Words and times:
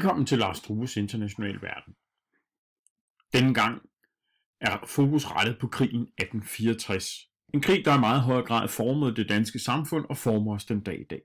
Velkommen 0.00 0.26
til 0.26 0.38
Lars 0.38 0.60
Trues 0.60 0.96
Internationale 0.96 1.62
Verden. 1.62 1.94
Denne 3.32 3.54
gang 3.54 3.82
er 4.60 4.86
fokus 4.86 5.26
rettet 5.26 5.58
på 5.60 5.66
krigen 5.68 6.02
1864. 6.02 7.28
En 7.54 7.60
krig, 7.60 7.84
der 7.84 7.96
i 7.96 8.00
meget 8.00 8.20
høj 8.20 8.42
grad 8.42 8.68
formede 8.68 9.16
det 9.16 9.28
danske 9.28 9.58
samfund 9.58 10.04
og 10.08 10.16
former 10.16 10.54
os 10.54 10.64
den 10.64 10.80
dag 10.80 11.00
i 11.00 11.04
dag. 11.04 11.22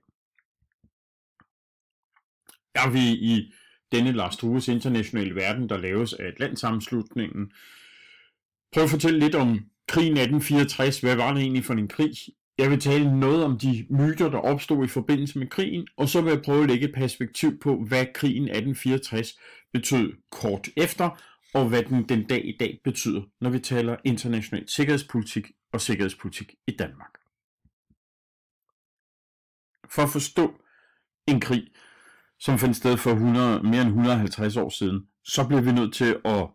Jeg 2.74 2.92
vil 2.92 3.24
i 3.32 3.52
denne 3.92 4.12
Lars 4.12 4.36
Trues 4.36 4.68
Internationale 4.68 5.34
Verden, 5.34 5.68
der 5.68 5.76
laves 5.76 6.12
af 6.12 6.24
Atlantsammenslutningen, 6.24 7.52
prøve 8.72 8.84
at 8.84 8.90
fortælle 8.90 9.18
lidt 9.18 9.34
om 9.34 9.48
krigen 9.88 10.16
1864. 10.16 11.00
Hvad 11.00 11.16
var 11.16 11.32
det 11.32 11.42
egentlig 11.42 11.64
for 11.64 11.74
en 11.74 11.88
krig? 11.88 12.14
Jeg 12.58 12.70
vil 12.70 12.80
tale 12.80 13.20
noget 13.20 13.44
om 13.44 13.58
de 13.58 13.86
myter, 13.90 14.30
der 14.30 14.38
opstod 14.38 14.84
i 14.84 14.88
forbindelse 14.88 15.38
med 15.38 15.46
krigen, 15.46 15.88
og 15.96 16.08
så 16.08 16.20
vil 16.20 16.30
jeg 16.30 16.42
prøve 16.42 16.62
at 16.62 16.68
lægge 16.68 16.88
et 16.88 16.94
perspektiv 16.94 17.58
på, 17.58 17.84
hvad 17.88 18.06
krigen 18.14 18.44
1864 18.44 19.38
betød 19.72 20.12
kort 20.30 20.68
efter, 20.76 21.22
og 21.54 21.68
hvad 21.68 21.82
den 21.82 22.08
den 22.08 22.26
dag 22.26 22.46
i 22.46 22.56
dag 22.60 22.80
betyder, 22.84 23.22
når 23.40 23.50
vi 23.50 23.58
taler 23.58 23.96
international 24.04 24.68
sikkerhedspolitik 24.68 25.50
og 25.72 25.80
sikkerhedspolitik 25.80 26.54
i 26.66 26.70
Danmark. 26.70 27.18
For 29.90 30.02
at 30.02 30.08
forstå 30.08 30.60
en 31.26 31.40
krig, 31.40 31.68
som 32.38 32.58
fandt 32.58 32.76
sted 32.76 32.96
for 32.96 33.10
100, 33.10 33.62
mere 33.62 33.82
end 33.82 33.88
150 33.88 34.56
år 34.56 34.68
siden, 34.68 35.06
så 35.24 35.46
bliver 35.46 35.62
vi 35.62 35.72
nødt 35.72 35.94
til 35.94 36.20
at 36.24 36.48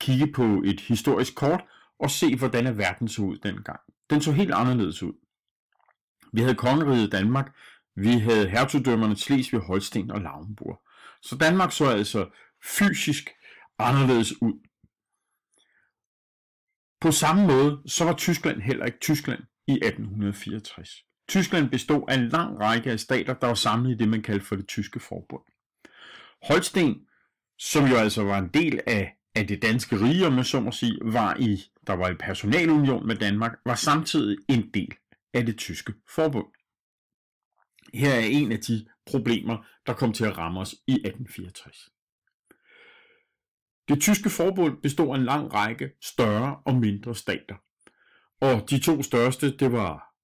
kigge 0.00 0.32
på 0.32 0.62
et 0.64 0.80
historisk 0.80 1.34
kort 1.34 1.64
og 1.98 2.10
se, 2.10 2.36
hvordan 2.36 2.78
verden 2.78 3.08
så 3.08 3.22
ud 3.22 3.38
dengang. 3.38 3.80
Den 4.10 4.20
så 4.20 4.32
helt 4.32 4.54
anderledes 4.54 5.02
ud. 5.02 5.12
Vi 6.32 6.40
havde 6.40 6.54
kongeriget 6.54 7.12
Danmark, 7.12 7.56
vi 7.96 8.10
havde 8.10 8.48
hertugdømmerne 8.48 9.16
Slesvig, 9.16 9.60
Holsten 9.60 10.10
og 10.10 10.20
Lauenburg. 10.20 10.82
Så 11.22 11.36
Danmark 11.36 11.72
så 11.72 11.84
altså 11.84 12.28
fysisk 12.64 13.30
anderledes 13.78 14.42
ud. 14.42 14.54
På 17.00 17.10
samme 17.10 17.46
måde 17.46 17.82
så 17.86 18.04
var 18.04 18.14
Tyskland 18.14 18.60
heller 18.60 18.84
ikke 18.86 18.98
Tyskland 18.98 19.40
i 19.68 19.72
1864. 19.72 21.04
Tyskland 21.28 21.70
bestod 21.70 22.04
af 22.08 22.14
en 22.14 22.28
lang 22.28 22.60
række 22.60 22.90
af 22.90 23.00
stater, 23.00 23.34
der 23.34 23.46
var 23.46 23.54
samlet 23.54 23.90
i 23.90 23.94
det, 23.94 24.08
man 24.08 24.22
kaldte 24.22 24.46
for 24.46 24.56
det 24.56 24.68
tyske 24.68 25.00
forbund. 25.00 25.42
Holsten, 26.42 27.00
som 27.58 27.84
jo 27.84 27.96
altså 27.96 28.24
var 28.24 28.38
en 28.38 28.48
del 28.48 28.80
af, 28.86 29.16
af 29.34 29.46
det 29.46 29.62
danske 29.62 29.96
rige, 29.96 30.26
om 30.26 30.32
man 30.32 30.44
så 30.44 30.60
må 30.60 30.72
sige, 30.72 30.98
var 31.02 31.36
i, 31.40 31.62
der 31.86 31.92
var 31.92 32.08
i 32.08 32.14
personalunion 32.14 33.06
med 33.06 33.16
Danmark, 33.16 33.58
var 33.66 33.74
samtidig 33.74 34.38
en 34.48 34.70
del 34.74 34.94
af 35.34 35.46
det 35.46 35.58
tyske 35.58 35.94
forbund. 36.08 36.46
Her 37.94 38.14
er 38.14 38.26
en 38.26 38.52
af 38.52 38.58
de 38.58 38.86
problemer, 39.06 39.66
der 39.86 39.94
kom 39.94 40.12
til 40.12 40.24
at 40.24 40.38
ramme 40.38 40.60
os 40.60 40.72
i 40.72 40.92
1864. 40.92 41.90
Det 43.88 44.00
tyske 44.00 44.30
forbund 44.30 44.82
bestod 44.82 45.14
af 45.14 45.18
en 45.18 45.24
lang 45.24 45.54
række 45.54 45.90
større 46.02 46.62
og 46.66 46.74
mindre 46.74 47.14
stater. 47.14 47.56
Og 48.40 48.70
de 48.70 48.80
to 48.80 49.02
største, 49.02 49.56
det 49.56 49.72
var 49.72 50.14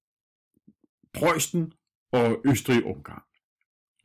Preussen 1.13 1.73
og 2.11 2.41
Østrig-Ungarn. 2.45 3.23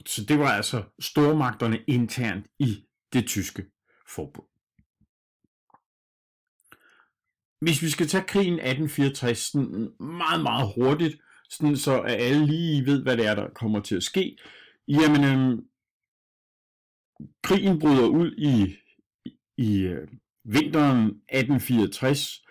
Så 0.06 0.24
det 0.24 0.38
var 0.38 0.48
altså 0.48 0.84
stormagterne 1.00 1.84
internt 1.88 2.46
i 2.58 2.86
det 3.12 3.26
tyske 3.26 3.66
forbund. 4.08 4.51
Hvis 7.62 7.82
vi 7.82 7.90
skal 7.90 8.06
tage 8.06 8.24
krigen 8.24 8.54
1864 8.54 9.38
sådan 9.38 9.90
meget, 10.00 10.42
meget 10.42 10.72
hurtigt, 10.74 11.16
sådan 11.50 11.76
så 11.76 12.00
at 12.00 12.14
alle 12.22 12.46
lige 12.46 12.86
ved, 12.86 13.02
hvad 13.02 13.16
det 13.16 13.26
er, 13.26 13.34
der 13.34 13.48
kommer 13.54 13.80
til 13.80 13.96
at 13.96 14.02
ske, 14.02 14.36
jamen, 14.88 15.24
øhm, 15.24 15.64
krigen 17.42 17.78
bryder 17.78 18.06
ud 18.06 18.32
i, 18.38 18.76
i 19.56 19.78
øh, 19.78 20.08
vinteren 20.44 21.04
1864. 21.06 22.42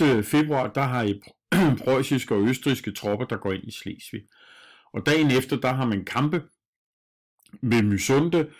1. 0.00 0.24
februar, 0.24 0.72
der 0.72 0.82
har 0.82 1.02
I 1.02 1.20
preussiske 1.84 2.34
og 2.34 2.42
østrigske 2.42 2.92
tropper, 2.92 3.26
der 3.26 3.36
går 3.36 3.52
ind 3.52 3.64
i 3.64 3.70
Slesvig. 3.70 4.22
Og 4.92 5.06
dagen 5.06 5.30
efter, 5.30 5.56
der 5.56 5.72
har 5.72 5.86
man 5.86 6.04
kampe 6.04 6.42
ved 7.62 7.82
Mysunde, 7.82 8.50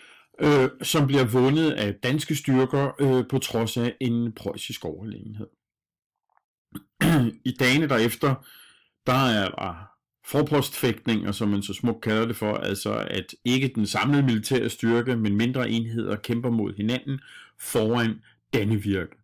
øh, 0.40 0.68
som 0.82 1.06
bliver 1.06 1.24
vundet 1.24 1.70
af 1.70 1.94
danske 1.94 2.36
styrker 2.36 2.90
øh, 3.00 3.24
på 3.30 3.38
trods 3.38 3.76
af 3.76 3.96
en 4.00 4.32
preussisk 4.32 4.84
overlegenhed. 4.84 5.46
I 7.50 7.56
dagene 7.60 7.88
derefter, 7.88 8.34
der 9.06 9.12
er 9.12 9.48
der 9.48 9.90
forpostfægtninger, 10.26 11.32
som 11.32 11.48
man 11.48 11.62
så 11.62 11.74
smukt 11.74 12.00
kalder 12.00 12.26
det 12.26 12.36
for, 12.36 12.54
altså 12.54 12.94
at 12.94 13.34
ikke 13.44 13.72
den 13.74 13.86
samlede 13.86 14.22
militære 14.22 14.68
styrke, 14.68 15.16
men 15.16 15.36
mindre 15.36 15.70
enheder 15.70 16.16
kæmper 16.16 16.50
mod 16.50 16.74
hinanden 16.74 17.20
foran 17.60 18.22
Dannevirke. 18.54 19.16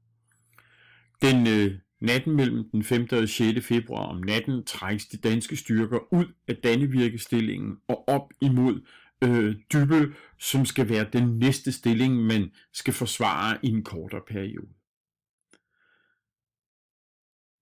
Den 1.23 1.47
øh, 1.47 1.79
natten 2.01 2.37
mellem 2.37 2.69
den 2.73 2.83
5. 2.85 3.09
og 3.13 3.29
6. 3.29 3.67
februar 3.67 4.07
om 4.07 4.21
natten 4.21 4.65
trækkes 4.65 5.07
de 5.07 5.17
danske 5.17 5.57
styrker 5.57 5.99
ud 6.13 6.27
af 6.49 6.57
Dannevirkestillingen 6.57 7.77
og 7.89 8.09
op 8.09 8.33
imod 8.41 8.81
øh, 9.25 9.57
Dybel, 9.73 10.15
som 10.41 10.65
skal 10.65 10.89
være 10.89 11.07
den 11.13 11.39
næste 11.39 11.73
stilling, 11.73 12.17
man 12.17 12.51
skal 12.73 12.95
forsvare 12.95 13.59
i 13.63 13.69
en 13.69 13.85
kortere 13.85 14.23
periode. 14.29 14.69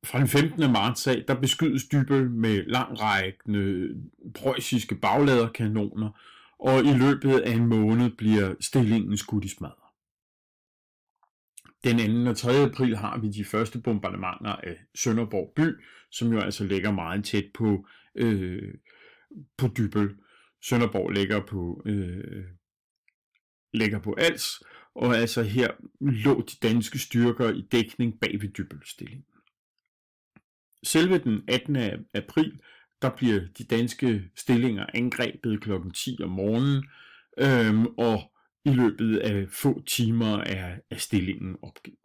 Fra 0.04 0.18
den 0.18 0.28
15. 0.28 0.72
marts 0.72 1.06
af, 1.06 1.24
der 1.28 1.40
beskydes 1.40 1.84
Dybel 1.84 2.30
med 2.30 2.64
langrækkende 2.66 3.88
preussiske 4.34 4.94
bagladerkanoner, 4.94 6.10
og 6.58 6.84
i 6.84 6.92
løbet 6.98 7.40
af 7.40 7.52
en 7.52 7.66
måned 7.66 8.10
bliver 8.10 8.54
stillingen 8.60 9.16
skudt 9.16 9.44
i 9.44 9.48
smadret. 9.48 9.84
Den 11.84 12.24
2. 12.24 12.30
og 12.30 12.36
3. 12.36 12.52
april 12.52 12.96
har 12.96 13.18
vi 13.18 13.28
de 13.28 13.44
første 13.44 13.78
bombardementer 13.80 14.50
af 14.50 14.76
Sønderborg 14.94 15.52
by, 15.56 15.82
som 16.10 16.32
jo 16.32 16.40
altså 16.40 16.64
ligger 16.64 16.92
meget 16.92 17.24
tæt 17.24 17.44
på, 17.54 17.86
øh, 18.14 18.74
på 19.56 19.68
Dybel. 19.76 20.10
Sønderborg 20.62 21.10
ligger 21.10 21.40
på, 21.46 21.82
øh, 21.86 22.44
ligger 23.72 23.98
på 23.98 24.14
Als, 24.18 24.62
og 24.94 25.16
altså 25.16 25.42
her 25.42 25.70
lå 26.00 26.40
de 26.40 26.68
danske 26.68 26.98
styrker 26.98 27.50
i 27.50 27.62
dækning 27.72 28.20
bag 28.20 28.40
ved 28.40 28.48
Dybelstillingen. 28.48 29.24
Selve 30.84 31.18
den 31.18 31.42
18. 31.48 31.76
april, 32.14 32.60
der 33.02 33.10
bliver 33.16 33.40
de 33.58 33.64
danske 33.64 34.30
stillinger 34.36 34.86
angrebet 34.94 35.60
kl. 35.60 35.70
10 35.94 36.18
om 36.22 36.30
morgenen, 36.30 36.84
øhm, 37.38 37.86
og 37.86 38.32
i 38.64 38.70
løbet 38.70 39.18
af 39.18 39.48
få 39.48 39.82
timer 39.86 40.36
er, 40.38 40.78
er 40.90 40.96
stillingen 40.96 41.56
opgivet. 41.62 41.98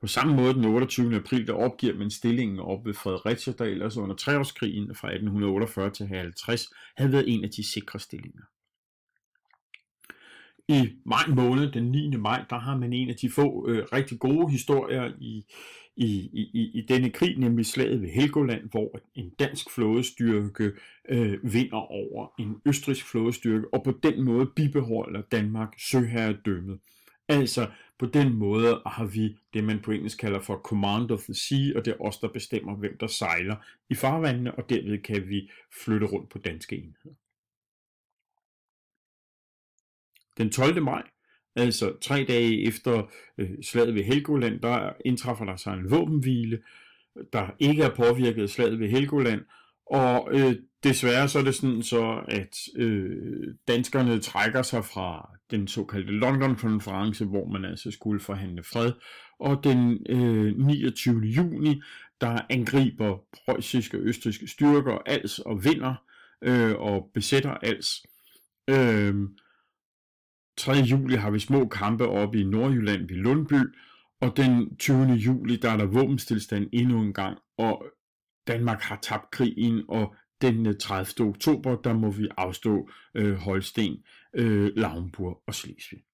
På 0.00 0.06
samme 0.06 0.36
måde 0.36 0.54
den 0.54 0.64
28. 0.64 1.16
april, 1.16 1.46
der 1.46 1.52
opgiver 1.52 1.98
man 1.98 2.10
stillingen 2.10 2.58
op 2.58 2.86
ved 2.86 2.94
Fredericia, 2.94 3.52
der 3.58 3.64
ellers 3.64 3.96
under 3.96 4.16
treårskrigen 4.16 4.94
fra 4.94 5.08
1848 5.08 5.90
til 5.90 6.06
50 6.06 6.66
havde 6.96 7.12
været 7.12 7.34
en 7.34 7.44
af 7.44 7.50
de 7.50 7.72
sikre 7.72 7.98
stillinger. 7.98 8.42
I 10.68 10.92
maj 11.06 11.26
måned, 11.28 11.72
den 11.72 11.90
9. 11.90 12.16
maj, 12.16 12.44
der 12.50 12.58
har 12.58 12.76
man 12.76 12.92
en 12.92 13.08
af 13.08 13.16
de 13.16 13.30
få 13.30 13.68
øh, 13.68 13.86
rigtig 13.92 14.18
gode 14.18 14.50
historier 14.50 15.12
i, 15.20 15.44
i, 15.96 16.30
i, 16.32 16.70
i 16.74 16.86
denne 16.88 17.10
krig, 17.10 17.38
nemlig 17.38 17.66
slaget 17.66 18.02
ved 18.02 18.08
Helgoland, 18.08 18.70
hvor 18.70 19.00
en 19.14 19.30
dansk 19.30 19.70
flådestyrke 19.74 20.72
øh, 21.08 21.54
vinder 21.54 21.92
over 21.92 22.28
en 22.38 22.56
østrisk 22.66 23.06
flådestyrke, 23.06 23.74
og 23.74 23.84
på 23.84 23.92
den 24.02 24.22
måde 24.22 24.46
bibeholder 24.56 25.22
Danmark 25.22 25.74
søherredømmet. 25.78 26.78
Altså 27.28 27.70
på 27.98 28.06
den 28.06 28.34
måde 28.34 28.82
har 28.86 29.04
vi 29.04 29.38
det, 29.54 29.64
man 29.64 29.80
på 29.80 29.90
engelsk 29.90 30.18
kalder 30.18 30.40
for 30.40 30.56
Command 30.56 31.10
of 31.10 31.22
the 31.22 31.34
Sea, 31.34 31.72
og 31.76 31.84
det 31.84 31.90
er 31.90 32.04
os, 32.04 32.18
der 32.18 32.28
bestemmer, 32.28 32.76
hvem 32.76 32.96
der 32.98 33.06
sejler 33.06 33.56
i 33.90 33.94
farvandene, 33.94 34.54
og 34.54 34.70
derved 34.70 34.98
kan 34.98 35.28
vi 35.28 35.50
flytte 35.84 36.06
rundt 36.06 36.30
på 36.30 36.38
danske 36.38 36.76
enheder. 36.76 37.14
Den 40.38 40.50
12. 40.50 40.82
maj, 40.82 41.02
altså 41.56 41.92
tre 42.00 42.24
dage 42.28 42.66
efter 42.66 43.10
øh, 43.38 43.50
slaget 43.62 43.94
ved 43.94 44.04
Helgoland, 44.04 44.60
der 44.60 44.92
indtræffer 45.04 45.44
der 45.44 45.56
sig 45.56 45.74
en 45.74 45.90
våbenhvile, 45.90 46.58
der 47.32 47.54
ikke 47.58 47.82
er 47.82 47.94
påvirket 47.94 48.42
af 48.42 48.48
slaget 48.48 48.80
ved 48.80 48.88
Helgoland, 48.88 49.40
og 49.86 50.28
øh, 50.32 50.54
desværre 50.84 51.28
så 51.28 51.38
er 51.38 51.42
det 51.42 51.54
sådan 51.54 51.82
så, 51.82 52.20
at 52.28 52.56
øh, 52.76 53.54
danskerne 53.68 54.20
trækker 54.20 54.62
sig 54.62 54.84
fra 54.84 55.30
den 55.50 55.68
såkaldte 55.68 56.12
London-konference, 56.12 57.24
hvor 57.24 57.46
man 57.46 57.64
altså 57.64 57.90
skulle 57.90 58.20
forhandle 58.20 58.62
fred, 58.62 58.92
og 59.38 59.64
den 59.64 60.06
øh, 60.08 60.56
29. 60.56 61.20
juni, 61.20 61.82
der 62.20 62.38
angriber 62.50 63.18
preussiske 63.44 63.96
og 63.96 64.02
østriske 64.02 64.48
styrker 64.48 64.98
Als 65.06 65.38
og 65.38 65.64
vinder 65.64 65.94
øh, 66.42 66.74
og 66.78 67.10
besætter 67.14 67.50
Als. 67.50 68.06
Øh, 68.70 69.14
3. 70.60 70.72
juli 70.72 71.16
har 71.16 71.30
vi 71.30 71.38
små 71.38 71.68
kampe 71.68 72.08
oppe 72.08 72.40
i 72.40 72.44
Nordjylland 72.44 73.08
ved 73.08 73.16
Lundby, 73.16 73.74
og 74.20 74.36
den 74.36 74.76
20. 74.76 75.06
juli 75.06 75.56
der 75.56 75.70
er 75.70 75.76
der 75.76 75.86
våbenstillstand 75.86 76.68
endnu 76.72 77.02
en 77.02 77.12
gang, 77.12 77.38
og 77.56 77.84
Danmark 78.46 78.80
har 78.80 78.98
tabt 79.02 79.30
krigen, 79.30 79.84
og 79.88 80.14
den 80.40 80.66
øh, 80.66 80.78
30. 80.78 81.28
oktober, 81.28 81.76
der 81.76 81.92
må 81.92 82.10
vi 82.10 82.28
afstå 82.36 82.90
øh, 83.14 83.34
Holsten 83.34 84.04
øh, 84.34 84.72
Lauenburg 84.76 85.42
og 85.46 85.54
Slesvig. 85.54 86.04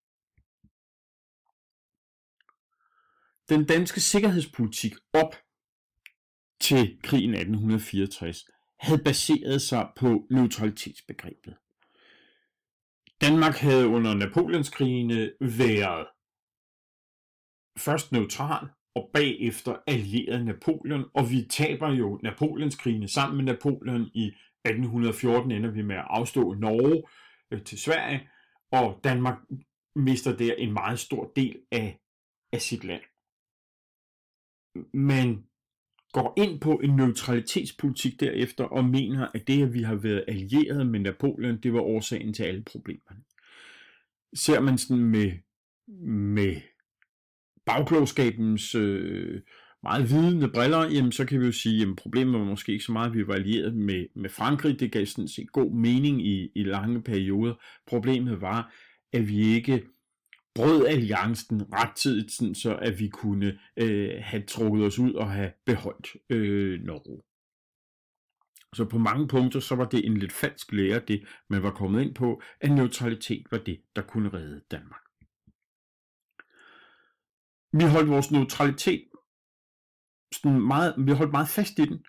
Den 3.48 3.64
danske 3.64 4.00
sikkerhedspolitik 4.00 4.94
op 5.12 5.34
til 6.60 6.98
krigen 7.02 7.34
1864 7.34 8.44
havde 8.78 9.02
baseret 9.04 9.62
sig 9.62 9.88
på 9.96 10.26
neutralitetsbegrebet. 10.30 11.54
Danmark 13.20 13.54
havde 13.54 13.88
under 13.88 14.14
Napoleonskrigene 14.14 15.32
været 15.40 16.06
først 17.78 18.12
neutral 18.12 18.68
og 18.94 19.10
bagefter 19.12 19.76
allieret 19.86 20.44
Napoleon, 20.44 21.04
og 21.14 21.30
vi 21.30 21.46
taber 21.50 21.92
jo 21.92 22.20
Napoleonskrigene 22.22 23.08
sammen 23.08 23.36
med 23.36 23.44
Napoleon 23.44 24.10
i 24.14 24.26
1814 24.64 25.50
ender 25.50 25.70
vi 25.70 25.82
med 25.82 25.96
at 25.96 26.06
afstå 26.10 26.54
Norge 26.54 27.02
øh, 27.50 27.64
til 27.64 27.78
Sverige, 27.78 28.30
og 28.72 29.00
Danmark 29.04 29.38
mister 29.96 30.36
der 30.36 30.54
en 30.54 30.72
meget 30.72 30.98
stor 30.98 31.32
del 31.36 31.60
af, 31.72 32.00
af 32.52 32.60
sit 32.60 32.84
land. 32.84 33.02
Men 34.92 35.48
går 36.16 36.34
ind 36.36 36.60
på 36.60 36.80
en 36.84 36.96
neutralitetspolitik 36.96 38.20
derefter 38.20 38.64
og 38.64 38.84
mener, 38.84 39.26
at 39.34 39.46
det, 39.46 39.62
at 39.62 39.74
vi 39.74 39.82
har 39.82 39.94
været 39.94 40.24
allieret 40.28 40.86
med 40.86 41.00
Napoleon, 41.00 41.56
det 41.62 41.72
var 41.72 41.80
årsagen 41.80 42.34
til 42.34 42.42
alle 42.42 42.62
problemerne. 42.62 43.20
Ser 44.34 44.60
man 44.60 44.78
sådan 44.78 45.04
med, 45.04 45.32
med 46.08 46.56
bagklogskabens 47.66 48.74
øh, 48.74 49.40
meget 49.82 50.10
vidende 50.10 50.48
briller, 50.48 50.90
jamen 50.90 51.12
så 51.12 51.24
kan 51.24 51.40
vi 51.40 51.46
jo 51.46 51.52
sige, 51.52 51.82
at 51.82 51.96
problemet 51.96 52.40
var 52.40 52.46
måske 52.46 52.72
ikke 52.72 52.84
så 52.84 52.92
meget, 52.92 53.10
at 53.10 53.16
vi 53.16 53.26
var 53.26 53.34
allieret 53.34 53.74
med, 53.76 54.06
med 54.14 54.30
Frankrig. 54.30 54.80
Det 54.80 54.92
gav 54.92 55.06
sådan 55.06 55.28
set 55.28 55.52
god 55.52 55.72
mening 55.72 56.26
i, 56.26 56.50
i 56.54 56.62
lange 56.62 57.02
perioder. 57.02 57.54
Problemet 57.86 58.40
var, 58.40 58.74
at 59.12 59.28
vi 59.28 59.40
ikke 59.40 59.82
brød 60.56 60.86
alliancen 60.86 61.62
rettidigt, 61.72 62.32
sådan 62.32 62.54
så 62.54 62.76
at 62.76 62.98
vi 62.98 63.08
kunne 63.08 63.58
øh, 63.76 64.10
have 64.22 64.42
trukket 64.42 64.86
os 64.86 64.98
ud 64.98 65.12
og 65.12 65.30
have 65.30 65.52
beholdt 65.66 66.16
øh, 66.30 66.80
Norge. 66.80 67.22
Så 68.74 68.84
på 68.84 68.98
mange 68.98 69.28
punkter, 69.28 69.60
så 69.60 69.74
var 69.74 69.84
det 69.84 70.06
en 70.06 70.16
lidt 70.16 70.32
falsk 70.32 70.72
lære, 70.72 70.98
det 71.08 71.24
man 71.48 71.62
var 71.62 71.70
kommet 71.70 72.02
ind 72.02 72.14
på, 72.14 72.42
at 72.60 72.70
neutralitet 72.70 73.46
var 73.50 73.58
det, 73.58 73.80
der 73.96 74.02
kunne 74.02 74.32
redde 74.32 74.60
Danmark. 74.70 75.02
Vi 77.72 77.84
holdt 77.84 78.10
vores 78.10 78.30
neutralitet 78.30 79.04
sådan 80.32 80.60
meget, 80.60 80.94
vi 80.98 81.12
holdt 81.12 81.32
meget 81.32 81.48
fast 81.48 81.78
i 81.78 81.84
den, 81.84 82.04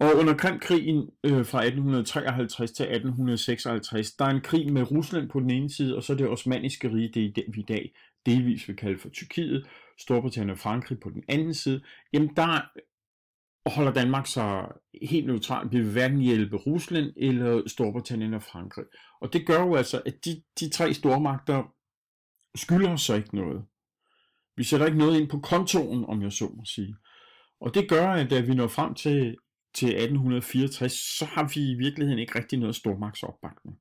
og 0.00 0.16
under 0.16 0.36
Krimkrigen 0.36 1.10
øh, 1.24 1.46
fra 1.46 1.58
1853 1.64 2.72
til 2.72 2.84
1856, 2.84 4.12
der 4.12 4.24
er 4.24 4.30
en 4.30 4.40
krig 4.40 4.72
med 4.72 4.90
Rusland 4.90 5.28
på 5.30 5.40
den 5.40 5.50
ene 5.50 5.70
side, 5.70 5.96
og 5.96 6.02
så 6.02 6.14
det 6.14 6.28
osmaniske 6.28 6.92
rige, 6.92 7.08
det 7.08 7.36
det, 7.36 7.44
vi 7.48 7.60
i 7.60 7.64
dag 7.68 7.94
delvis 8.26 8.68
vil 8.68 8.76
kalde 8.76 8.98
for 8.98 9.08
Tyrkiet, 9.08 9.66
Storbritannien 9.98 10.50
og 10.50 10.58
Frankrig 10.58 11.00
på 11.00 11.10
den 11.10 11.22
anden 11.28 11.54
side. 11.54 11.82
Jamen 12.12 12.36
der 12.36 12.60
holder 13.66 13.92
Danmark 13.92 14.26
sig 14.26 14.68
helt 15.02 15.26
neutralt. 15.26 15.72
Vi 15.72 15.78
vil 15.78 15.92
hverken 15.92 16.20
hjælpe 16.20 16.56
Rusland 16.56 17.12
eller 17.16 17.68
Storbritannien 17.68 18.34
og 18.34 18.42
Frankrig. 18.42 18.84
Og 19.20 19.32
det 19.32 19.46
gør 19.46 19.60
jo 19.60 19.74
altså, 19.74 20.02
at 20.06 20.14
de, 20.24 20.42
de 20.60 20.70
tre 20.70 20.94
stormagter 20.94 21.62
skylder 22.56 22.92
os 22.92 23.02
så 23.02 23.14
ikke 23.14 23.36
noget. 23.36 23.64
Vi 24.56 24.64
sætter 24.64 24.86
ikke 24.86 24.98
noget 24.98 25.20
ind 25.20 25.28
på 25.30 25.40
kontoen, 25.40 26.04
om 26.04 26.22
jeg 26.22 26.32
så 26.32 26.44
må 26.56 26.64
sige. 26.64 26.96
Og 27.60 27.74
det 27.74 27.88
gør, 27.88 28.08
at 28.08 28.30
da 28.30 28.40
vi 28.40 28.54
når 28.54 28.66
frem 28.66 28.94
til 28.94 29.36
til 29.74 29.88
1864, 29.88 30.92
så 30.92 31.24
har 31.24 31.50
vi 31.54 31.70
i 31.70 31.74
virkeligheden 31.74 32.18
ikke 32.18 32.38
rigtig 32.38 32.58
noget 32.58 32.76
stormagtsopbakning. 32.76 33.78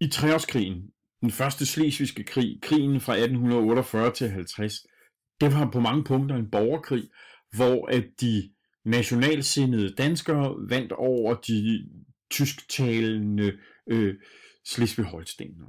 I 0.00 0.08
treårskrigen, 0.08 0.90
den 1.20 1.30
første 1.30 1.66
slesvigske 1.66 2.24
krig, 2.24 2.58
krigen 2.62 3.00
fra 3.00 3.12
1848 3.12 4.12
til 4.12 4.30
50, 4.30 4.72
det 5.40 5.52
var 5.52 5.70
på 5.70 5.80
mange 5.80 6.04
punkter 6.04 6.36
en 6.36 6.50
borgerkrig, 6.50 7.04
hvor 7.56 7.86
at 7.86 8.04
de 8.20 8.52
nationalsindede 8.84 9.94
danskere 9.94 10.54
vandt 10.68 10.92
over 10.92 11.34
de 11.34 11.88
tysktalende 12.32 13.58
øh, 13.86 14.14
Slesvig-Holstener. 14.64 15.68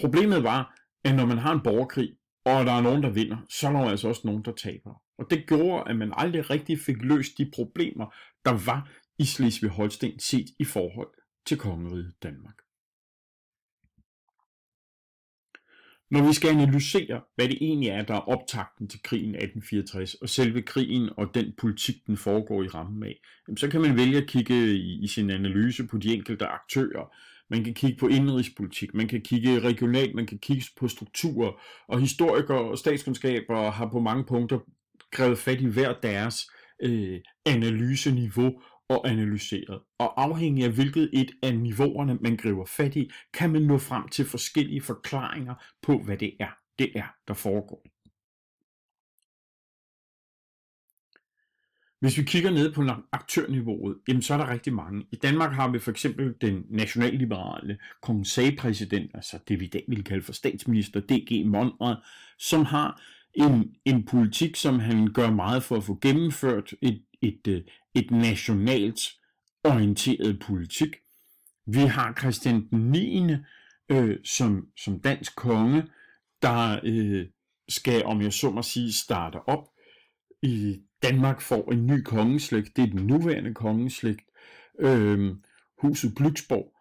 Problemet 0.00 0.42
var, 0.42 0.62
at 1.04 1.14
når 1.14 1.26
man 1.26 1.38
har 1.38 1.52
en 1.52 1.62
borgerkrig, 1.64 2.10
og 2.44 2.66
der 2.66 2.72
er 2.72 2.80
nogen, 2.80 3.02
der 3.02 3.10
vinder, 3.10 3.38
så 3.48 3.68
er 3.68 3.72
der 3.72 3.80
altså 3.80 4.08
også 4.08 4.22
nogen, 4.24 4.44
der 4.44 4.52
taber. 4.52 5.02
Og 5.18 5.30
det 5.30 5.46
gjorde, 5.48 5.90
at 5.90 5.96
man 5.96 6.12
aldrig 6.16 6.50
rigtig 6.50 6.78
fik 6.78 6.96
løst 7.02 7.38
de 7.38 7.50
problemer, 7.54 8.06
der 8.44 8.64
var 8.66 8.80
i 9.18 9.24
Slesvig-Holsten 9.24 10.18
set 10.18 10.48
i 10.58 10.64
forhold 10.64 11.12
til 11.46 11.58
kongeriget 11.58 12.14
Danmark. 12.22 12.58
Når 16.10 16.26
vi 16.26 16.32
skal 16.32 16.50
analysere, 16.50 17.20
hvad 17.34 17.48
det 17.48 17.58
egentlig 17.60 17.88
er, 17.88 18.02
der 18.02 18.14
er 18.14 18.28
optakten 18.28 18.88
til 18.88 19.02
krigen 19.02 19.34
1864, 19.34 20.14
og 20.14 20.28
selve 20.28 20.62
krigen 20.62 21.10
og 21.16 21.34
den 21.34 21.52
politik, 21.58 21.94
den 22.06 22.16
foregår 22.16 22.62
i 22.62 22.68
rammen 22.68 23.02
af, 23.02 23.20
så 23.56 23.68
kan 23.68 23.80
man 23.80 23.96
vælge 23.96 24.18
at 24.18 24.26
kigge 24.26 24.76
i, 24.76 25.06
sin 25.06 25.30
analyse 25.30 25.86
på 25.86 25.98
de 25.98 26.14
enkelte 26.14 26.46
aktører. 26.46 27.14
Man 27.50 27.64
kan 27.64 27.74
kigge 27.74 27.98
på 27.98 28.08
indrigspolitik, 28.08 28.94
man 28.94 29.08
kan 29.08 29.20
kigge 29.20 29.60
regionalt, 29.60 30.14
man 30.14 30.26
kan 30.26 30.38
kigge 30.38 30.64
på 30.76 30.88
strukturer, 30.88 31.60
og 31.88 32.00
historikere 32.00 32.70
og 32.70 32.78
statskundskaber 32.78 33.70
har 33.70 33.88
på 33.88 34.00
mange 34.00 34.24
punkter 34.24 34.58
krævet 35.12 35.38
fat 35.38 35.60
i 35.60 35.66
hver 35.66 35.94
deres 36.02 36.50
øh, 36.82 37.20
analyseniveau 37.46 38.52
og 38.88 39.08
analyseret. 39.08 39.80
Og 39.98 40.22
afhængig 40.22 40.64
af 40.64 40.70
hvilket 40.70 41.10
et 41.12 41.30
af 41.42 41.58
niveauerne 41.58 42.18
man 42.20 42.36
griber 42.36 42.64
fat 42.64 42.96
i, 42.96 43.10
kan 43.34 43.50
man 43.50 43.62
nå 43.62 43.78
frem 43.78 44.08
til 44.08 44.24
forskellige 44.24 44.80
forklaringer 44.80 45.54
på, 45.82 45.98
hvad 45.98 46.16
det 46.16 46.36
er, 46.40 46.50
det 46.78 46.92
er, 46.94 47.14
der 47.28 47.34
foregår. 47.34 47.86
Hvis 52.00 52.18
vi 52.18 52.22
kigger 52.22 52.50
ned 52.50 52.72
på 52.72 52.82
aktørniveauet, 53.12 53.98
jamen 54.08 54.22
så 54.22 54.34
er 54.34 54.38
der 54.38 54.50
rigtig 54.50 54.72
mange. 54.72 55.06
I 55.12 55.16
Danmark 55.16 55.52
har 55.52 55.68
vi 55.68 55.78
for 55.78 55.90
eksempel 55.90 56.34
den 56.40 56.64
nationalliberale 56.70 57.78
Conseil-præsident, 58.02 59.10
altså 59.14 59.38
det 59.48 59.60
vi 59.60 59.64
i 59.64 59.68
dag 59.68 59.84
vil 59.88 60.04
kalde 60.04 60.22
for 60.22 60.32
statsminister 60.32 61.00
D.G. 61.00 61.46
Monrad, 61.46 61.96
som 62.38 62.64
har 62.64 63.02
en, 63.34 63.74
en 63.84 64.06
politik, 64.06 64.56
som 64.56 64.78
han 64.78 65.12
gør 65.12 65.30
meget 65.30 65.62
for 65.62 65.76
at 65.76 65.84
få 65.84 65.98
gennemført 66.02 66.74
et, 66.82 67.02
et, 67.22 67.46
et, 67.46 67.64
et 67.98 68.10
nationalt 68.10 69.00
orienteret 69.64 70.38
politik. 70.40 70.96
Vi 71.66 71.78
har 71.80 72.14
Christian 72.18 72.68
den 72.70 72.90
9. 72.90 73.32
Øh, 73.88 74.16
som, 74.24 74.66
som 74.76 75.00
dansk 75.00 75.36
konge, 75.36 75.82
der 76.42 76.80
øh, 76.84 77.26
skal, 77.68 78.04
om 78.04 78.22
jeg 78.22 78.32
så 78.32 78.50
må 78.50 78.62
sige, 78.62 78.92
starte 78.92 79.48
op. 79.48 79.68
I 80.42 80.80
Danmark 81.02 81.40
får 81.40 81.72
en 81.72 81.86
ny 81.86 82.02
kongeslægt, 82.02 82.76
det 82.76 82.82
er 82.82 82.86
den 82.86 83.06
nuværende 83.06 83.54
kongeslægt, 83.54 84.24
øh, 84.78 85.34
huset 85.82 86.12
Glücksborg. 86.20 86.74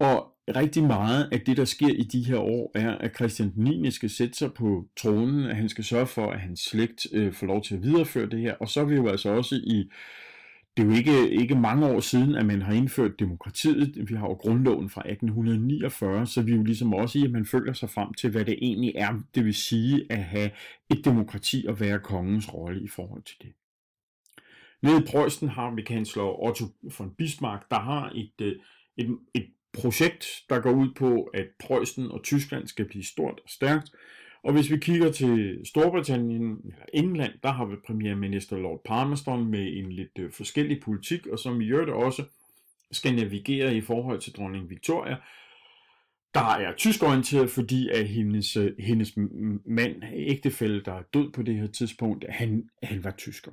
Og 0.00 0.34
rigtig 0.56 0.84
meget 0.84 1.28
af 1.32 1.40
det, 1.40 1.56
der 1.56 1.64
sker 1.64 1.88
i 1.88 2.02
de 2.02 2.24
her 2.24 2.38
år, 2.38 2.72
er, 2.74 2.98
at 2.98 3.14
Christian 3.14 3.52
9. 3.56 3.90
skal 3.90 4.10
sætte 4.10 4.34
sig 4.34 4.52
på 4.52 4.84
tronen, 4.96 5.44
at 5.44 5.56
han 5.56 5.68
skal 5.68 5.84
sørge 5.84 6.06
for, 6.06 6.30
at 6.30 6.40
hans 6.40 6.60
slægt 6.60 7.06
øh, 7.12 7.32
får 7.32 7.46
lov 7.46 7.62
til 7.62 7.74
at 7.74 7.82
videreføre 7.82 8.26
det 8.26 8.40
her. 8.40 8.54
Og 8.54 8.68
så 8.68 8.80
er 8.80 8.84
vi 8.84 8.94
jo 8.94 9.08
altså 9.08 9.30
også 9.30 9.54
i 9.54 9.90
det 10.78 10.84
er 10.84 10.88
jo 10.88 10.96
ikke, 10.96 11.30
ikke 11.30 11.54
mange 11.54 11.86
år 11.86 12.00
siden, 12.00 12.34
at 12.34 12.46
man 12.46 12.62
har 12.62 12.72
indført 12.72 13.18
demokratiet. 13.18 14.08
Vi 14.08 14.14
har 14.14 14.26
jo 14.26 14.34
grundloven 14.34 14.90
fra 14.90 15.00
1849, 15.00 16.26
så 16.26 16.42
vi 16.42 16.52
er 16.52 16.56
jo 16.56 16.62
ligesom 16.62 16.94
også 16.94 17.18
i, 17.18 17.24
at 17.24 17.30
man 17.30 17.46
følger 17.46 17.72
sig 17.72 17.90
frem 17.90 18.14
til, 18.14 18.30
hvad 18.30 18.44
det 18.44 18.58
egentlig 18.62 18.92
er, 18.96 19.20
det 19.34 19.44
vil 19.44 19.54
sige 19.54 20.06
at 20.10 20.24
have 20.24 20.50
et 20.90 21.04
demokrati 21.04 21.64
og 21.68 21.80
være 21.80 21.98
kongens 21.98 22.54
rolle 22.54 22.84
i 22.84 22.88
forhold 22.88 23.22
til 23.22 23.36
det. 23.42 23.52
Nede 24.82 25.02
i 25.02 25.06
Preussen 25.06 25.48
har 25.48 25.74
vi 25.74 25.82
kansler 25.82 26.42
Otto 26.46 26.64
von 26.98 27.14
Bismarck, 27.18 27.70
der 27.70 27.78
har 27.80 28.12
et, 28.14 28.32
øh, 28.40 28.52
et, 28.96 29.18
et 29.34 29.46
projekt, 29.72 30.26
der 30.50 30.60
går 30.60 30.72
ud 30.72 30.88
på, 30.96 31.22
at 31.22 31.46
Preussen 31.60 32.10
og 32.10 32.22
Tyskland 32.24 32.66
skal 32.66 32.84
blive 32.84 33.04
stort 33.04 33.40
og 33.44 33.50
stærkt, 33.50 33.90
og 34.48 34.54
hvis 34.54 34.70
vi 34.70 34.76
kigger 34.76 35.12
til 35.12 35.60
Storbritannien 35.64 36.60
eller 36.64 36.84
England, 36.94 37.32
der 37.42 37.52
har 37.52 37.64
vi 37.64 37.76
premierminister 37.86 38.56
Lord 38.56 38.82
Palmerston 38.84 39.50
med 39.50 39.76
en 39.76 39.92
lidt 39.92 40.18
øh, 40.18 40.32
forskellig 40.32 40.80
politik, 40.82 41.26
og 41.26 41.38
som 41.38 41.60
i 41.60 41.66
øvrigt 41.66 41.90
også 41.90 42.24
skal 42.92 43.14
navigere 43.14 43.76
i 43.76 43.80
forhold 43.80 44.20
til 44.20 44.32
dronning 44.36 44.70
Victoria, 44.70 45.16
der 46.34 46.54
er 46.54 46.74
tyskorienteret, 46.76 47.50
fordi 47.50 47.88
at 47.88 48.08
hendes, 48.08 48.56
øh, 48.56 48.72
hendes 48.78 49.16
mand, 49.64 50.02
ægtefælle, 50.14 50.82
der 50.84 50.92
er 50.92 51.02
død 51.02 51.32
på 51.32 51.42
det 51.42 51.54
her 51.54 51.66
tidspunkt, 51.66 52.24
han, 52.28 52.70
han 52.82 53.04
var 53.04 53.10
tysker. 53.10 53.52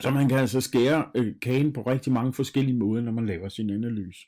Så 0.00 0.10
man 0.10 0.28
kan 0.28 0.38
altså 0.38 0.60
skære 0.60 1.06
øh, 1.14 1.34
kagen 1.42 1.72
på 1.72 1.82
rigtig 1.82 2.12
mange 2.12 2.32
forskellige 2.32 2.76
måder, 2.76 3.02
når 3.02 3.12
man 3.12 3.26
laver 3.26 3.48
sin 3.48 3.70
analyse. 3.70 4.26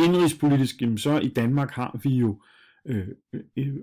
Indrigspolitisk, 0.00 0.82
så 0.96 1.18
i 1.18 1.28
Danmark 1.28 1.70
har 1.70 2.00
vi 2.02 2.10
jo 2.10 2.42
øh, 2.84 3.08
øh, 3.32 3.40
øh 3.56 3.74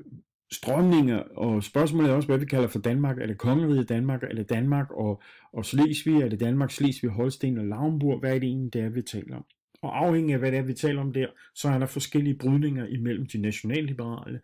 strømninger, 0.52 1.18
og 1.18 1.64
spørgsmålet 1.64 2.10
er 2.10 2.16
også, 2.16 2.28
hvad 2.28 2.38
vi 2.38 2.46
kalder 2.46 2.68
for 2.68 2.80
Danmark. 2.80 3.18
Er 3.18 3.26
det 3.26 3.38
kongeriget 3.38 3.90
Danmark, 3.90 4.24
er 4.24 4.36
det 4.36 4.50
Danmark 4.50 4.92
og, 4.92 5.22
og 5.54 5.66
Slesvig, 5.66 6.22
er 6.22 6.30
det 6.30 6.40
Danmark, 6.40 6.72
Slesvig, 6.72 7.12
Holsten 7.12 7.58
og 7.58 7.66
Lauenburg? 7.66 8.20
Hvad 8.20 8.36
er 8.36 8.40
det 8.40 8.48
egentlig, 8.48 8.74
det 8.74 8.82
er, 8.82 8.90
vi 8.90 9.02
taler 9.02 9.36
om? 9.36 9.46
Og 9.82 10.06
afhængig 10.06 10.34
af, 10.34 10.40
hvad 10.40 10.52
det 10.52 10.58
er, 10.58 10.64
vi 10.64 10.74
taler 10.74 11.02
om 11.02 11.14
der, 11.14 11.28
så 11.56 11.70
er 11.70 11.80
der 11.80 11.86
forskellige 11.86 12.38
brydninger 12.38 12.88
imellem 12.88 13.26
de 13.26 13.38
nationalliberale, 13.38 14.42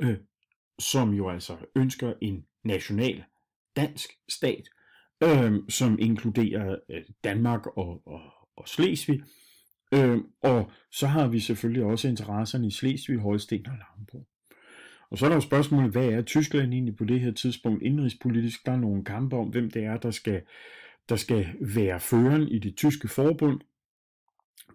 øh, 0.00 0.16
som 0.78 1.14
jo 1.14 1.28
altså 1.28 1.56
ønsker 1.76 2.12
en 2.20 2.44
national 2.64 3.24
dansk 3.76 4.10
stat, 4.28 4.68
øh, 5.22 5.52
som 5.68 5.98
inkluderer 6.00 6.76
øh, 6.88 7.02
Danmark 7.24 7.66
og, 7.66 8.02
og, 8.06 8.20
og 8.56 8.68
Slesvig. 8.68 9.22
Øh, 9.94 10.18
og 10.42 10.70
så 10.92 11.06
har 11.06 11.28
vi 11.28 11.40
selvfølgelig 11.40 11.84
også 11.84 12.08
interesserne 12.08 12.66
i 12.66 12.70
Slesvig, 12.70 13.18
Holsten 13.18 13.66
og 13.66 13.72
Lauenburg. 13.72 14.26
Og 15.10 15.18
så 15.18 15.24
er 15.24 15.28
der 15.28 15.36
jo 15.36 15.40
spørgsmålet, 15.40 15.92
hvad 15.92 16.06
er 16.06 16.22
Tyskland 16.22 16.72
egentlig 16.72 16.96
på 16.96 17.04
det 17.04 17.20
her 17.20 17.32
tidspunkt 17.32 17.82
indrigspolitisk? 17.82 18.66
Der 18.66 18.72
er 18.72 18.76
nogle 18.76 19.04
kampe 19.04 19.36
om, 19.36 19.48
hvem 19.48 19.70
det 19.70 19.84
er, 19.84 19.96
der 19.96 20.10
skal, 20.10 20.42
der 21.08 21.16
skal 21.16 21.46
være 21.60 22.00
føren 22.00 22.48
i 22.48 22.58
det 22.58 22.76
tyske 22.76 23.08
forbund. 23.08 23.60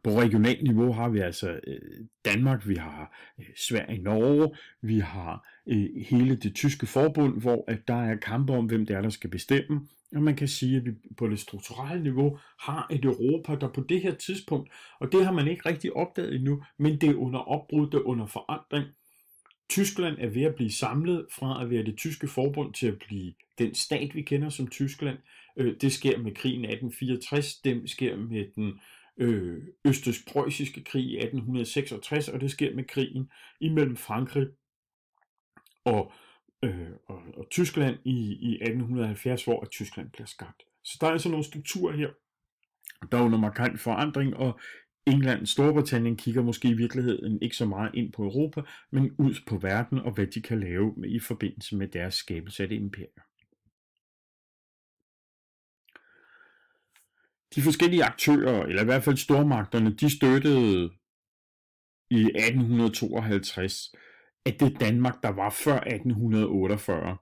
På 0.04 0.10
regionalt 0.10 0.64
niveau 0.64 0.92
har 0.92 1.10
vi 1.10 1.20
altså 1.20 1.60
øh, 1.68 2.06
Danmark, 2.26 2.68
vi 2.68 2.76
har 2.76 3.18
øh, 3.40 3.46
Sverige, 3.58 4.04
Norge, 4.04 4.56
vi 4.82 5.00
har 5.00 5.48
øh, 5.68 5.90
hele 6.10 6.36
det 6.36 6.56
tyske 6.56 6.86
forbund, 6.86 7.42
hvor 7.42 7.64
at 7.68 7.88
der 7.88 8.02
er 8.04 8.16
kampe 8.16 8.54
om, 8.54 8.66
hvem 8.66 8.86
det 8.86 8.96
er, 8.96 9.02
der 9.02 9.10
skal 9.10 9.30
bestemme. 9.30 9.88
Og 10.16 10.22
man 10.22 10.36
kan 10.36 10.48
sige, 10.48 10.78
at 10.78 10.86
vi 10.86 10.92
på 11.18 11.28
det 11.28 11.40
strukturelle 11.40 12.04
niveau 12.04 12.40
har 12.60 12.88
et 12.92 13.06
Europa, 13.06 13.56
der 13.56 13.68
på 13.68 13.82
det 13.90 14.02
her 14.02 14.16
tidspunkt, 14.16 14.70
og 15.00 15.12
det 15.12 15.26
har 15.26 15.32
man 15.32 15.48
ikke 15.48 15.70
rigtig 15.70 15.96
opdaget 15.96 16.36
endnu, 16.36 16.64
men 16.78 17.02
det 17.02 17.10
er 17.10 17.16
under 17.16 17.40
opbrud, 17.40 17.90
det 17.90 17.98
er 17.98 18.08
under 18.08 18.26
forandring. 18.26 18.86
Tyskland 19.70 20.18
er 20.20 20.28
ved 20.28 20.44
at 20.44 20.56
blive 20.56 20.72
samlet 20.72 21.28
fra 21.32 21.64
at 21.64 21.70
være 21.70 21.84
det 21.84 21.98
tyske 21.98 22.28
forbund 22.28 22.74
til 22.74 22.88
at 22.88 23.00
blive 23.08 23.34
den 23.58 23.76
stat, 23.76 24.16
vi 24.16 24.22
kender 24.22 24.50
som 24.50 24.68
Tyskland. 24.68 25.18
Øh, 25.58 25.76
det 25.82 25.92
sker 25.92 26.18
med 26.18 26.36
krigen 26.36 26.66
1864, 26.66 27.56
det 27.56 27.90
sker 27.90 28.18
med 28.18 28.46
den 28.56 28.80
øh, 29.18 29.64
østøst-preussiske 29.86 30.84
krig 30.84 31.04
i 31.04 31.18
1866, 31.18 32.30
og 32.30 32.42
det 32.42 32.52
sker 32.52 32.76
med 32.76 32.84
krigen 32.84 33.32
imellem 33.60 33.96
Frankrig 33.96 34.48
og, 35.86 36.14
øh, 36.64 36.92
og, 37.08 37.22
og 37.38 37.50
Tyskland 37.50 37.98
i, 38.06 38.38
i 38.42 38.54
1870, 38.54 39.44
hvor 39.44 39.66
Tyskland 39.72 40.10
bliver 40.10 40.28
skabt. 40.28 40.64
Så 40.84 40.98
der 41.02 41.08
er 41.08 41.12
altså 41.12 41.30
nogle 41.30 41.46
strukturer 41.46 41.96
her, 41.96 42.10
der 43.12 43.18
er 43.18 43.22
under 43.22 43.40
markant 43.40 43.80
forandring, 43.80 44.36
og 44.36 44.60
England, 45.08 45.46
Storbritannien 45.46 46.18
kigger 46.18 46.44
måske 46.44 46.68
i 46.68 46.74
virkeligheden 46.74 47.42
ikke 47.42 47.56
så 47.56 47.66
meget 47.66 47.92
ind 47.94 48.14
på 48.14 48.24
Europa, 48.24 48.62
men 48.92 49.16
ud 49.18 49.36
på 49.48 49.58
verden 49.58 50.00
og 50.00 50.12
hvad 50.12 50.28
de 50.28 50.42
kan 50.42 50.60
lave 50.60 50.94
med, 50.98 51.10
i 51.10 51.20
forbindelse 51.20 51.76
med 51.76 51.88
deres 51.88 52.14
skabelse 52.14 52.64
af 52.64 52.70
det 52.70 52.76
imperium. 52.76 53.26
de 57.56 57.62
forskellige 57.62 58.04
aktører, 58.04 58.66
eller 58.66 58.82
i 58.82 58.86
hvert 58.86 59.04
fald 59.04 59.18
stormagterne, 59.18 59.96
de 59.96 60.18
støttede 60.18 60.92
i 62.10 62.22
1852, 62.22 63.96
at 64.46 64.60
det 64.60 64.80
Danmark, 64.80 65.24
der 65.24 65.30
var 65.30 65.50
før 65.50 65.80
1848, 65.80 67.18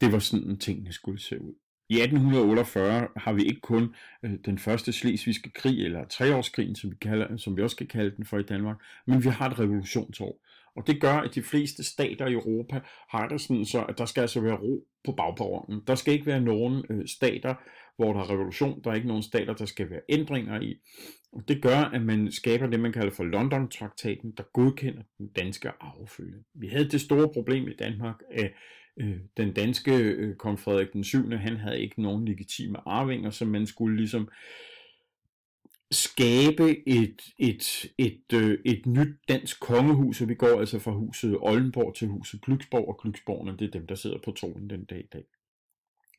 det 0.00 0.12
var 0.12 0.18
sådan, 0.18 0.58
tingene 0.58 0.92
skulle 0.92 1.20
se 1.20 1.40
ud. 1.40 1.54
I 1.88 1.94
1848 1.94 3.08
har 3.16 3.32
vi 3.32 3.42
ikke 3.42 3.60
kun 3.60 3.94
øh, 4.22 4.32
den 4.44 4.58
første 4.58 4.92
slesvigske 4.92 5.50
krig, 5.50 5.84
eller 5.84 6.04
treårskrigen, 6.04 6.76
som 6.76 6.90
vi, 6.90 6.96
kalder, 7.00 7.36
som 7.36 7.56
vi 7.56 7.62
også 7.62 7.76
kan 7.76 7.86
kalde 7.86 8.16
den 8.16 8.24
for 8.24 8.38
i 8.38 8.42
Danmark, 8.42 8.76
men 9.06 9.24
vi 9.24 9.28
har 9.28 9.50
et 9.50 9.58
revolutionsår. 9.58 10.40
Og 10.76 10.86
det 10.86 11.00
gør, 11.00 11.12
at 11.12 11.34
de 11.34 11.42
fleste 11.42 11.84
stater 11.84 12.26
i 12.26 12.32
Europa 12.32 12.80
har 13.08 13.28
det 13.28 13.40
sådan 13.40 13.64
så, 13.64 13.84
at 13.84 13.98
der 13.98 14.04
skal 14.04 14.20
altså 14.20 14.40
være 14.40 14.56
ro 14.56 14.86
på 15.04 15.12
bagperronen. 15.12 15.82
Der 15.86 15.94
skal 15.94 16.14
ikke 16.14 16.26
være 16.26 16.40
nogen 16.40 16.84
øh, 16.90 17.06
stater, 17.06 17.54
hvor 17.96 18.12
der 18.12 18.20
er 18.20 18.30
revolution. 18.30 18.80
Der 18.84 18.90
er 18.90 18.94
ikke 18.94 19.08
nogen 19.08 19.22
stater, 19.22 19.54
der 19.54 19.64
skal 19.64 19.90
være 19.90 20.00
ændringer 20.08 20.60
i. 20.60 20.76
Og 21.32 21.48
det 21.48 21.62
gør, 21.62 21.78
at 21.78 22.02
man 22.02 22.32
skaber 22.32 22.66
det, 22.66 22.80
man 22.80 22.92
kalder 22.92 23.10
for 23.10 23.24
London-traktaten, 23.24 24.32
der 24.36 24.42
godkender 24.52 25.02
den 25.18 25.28
danske 25.28 25.70
arvefølge. 25.80 26.38
Vi 26.54 26.68
havde 26.68 26.88
det 26.88 27.00
store 27.00 27.28
problem 27.32 27.68
i 27.68 27.74
Danmark, 27.74 28.16
at 28.30 28.52
øh, 28.98 29.20
den 29.36 29.52
danske 29.52 29.96
øh, 29.96 30.36
kong 30.36 30.60
Frederik 30.60 30.92
den 30.92 31.04
7. 31.04 31.30
han 31.30 31.56
havde 31.56 31.80
ikke 31.80 32.02
nogen 32.02 32.24
legitime 32.24 32.88
arvinger, 32.88 33.30
så 33.30 33.44
man 33.44 33.66
skulle 33.66 33.96
ligesom 33.96 34.28
skabe 35.90 36.88
et, 36.88 37.22
et, 37.38 37.86
et, 37.98 38.32
øh, 38.34 38.58
et 38.64 38.86
nyt 38.86 39.16
dansk 39.28 39.60
kongehus, 39.60 40.20
og 40.20 40.28
vi 40.28 40.34
går 40.34 40.60
altså 40.60 40.78
fra 40.78 40.90
huset 40.90 41.36
Oldenborg 41.40 41.94
til 41.94 42.08
huset 42.08 42.40
Glücksborg, 42.48 42.88
og 42.88 43.00
Glücksborgerne, 43.04 43.56
det 43.56 43.62
er 43.62 43.70
dem, 43.70 43.86
der 43.86 43.94
sidder 43.94 44.18
på 44.24 44.32
tronen 44.32 44.70
den 44.70 44.84
dag 44.84 44.98
i 44.98 45.08
dag. 45.12 45.24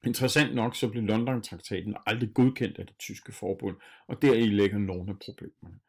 Interessant 0.05 0.55
nok 0.55 0.75
så 0.75 0.87
blev 0.89 1.03
London-traktaten 1.03 1.95
aldrig 2.05 2.33
godkendt 2.33 2.79
af 2.79 2.85
det 2.85 2.95
tyske 2.99 3.31
forbund, 3.31 3.75
og 4.07 4.21
deri 4.21 4.45
ligger 4.45 4.77
nogle 4.77 5.09
af 5.09 5.19
problemerne. 5.19 5.79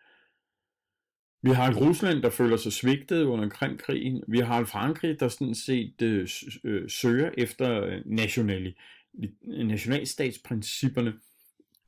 Vi 1.42 1.50
har 1.50 1.68
et 1.68 1.80
Rusland, 1.80 2.22
der 2.22 2.30
føler 2.30 2.56
sig 2.56 2.72
svigtet 2.72 3.24
under 3.24 3.48
Krimkrigen. 3.48 4.22
Vi 4.28 4.38
har 4.38 4.60
et 4.60 4.68
Frankrig, 4.68 5.20
der 5.20 5.28
sådan 5.28 5.54
set 5.54 6.02
øh, 6.02 6.28
øh 6.64 6.90
søger 6.90 7.30
efter 7.38 7.82
øh, 7.84 8.02
nationali, 8.06 8.76
nationalstatsprincipperne. 9.42 11.12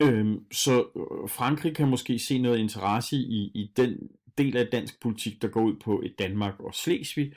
Øhm, 0.01 0.45
så 0.51 0.79
øh, 0.79 1.29
Frankrig 1.29 1.75
kan 1.75 1.87
måske 1.87 2.19
se 2.19 2.39
noget 2.39 2.57
interesse 2.57 3.15
i, 3.15 3.51
i 3.53 3.71
den 3.77 3.97
del 4.37 4.57
af 4.57 4.67
dansk 4.67 5.01
politik, 5.01 5.41
der 5.41 5.47
går 5.47 5.61
ud 5.61 5.75
på 5.75 6.01
et 6.01 6.19
Danmark 6.19 6.59
og 6.59 6.73
Slesvig. 6.73 7.33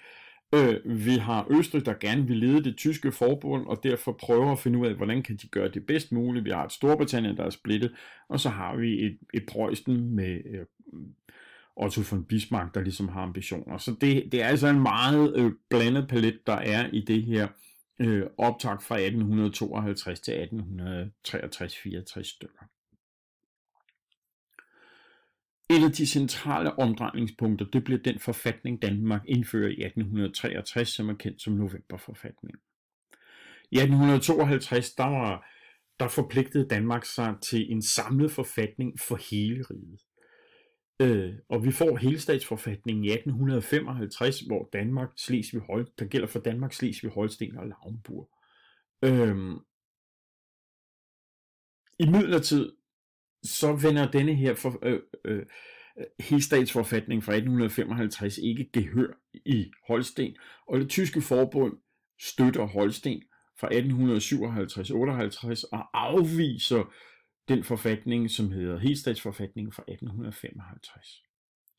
Øh, 0.54 1.06
vi 1.06 1.14
har 1.14 1.46
Østrig, 1.50 1.86
der 1.86 1.94
gerne 2.00 2.26
vil 2.26 2.36
lede 2.36 2.64
det 2.64 2.76
tyske 2.76 3.12
forbund, 3.12 3.66
og 3.66 3.80
derfor 3.82 4.12
prøver 4.12 4.52
at 4.52 4.58
finde 4.58 4.78
ud 4.78 4.86
af, 4.86 4.94
hvordan 4.94 5.22
kan 5.22 5.36
de 5.36 5.48
gøre 5.48 5.68
det 5.68 5.86
bedst 5.86 6.12
muligt. 6.12 6.44
Vi 6.44 6.50
har 6.50 6.64
et 6.64 6.72
Storbritannien, 6.72 7.36
der 7.36 7.44
er 7.44 7.50
splittet, 7.50 7.92
og 8.28 8.40
så 8.40 8.48
har 8.48 8.76
vi 8.76 9.04
et, 9.04 9.18
et 9.34 9.46
Preussen 9.46 10.10
med 10.16 10.40
øh, 10.44 10.66
Otto 11.76 12.02
von 12.10 12.24
Bismarck, 12.24 12.74
der 12.74 12.80
ligesom 12.80 13.08
har 13.08 13.20
ambitioner. 13.20 13.78
Så 13.78 13.96
det, 14.00 14.32
det 14.32 14.42
er 14.42 14.46
altså 14.46 14.68
en 14.68 14.80
meget 14.80 15.36
øh, 15.36 15.52
blandet 15.70 16.08
palet, 16.08 16.46
der 16.46 16.56
er 16.56 16.90
i 16.92 17.00
det 17.00 17.22
her 17.22 17.48
øh, 18.00 18.26
optag 18.38 18.82
fra 18.82 18.98
1852 18.98 20.20
til 20.20 20.32
1863-64 20.32 22.22
stykker. 22.22 22.64
Et 25.70 25.84
af 25.84 25.92
de 25.92 26.06
centrale 26.06 26.78
omdrejningspunkter, 26.78 27.66
det 27.72 27.84
bliver 27.84 28.00
den 28.02 28.18
forfatning, 28.18 28.82
Danmark 28.82 29.22
indfører 29.28 29.68
i 29.68 29.84
1863, 29.84 30.88
som 30.88 31.08
er 31.08 31.14
kendt 31.14 31.42
som 31.42 31.52
novemberforfatningen. 31.52 32.60
I 33.70 33.76
1852, 33.76 34.90
der, 34.92 35.04
var, 35.04 35.46
der 36.00 36.08
forpligtede 36.08 36.68
Danmark 36.68 37.04
sig 37.04 37.34
til 37.42 37.72
en 37.72 37.82
samlet 37.82 38.32
forfatning 38.32 39.00
for 39.00 39.16
hele 39.30 39.64
riget. 39.70 40.00
Øh, 41.00 41.34
og 41.48 41.64
vi 41.64 41.72
får 41.72 41.96
helstatsforfatningen 41.96 43.04
i 43.04 43.10
1855, 43.10 44.40
hvor 44.40 44.68
Danmark, 44.72 45.08
Slesvig 45.16 45.60
Holsten, 45.60 45.94
der 45.98 46.06
gælder 46.06 46.26
for 46.26 46.40
Danmark, 46.40 46.72
Slesvig 46.72 47.10
Holsten 47.10 47.56
og 47.56 47.66
Lauenburg. 47.66 48.30
Øh, 49.02 49.36
I 51.98 52.06
midlertid, 52.06 52.72
så 53.42 53.72
vender 53.72 54.10
denne 54.10 54.34
her 54.34 54.54
for, 54.54 54.78
øh, 54.82 55.00
øh, 55.24 55.46
helstatsforfatning 56.20 57.24
fra 57.24 57.32
1855 57.32 58.38
ikke 58.38 58.70
gehør 58.72 59.12
i 59.34 59.70
Holsten, 59.88 60.36
og 60.68 60.80
det 60.80 60.88
tyske 60.88 61.20
forbund 61.20 61.78
støtter 62.20 62.64
Holsten 62.64 63.22
fra 63.60 63.68
1857-58 63.68 65.64
og 65.72 66.06
afviser 66.06 66.92
den 67.48 67.64
forfatning, 67.64 68.30
som 68.30 68.50
hedder 68.50 68.78
Helstatsforfatningen 68.78 69.72
fra 69.72 69.82
1855. 69.82 71.22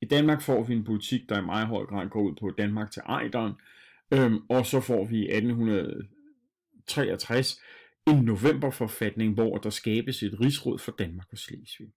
I 0.01 0.05
Danmark 0.05 0.41
får 0.41 0.63
vi 0.63 0.73
en 0.73 0.83
politik, 0.83 1.29
der 1.29 1.41
i 1.41 1.45
meget 1.45 1.67
høj 1.67 1.85
grad 1.85 2.09
går 2.09 2.21
ud 2.21 2.35
på 2.39 2.51
Danmark 2.57 2.91
til 2.91 3.01
Ejderen, 3.05 3.53
øhm, 4.11 4.39
og 4.49 4.65
så 4.65 4.81
får 4.81 5.05
vi 5.05 5.17
i 5.17 5.31
1863 5.31 7.61
en 8.07 8.23
novemberforfatning, 8.23 9.33
hvor 9.33 9.57
der 9.57 9.69
skabes 9.69 10.23
et 10.23 10.39
rigsråd 10.41 10.79
for 10.79 10.91
Danmark 10.91 11.27
og 11.31 11.37
Slesvig. 11.37 11.93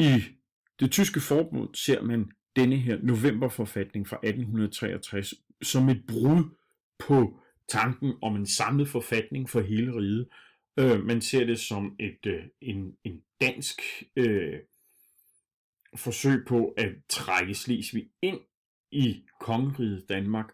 I 0.00 0.22
det 0.80 0.92
tyske 0.92 1.20
forbund 1.20 1.74
ser 1.74 2.02
man 2.02 2.30
denne 2.56 2.76
her 2.76 2.98
novemberforfatning 3.02 4.08
fra 4.08 4.16
1863 4.16 5.34
som 5.62 5.88
et 5.88 6.04
brud 6.08 6.44
på 6.98 7.40
tanken 7.68 8.14
om 8.22 8.36
en 8.36 8.46
samlet 8.46 8.88
forfatning 8.88 9.50
for 9.50 9.60
hele 9.60 9.96
riget, 9.96 10.28
Øh, 10.78 11.04
man 11.04 11.20
ser 11.20 11.44
det 11.44 11.60
som 11.60 11.96
et 12.00 12.26
øh, 12.26 12.44
en, 12.60 12.96
en 13.04 13.22
dansk 13.40 13.80
øh, 14.16 14.60
forsøg 15.96 16.44
på 16.46 16.74
at 16.76 16.92
trække 17.08 17.54
Slesvig 17.54 18.10
ind 18.22 18.40
i 18.90 19.24
kongeriget 19.40 20.08
Danmark, 20.08 20.52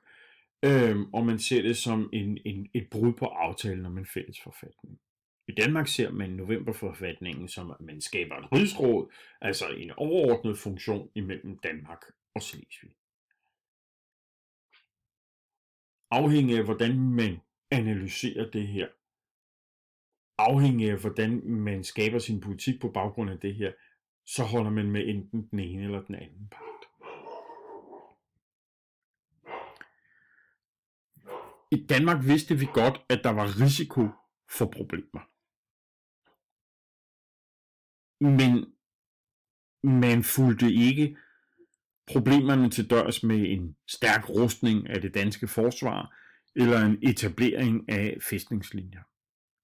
øh, 0.64 0.96
og 1.12 1.26
man 1.26 1.38
ser 1.38 1.62
det 1.62 1.76
som 1.76 2.10
en, 2.12 2.38
en, 2.44 2.70
et 2.74 2.90
brud 2.90 3.12
på 3.12 3.26
aftalen 3.26 3.86
om 3.86 3.98
en 3.98 4.06
fælles 4.06 4.40
forfatning. 4.40 5.00
I 5.48 5.52
Danmark 5.52 5.88
ser 5.88 6.10
man 6.10 6.30
novemberforfatningen 6.30 7.48
som, 7.48 7.70
at 7.70 7.80
man 7.80 8.00
skaber 8.00 8.36
et 8.36 8.52
rigsråd, 8.52 9.12
altså 9.40 9.68
en 9.68 9.90
overordnet 9.90 10.58
funktion 10.58 11.10
imellem 11.14 11.58
Danmark 11.58 12.02
og 12.34 12.42
Slesvig. 12.42 12.90
afhængig 16.10 16.58
af 16.58 16.64
hvordan 16.64 16.98
man 17.00 17.40
analyserer 17.70 18.50
det 18.50 18.68
her, 18.68 18.88
afhængig 20.48 20.90
af 20.90 21.00
hvordan 21.00 21.46
man 21.46 21.84
skaber 21.84 22.18
sin 22.18 22.40
politik 22.40 22.80
på 22.80 22.88
baggrund 22.88 23.30
af 23.30 23.38
det 23.38 23.54
her, 23.54 23.72
så 24.26 24.44
holder 24.44 24.70
man 24.70 24.90
med 24.90 25.08
enten 25.08 25.48
den 25.50 25.58
ene 25.58 25.82
eller 25.84 26.02
den 26.02 26.14
anden 26.14 26.48
part. 26.50 26.66
I 31.72 31.86
Danmark 31.86 32.26
vidste 32.26 32.58
vi 32.58 32.66
godt, 32.74 33.04
at 33.08 33.20
der 33.24 33.30
var 33.30 33.60
risiko 33.60 34.08
for 34.56 34.66
problemer. 34.66 35.20
Men 38.24 38.74
man 39.82 40.24
fulgte 40.24 40.72
ikke 40.72 41.16
problemerne 42.06 42.70
til 42.70 42.90
dørs 42.90 43.22
med 43.22 43.50
en 43.50 43.76
stærk 43.88 44.28
rustning 44.28 44.88
af 44.88 45.00
det 45.00 45.14
danske 45.14 45.48
forsvar 45.48 46.16
eller 46.56 46.80
en 46.80 46.98
etablering 47.02 47.88
af 47.88 48.16
fæstningslinjer. 48.30 49.02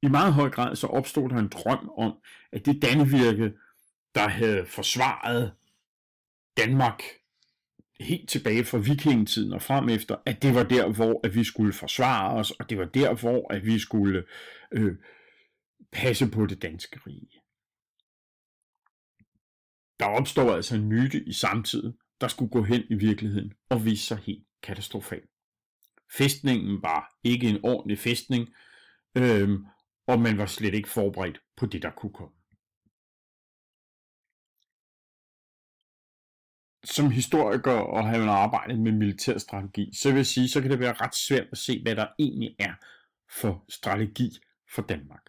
I 0.03 0.09
meget 0.09 0.33
høj 0.33 0.51
grad 0.51 0.77
så 0.77 0.87
opstod 0.87 1.29
der 1.29 1.37
en 1.37 1.49
drøm 1.49 1.91
om, 1.97 2.19
at 2.53 2.67
det 2.67 2.83
Dannevirke, 2.83 3.53
der 4.15 4.29
havde 4.29 4.67
forsvaret 4.67 5.53
Danmark 6.57 7.03
helt 8.01 8.29
tilbage 8.29 8.65
fra 8.65 8.79
vikingetiden 8.79 9.53
og 9.53 9.63
frem 9.63 9.89
efter, 9.89 10.17
at 10.27 10.43
det 10.43 10.55
var 10.55 10.63
der, 10.63 10.93
hvor 10.93 11.21
at 11.25 11.35
vi 11.35 11.45
skulle 11.45 11.73
forsvare 11.73 12.35
os, 12.35 12.51
og 12.51 12.71
det 12.71 12.79
var 12.79 12.85
der, 12.85 13.15
hvor 13.15 13.53
at 13.53 13.67
vi 13.67 13.79
skulle 13.79 14.25
øh, 14.73 14.97
passe 15.93 16.31
på 16.31 16.47
det 16.47 16.63
danske 16.63 17.01
rige. 17.07 17.41
Der 19.99 20.07
opstår 20.07 20.55
altså 20.55 20.77
en 20.77 20.89
myte 20.89 21.25
i 21.25 21.33
samtiden, 21.33 21.99
der 22.21 22.29
skulle 22.29 22.51
gå 22.51 22.63
hen 22.63 22.83
i 22.91 22.95
virkeligheden 22.95 23.53
og 23.69 23.85
vise 23.85 24.07
sig 24.07 24.19
helt 24.19 24.47
katastrofal. 24.63 25.23
Fæstningen 26.13 26.83
var 26.83 27.19
ikke 27.25 27.49
en 27.49 27.61
ordentlig 27.65 27.99
fæstning, 27.99 28.49
øhm, 29.17 29.67
og 30.07 30.21
man 30.21 30.39
var 30.39 30.47
slet 30.47 30.75
ikke 30.75 30.89
forberedt 30.89 31.41
på 31.57 31.67
det, 31.67 31.83
der 31.83 31.91
kunne 31.91 32.13
komme. 32.13 32.35
Som 36.85 37.11
historiker 37.11 37.73
og 37.73 38.09
have 38.09 38.31
arbejdet 38.31 38.79
med 38.79 38.93
militærstrategi, 38.93 39.91
så 39.95 40.09
vil 40.09 40.17
jeg 40.17 40.27
sige, 40.27 40.49
så 40.49 40.61
kan 40.61 40.71
det 40.71 40.81
være 40.81 40.93
ret 40.93 41.15
svært 41.15 41.47
at 41.53 41.59
se, 41.59 41.83
hvad 41.83 41.97
der 41.97 42.07
egentlig 42.19 42.57
er 42.59 42.75
for 43.41 43.65
strategi 43.69 44.39
for 44.75 44.83
Danmark. 44.83 45.23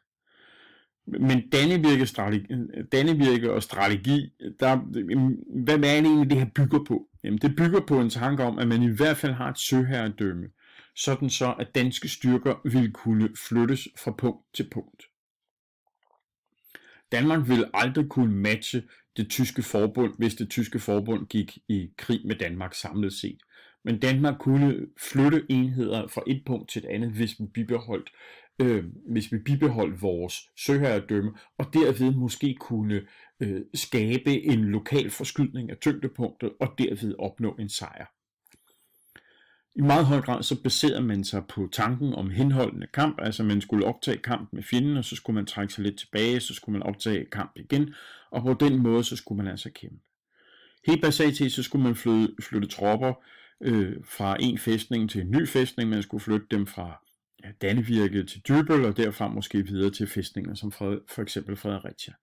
Men 1.07 1.49
Dannevirke, 1.49 2.05
strategi, 2.05 2.53
Dannevirke 2.91 3.53
og 3.53 3.63
strategi, 3.63 4.33
der, 4.59 4.75
mm, 5.15 5.63
hvad 5.63 5.75
er 5.75 5.77
det 5.77 6.05
egentlig, 6.05 6.29
det 6.29 6.37
her 6.37 6.49
bygger 6.55 6.83
på? 6.87 7.07
Jamen, 7.23 7.37
det 7.37 7.55
bygger 7.55 7.81
på 7.87 7.99
en 7.99 8.09
tanke 8.09 8.43
om, 8.43 8.59
at 8.59 8.67
man 8.67 8.83
i 8.83 8.95
hvert 8.95 9.17
fald 9.17 9.33
har 9.33 9.49
et 9.49 9.59
søherredømme, 9.59 10.47
sådan 10.97 11.29
så, 11.29 11.55
at 11.59 11.75
danske 11.75 12.09
styrker 12.09 12.69
vil 12.71 12.93
kunne 12.93 13.29
flyttes 13.49 13.87
fra 13.97 14.11
punkt 14.11 14.45
til 14.53 14.69
punkt. 14.71 15.03
Danmark 17.11 17.49
vil 17.49 17.65
aldrig 17.73 18.09
kunne 18.09 18.35
matche 18.35 18.83
det 19.17 19.29
tyske 19.29 19.63
forbund, 19.63 20.13
hvis 20.17 20.35
det 20.35 20.49
tyske 20.49 20.79
forbund 20.79 21.27
gik 21.27 21.57
i 21.67 21.89
krig 21.97 22.21
med 22.27 22.35
Danmark 22.35 22.73
samlet 22.73 23.13
set. 23.13 23.39
Men 23.83 23.99
Danmark 23.99 24.39
kunne 24.39 24.87
flytte 25.11 25.45
enheder 25.49 26.07
fra 26.07 26.21
et 26.27 26.43
punkt 26.45 26.69
til 26.69 26.83
et 26.85 26.89
andet, 26.89 27.11
hvis 27.11 27.39
vi 27.39 27.45
bibeholdt 27.53 28.09
øh, 28.61 28.85
hvis 29.11 29.31
vi 29.31 29.37
bibeholdt 29.37 30.01
vores 30.01 30.49
søherredømme, 30.57 31.31
og 31.57 31.73
derved 31.73 32.13
måske 32.15 32.55
kunne 32.59 33.07
øh, 33.39 33.61
skabe 33.73 34.41
en 34.43 34.65
lokal 34.65 35.09
forskydning 35.09 35.71
af 35.71 35.77
tyngdepunktet, 35.77 36.53
og 36.59 36.73
derved 36.77 37.15
opnå 37.19 37.55
en 37.59 37.69
sejr. 37.69 38.16
I 39.77 39.81
meget 39.81 40.05
høj 40.05 40.21
grad 40.21 40.43
så 40.43 40.61
baserede 40.63 41.01
man 41.01 41.23
sig 41.23 41.43
på 41.49 41.69
tanken 41.71 42.13
om 42.13 42.29
henholdende 42.29 42.87
kamp, 42.93 43.19
altså 43.21 43.43
man 43.43 43.61
skulle 43.61 43.85
optage 43.85 44.17
kamp 44.17 44.49
med 44.53 44.63
fjenden, 44.63 44.97
og 44.97 45.05
så 45.05 45.15
skulle 45.15 45.35
man 45.35 45.45
trække 45.45 45.73
sig 45.73 45.83
lidt 45.83 45.99
tilbage, 45.99 46.39
så 46.39 46.53
skulle 46.53 46.73
man 46.73 46.83
optage 46.83 47.25
kamp 47.25 47.51
igen, 47.55 47.93
og 48.31 48.41
på 48.41 48.53
den 48.53 48.77
måde 48.77 49.03
så 49.03 49.15
skulle 49.15 49.37
man 49.37 49.51
altså 49.51 49.69
kæmpe. 49.69 49.99
Helt 50.87 51.01
basalt 51.01 51.51
så 51.51 51.63
skulle 51.63 51.83
man 51.83 51.95
flytte, 51.95 52.33
flytte 52.41 52.67
tropper 52.67 53.13
øh, 53.61 53.95
fra 54.03 54.37
en 54.39 54.57
fæstning 54.57 55.09
til 55.09 55.21
en 55.21 55.31
ny 55.31 55.47
fæstning, 55.47 55.89
man 55.89 56.03
skulle 56.03 56.23
flytte 56.23 56.47
dem 56.51 56.67
fra 56.67 57.03
ja, 57.43 57.49
Dannevirke 57.61 58.23
til 58.23 58.41
Dybøl, 58.47 58.85
og 58.85 58.97
derfra 58.97 59.27
måske 59.27 59.65
videre 59.65 59.91
til 59.91 60.07
fæstninger 60.07 60.55
som 60.55 60.71
Fred, 60.71 60.97
for 61.09 61.21
eksempel 61.21 61.55
Fredericia. 61.55 62.13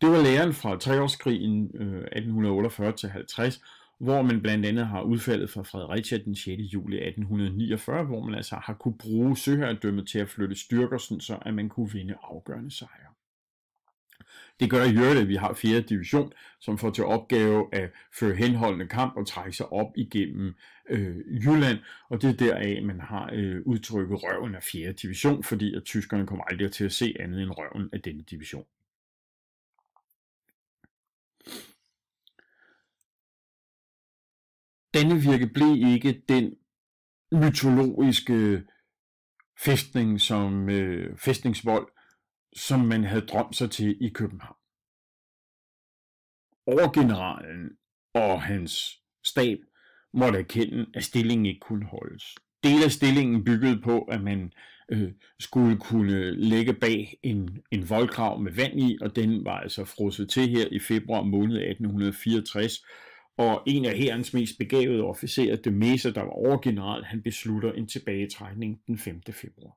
Det 0.00 0.10
var 0.10 0.22
læren 0.22 0.52
fra 0.52 0.76
treårskrigen 0.76 1.70
øh, 1.74 2.02
1848-50, 2.02 3.85
hvor 3.98 4.22
man 4.22 4.42
blandt 4.42 4.66
andet 4.66 4.86
har 4.86 5.02
udfaldet 5.02 5.50
fra 5.50 5.62
Fredericia 5.62 6.18
den 6.18 6.34
6. 6.34 6.62
juli 6.62 6.96
1849, 6.96 8.04
hvor 8.04 8.24
man 8.24 8.34
altså 8.34 8.56
har 8.56 8.74
kunne 8.74 8.98
bruge 8.98 9.36
søherredømmet 9.36 10.08
til 10.08 10.18
at 10.18 10.28
flytte 10.28 10.56
styrker, 10.56 10.98
så 10.98 11.38
at 11.42 11.54
man 11.54 11.68
kunne 11.68 11.92
vinde 11.92 12.14
afgørende 12.22 12.70
sejre. 12.70 13.12
Det 14.60 14.70
gør 14.70 14.84
i 14.84 14.96
øvrigt, 14.96 15.20
at 15.20 15.28
vi 15.28 15.36
har 15.36 15.54
4. 15.54 15.80
division, 15.80 16.32
som 16.60 16.78
får 16.78 16.90
til 16.90 17.04
opgave 17.04 17.74
at 17.74 17.90
føre 18.18 18.34
henholdende 18.34 18.86
kamp 18.86 19.16
og 19.16 19.26
trække 19.26 19.52
sig 19.52 19.72
op 19.72 19.92
igennem 19.96 20.54
øh, 20.90 21.16
Jylland, 21.44 21.78
og 22.08 22.22
det 22.22 22.30
er 22.30 22.46
deraf, 22.46 22.82
man 22.82 23.00
har 23.00 23.30
øh, 23.32 23.62
udtrykket 23.64 24.22
røven 24.22 24.54
af 24.54 24.62
4. 24.62 24.92
division, 24.92 25.42
fordi 25.42 25.74
at 25.74 25.84
tyskerne 25.84 26.26
kommer 26.26 26.44
aldrig 26.44 26.72
til 26.72 26.84
at 26.84 26.92
se 26.92 27.16
andet 27.20 27.42
end 27.42 27.50
røven 27.50 27.88
af 27.92 28.02
denne 28.02 28.22
division. 28.22 28.64
Dannevirke 34.96 35.46
blev 35.46 35.76
ikke 35.94 36.22
den 36.28 36.54
mytologiske 37.32 38.62
fæstning 39.58 40.20
som 40.20 40.70
øh, 40.70 41.18
fæstningsvold, 41.18 41.88
som 42.56 42.80
man 42.80 43.04
havde 43.04 43.26
drømt 43.26 43.56
sig 43.56 43.70
til 43.70 43.96
i 44.00 44.08
København. 44.08 44.56
Overgeneralen 46.66 47.70
og 48.14 48.42
hans 48.42 49.02
stab 49.24 49.58
måtte 50.14 50.38
erkende, 50.38 50.86
at 50.94 51.04
stillingen 51.04 51.46
ikke 51.46 51.60
kunne 51.60 51.86
holdes. 51.86 52.34
Del 52.64 52.84
af 52.84 52.92
stillingen 52.92 53.44
byggede 53.44 53.80
på, 53.82 54.02
at 54.02 54.22
man 54.22 54.52
øh, 54.88 55.12
skulle 55.40 55.76
kunne 55.78 56.30
lægge 56.30 56.74
bag 56.74 57.18
en, 57.22 57.62
en 57.70 57.90
voldgrav 57.90 58.40
med 58.40 58.52
vand 58.52 58.80
i, 58.80 58.98
og 59.00 59.16
den 59.16 59.44
var 59.44 59.58
altså 59.60 59.84
frosset 59.84 60.30
til 60.30 60.48
her 60.48 60.68
i 60.72 60.78
februar 60.78 61.22
måned 61.22 61.56
1864. 61.56 62.84
Og 63.36 63.62
en 63.66 63.84
af 63.84 63.96
herrens 63.96 64.34
mest 64.34 64.58
begavede 64.58 65.02
officerer, 65.02 65.56
de 65.56 65.70
Mesa, 65.70 66.10
der 66.10 66.20
var 66.20 66.30
overgeneral, 66.30 67.04
han 67.04 67.22
beslutter 67.22 67.72
en 67.72 67.86
tilbagetrækning 67.86 68.80
den 68.86 68.98
5. 68.98 69.22
februar. 69.32 69.76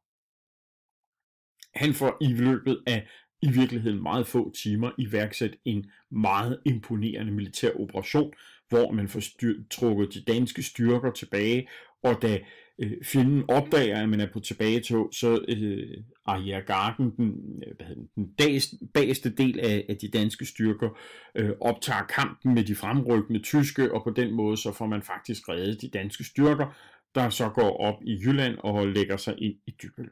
Han 1.75 1.93
får 1.93 2.17
i 2.21 2.27
løbet 2.27 2.83
af 2.87 3.07
i 3.41 3.51
virkeligheden 3.51 4.03
meget 4.03 4.27
få 4.27 4.51
timer 4.51 4.91
iværksat 4.97 5.55
en 5.65 5.91
meget 6.11 6.59
imponerende 6.65 7.31
militær 7.31 7.71
operation, 7.71 8.33
hvor 8.69 8.91
man 8.91 9.07
får 9.07 9.19
styr, 9.19 9.63
trukket 9.69 10.13
de 10.13 10.23
danske 10.23 10.63
styrker 10.63 11.11
tilbage, 11.11 11.69
og 12.03 12.21
da 12.21 12.39
øh, 12.79 12.91
fjenden 13.03 13.43
opdager, 13.47 14.01
at 14.01 14.09
man 14.09 14.21
er 14.21 14.31
på 14.33 14.39
tilbagetog, 14.39 15.09
så 15.13 15.45
øh, 15.47 15.97
Arjergarden, 16.25 17.15
den, 17.17 17.63
øh, 17.67 17.75
hvad 17.75 17.85
hedder 17.85 18.01
den, 18.01 18.09
den 18.15 18.33
dags, 18.33 18.75
bageste 18.93 19.29
del 19.29 19.59
af, 19.59 19.85
af 19.89 19.97
de 19.97 20.07
danske 20.07 20.45
styrker, 20.45 20.97
øh, 21.35 21.51
optager 21.61 22.03
kampen 22.03 22.53
med 22.53 22.63
de 22.63 22.75
fremrykkende 22.75 23.39
tyske, 23.39 23.93
og 23.93 24.03
på 24.03 24.09
den 24.09 24.33
måde 24.33 24.57
så 24.57 24.71
får 24.71 24.87
man 24.87 25.01
faktisk 25.01 25.49
reddet 25.49 25.81
de 25.81 25.89
danske 25.89 26.23
styrker, 26.23 26.75
der 27.15 27.29
så 27.29 27.49
går 27.49 27.77
op 27.77 28.03
i 28.05 28.19
Jylland 28.25 28.57
og 28.57 28.87
lægger 28.87 29.17
sig 29.17 29.35
ind 29.37 29.55
i 29.67 29.71
Dybøl. 29.81 30.09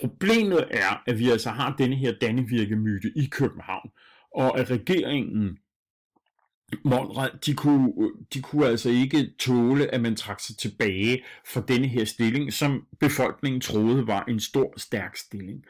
Problemet 0.00 0.64
er, 0.70 1.02
at 1.06 1.18
vi 1.18 1.30
altså 1.30 1.50
har 1.50 1.76
denne 1.78 1.96
her 1.96 2.12
Dannevirke-myte 2.20 3.12
i 3.16 3.26
København, 3.30 3.90
og 4.34 4.58
at 4.60 4.70
regeringen 4.70 5.58
Monrad, 6.84 7.30
de 7.46 7.54
kunne, 7.54 7.92
de 8.34 8.42
kunne 8.42 8.66
altså 8.66 8.90
ikke 8.90 9.34
tåle, 9.38 9.94
at 9.94 10.00
man 10.00 10.16
trak 10.16 10.40
sig 10.40 10.56
tilbage 10.56 11.24
fra 11.46 11.64
denne 11.68 11.86
her 11.86 12.04
stilling, 12.04 12.52
som 12.52 12.86
befolkningen 13.00 13.60
troede 13.60 14.06
var 14.06 14.24
en 14.24 14.40
stor, 14.40 14.72
stærk 14.76 15.16
stilling. 15.16 15.64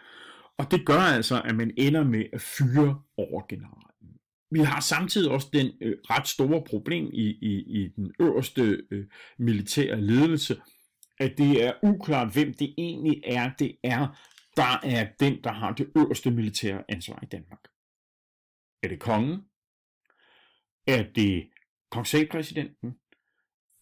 Og 0.58 0.70
det 0.70 0.86
gør 0.86 1.00
altså, 1.00 1.42
at 1.44 1.56
man 1.56 1.70
ender 1.76 2.04
med 2.04 2.24
at 2.32 2.40
fyre 2.40 3.00
overgeneralen. 3.16 3.82
Vi 4.50 4.60
har 4.60 4.80
samtidig 4.80 5.30
også 5.30 5.48
den 5.52 5.72
øh, 5.80 5.96
ret 6.10 6.28
store 6.28 6.62
problem 6.66 7.10
i, 7.12 7.26
i, 7.26 7.82
i 7.82 7.88
den 7.96 8.12
øverste 8.20 8.82
øh, 8.90 9.06
militære 9.38 10.00
ledelse, 10.00 10.60
at 11.20 11.38
det 11.38 11.64
er 11.64 11.72
uklart, 11.82 12.32
hvem 12.32 12.54
det 12.54 12.74
egentlig 12.78 13.22
er, 13.24 13.50
det 13.58 13.76
er, 13.84 14.18
der 14.56 14.80
er 14.82 15.06
den, 15.20 15.38
der 15.44 15.52
har 15.52 15.72
det 15.72 15.86
øverste 15.96 16.30
militære 16.30 16.84
ansvar 16.88 17.20
i 17.22 17.26
Danmark. 17.26 17.60
Er 18.82 18.88
det 18.88 19.00
kongen? 19.00 19.40
Er 20.86 21.02
det 21.14 21.50
konseilpræsidenten? 21.90 22.94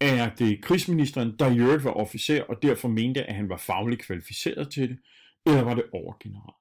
Er 0.01 0.35
det 0.35 0.63
krigsministeren, 0.63 1.39
der 1.39 1.51
i 1.51 1.59
øvrigt 1.59 1.85
var 1.85 1.91
officer 1.91 2.43
og 2.43 2.63
derfor 2.63 2.89
mente, 2.89 3.25
at 3.25 3.35
han 3.35 3.49
var 3.49 3.57
fagligt 3.57 4.03
kvalificeret 4.03 4.73
til 4.73 4.89
det? 4.89 4.99
Eller 5.47 5.63
var 5.63 5.75
det 5.75 5.85
overgeneralt? 5.93 6.57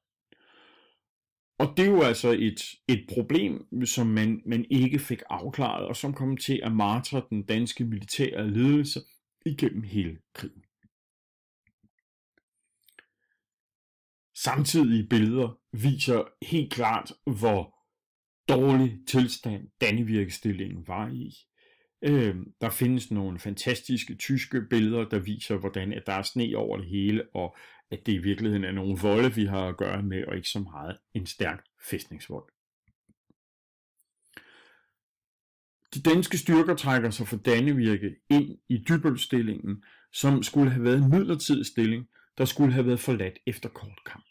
Og 1.59 1.73
det 1.77 1.85
er 1.85 1.89
jo 1.89 2.01
altså 2.01 2.31
et, 2.31 2.61
et 2.87 3.05
problem, 3.13 3.85
som 3.85 4.07
man, 4.07 4.41
man 4.45 4.65
ikke 4.69 4.99
fik 4.99 5.21
afklaret, 5.29 5.87
og 5.87 5.95
som 5.95 6.13
kom 6.13 6.37
til 6.37 6.59
at 6.63 6.71
martre 6.71 7.23
den 7.29 7.43
danske 7.43 7.85
militære 7.85 8.51
ledelse 8.51 9.01
igennem 9.45 9.83
hele 9.83 10.17
krigen. 10.33 10.63
Samtidige 14.35 15.07
billeder 15.09 15.59
viser 15.71 16.45
helt 16.45 16.73
klart, 16.73 17.11
hvor 17.25 17.72
dårlig 18.49 18.99
tilstand 19.07 19.67
Dannevirkestillingen 19.81 20.87
var 20.87 21.09
i. 21.09 21.33
Øh, 22.01 22.35
der 22.61 22.69
findes 22.69 23.11
nogle 23.11 23.39
fantastiske 23.39 24.15
tyske 24.15 24.61
billeder, 24.61 25.09
der 25.09 25.19
viser, 25.19 25.57
hvordan 25.57 25.93
at 25.93 26.03
der 26.05 26.13
er 26.13 26.21
sne 26.21 26.57
over 26.57 26.77
det 26.77 26.85
hele, 26.87 27.23
og 27.33 27.57
at 27.91 28.05
det 28.05 28.13
i 28.13 28.17
virkeligheden 28.17 28.63
er 28.63 28.71
nogle 28.71 28.97
volde, 29.01 29.35
vi 29.35 29.45
har 29.45 29.67
at 29.67 29.77
gøre 29.77 30.03
med, 30.03 30.25
og 30.25 30.35
ikke 30.35 30.49
så 30.49 30.59
meget 30.59 30.97
en 31.13 31.25
stærk 31.25 31.63
fæstningsvold. 31.89 32.53
De 35.93 36.01
danske 36.01 36.37
styrker 36.37 36.75
trækker 36.75 37.09
sig 37.09 37.27
fra 37.27 37.37
Dannevirke 37.37 38.15
ind 38.29 38.57
i 38.69 38.77
Dybølstillingen, 38.77 39.83
som 40.13 40.43
skulle 40.43 40.71
have 40.71 40.83
været 40.83 40.97
en 40.97 41.09
midlertidig 41.09 41.65
stilling, 41.65 42.07
der 42.37 42.45
skulle 42.45 42.73
have 42.73 42.85
været 42.85 42.99
forladt 42.99 43.39
efter 43.47 43.69
kort 43.69 43.99
kamp. 44.05 44.25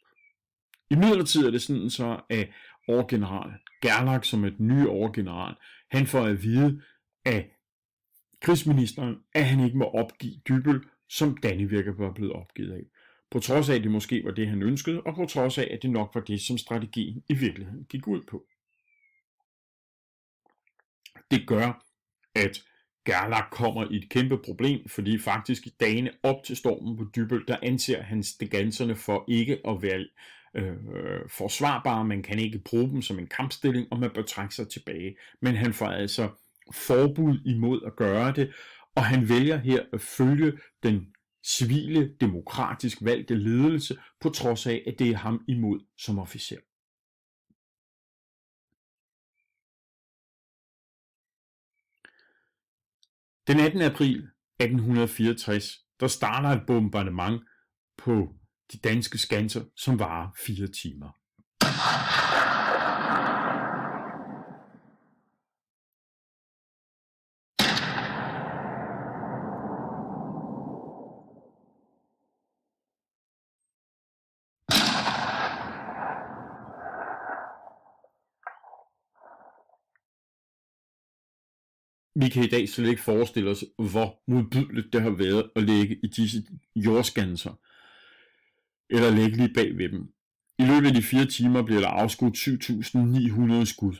I 0.90 0.94
midlertid 0.94 1.46
er 1.46 1.50
det 1.50 1.62
sådan 1.62 1.90
så, 1.90 2.20
at 2.30 2.48
overgeneral 2.88 3.52
Gerlach, 3.82 4.24
som 4.24 4.44
et 4.44 4.60
nye 4.60 4.88
overgeneral, 4.88 5.54
han 5.90 6.06
får 6.06 6.26
at 6.26 6.42
vide 6.42 6.82
af 7.24 7.50
krigsministeren, 8.40 9.16
at 9.34 9.44
han 9.44 9.64
ikke 9.64 9.78
må 9.78 9.84
opgive 9.84 10.40
Dybel, 10.48 10.80
som 11.08 11.36
Dannevirke 11.36 11.98
var 11.98 12.12
blevet 12.12 12.32
opgivet 12.32 12.72
af. 12.72 12.82
På 13.30 13.38
trods 13.38 13.68
af, 13.68 13.74
at 13.74 13.82
det 13.82 13.90
måske 13.90 14.24
var 14.24 14.30
det, 14.30 14.48
han 14.48 14.62
ønskede, 14.62 15.00
og 15.00 15.14
på 15.14 15.24
trods 15.24 15.58
af, 15.58 15.68
at 15.70 15.82
det 15.82 15.90
nok 15.90 16.10
var 16.14 16.20
det, 16.20 16.40
som 16.40 16.58
strategien 16.58 17.22
i 17.28 17.34
virkeligheden 17.34 17.84
gik 17.84 18.06
ud 18.06 18.22
på. 18.22 18.44
Det 21.30 21.46
gør, 21.46 21.84
at 22.34 22.64
Gerlach 23.04 23.50
kommer 23.50 23.90
i 23.90 23.96
et 23.96 24.10
kæmpe 24.10 24.38
problem, 24.38 24.88
fordi 24.88 25.18
faktisk 25.18 25.66
i 25.66 25.74
dagene 25.80 26.10
op 26.22 26.44
til 26.44 26.56
stormen 26.56 26.96
på 26.96 27.04
Dybøl, 27.16 27.44
der 27.48 27.56
anser 27.62 28.02
han 28.02 28.22
steganserne 28.22 28.96
for 28.96 29.24
ikke 29.28 29.60
at 29.68 29.82
være 29.82 30.06
øh, 30.54 30.76
forsvarbare, 31.28 32.04
man 32.04 32.22
kan 32.22 32.38
ikke 32.38 32.58
bruge 32.58 32.90
dem 32.90 33.02
som 33.02 33.18
en 33.18 33.26
kampstilling, 33.26 33.86
og 33.90 33.98
man 33.98 34.10
bør 34.14 34.22
trække 34.22 34.54
sig 34.54 34.68
tilbage. 34.68 35.16
Men 35.40 35.54
han 35.54 35.72
får 35.72 35.86
altså 35.86 36.30
forbud 36.72 37.40
imod 37.44 37.82
at 37.86 37.96
gøre 37.96 38.32
det, 38.32 38.52
og 38.94 39.04
han 39.04 39.28
vælger 39.28 39.56
her 39.56 39.82
at 39.92 40.00
følge 40.00 40.58
den 40.82 41.14
civile, 41.44 42.14
demokratisk 42.20 42.98
valgte 43.00 43.34
ledelse, 43.34 43.98
på 44.20 44.28
trods 44.28 44.66
af, 44.66 44.82
at 44.86 44.98
det 44.98 45.08
er 45.10 45.16
ham 45.16 45.44
imod 45.48 45.80
som 45.98 46.18
officer. 46.18 46.56
Den 53.46 53.60
18. 53.60 53.82
april 53.82 54.16
1864, 54.60 55.64
der 56.00 56.06
starter 56.06 56.48
et 56.48 56.66
bombardement 56.66 57.42
på 57.96 58.34
de 58.72 58.78
danske 58.78 59.18
skanser, 59.18 59.64
som 59.76 59.98
varer 59.98 60.28
fire 60.46 60.66
timer. 60.66 61.08
Vi 82.14 82.28
kan 82.28 82.44
i 82.44 82.48
dag 82.48 82.68
slet 82.68 82.88
ikke 82.88 83.02
forestille 83.02 83.50
os, 83.50 83.64
hvor 83.78 84.22
modbydeligt 84.28 84.92
det 84.92 85.02
har 85.02 85.10
været 85.10 85.50
at 85.56 85.62
ligge 85.62 85.98
i 86.02 86.06
disse 86.06 86.42
jordskanser, 86.76 87.54
eller 88.92 89.10
ligge 89.10 89.36
lige 89.36 89.54
bag 89.54 89.78
ved 89.78 89.88
dem. 89.88 90.12
I 90.58 90.64
løbet 90.64 90.86
af 90.86 90.94
de 90.94 91.02
fire 91.02 91.26
timer 91.26 91.62
bliver 91.62 91.80
der 91.80 91.88
afskudt 91.88 92.36
7.900 92.36 93.64
skud. 93.64 93.96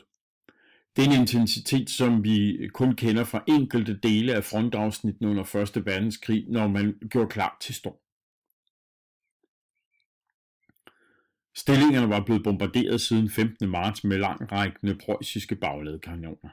Det 0.95 1.03
er 1.03 1.09
en 1.11 1.21
intensitet, 1.21 1.89
som 1.89 2.23
vi 2.23 2.67
kun 2.73 2.95
kender 2.95 3.23
fra 3.23 3.43
enkelte 3.47 3.99
dele 4.03 4.33
af 4.33 4.43
frontafsnitten 4.43 5.25
under 5.25 5.55
1. 5.75 5.85
verdenskrig, 5.85 6.45
når 6.49 6.67
man 6.67 6.99
gjorde 7.09 7.29
klar 7.29 7.57
til 7.61 7.75
storm. 7.75 7.95
Stillingerne 11.55 12.09
var 12.09 12.23
blevet 12.25 12.43
bombarderet 12.43 13.01
siden 13.01 13.29
15. 13.29 13.69
marts 13.69 14.03
med 14.03 14.17
langrækkende 14.17 14.95
preussiske 15.05 15.55
bagladekanoner. 15.55 16.49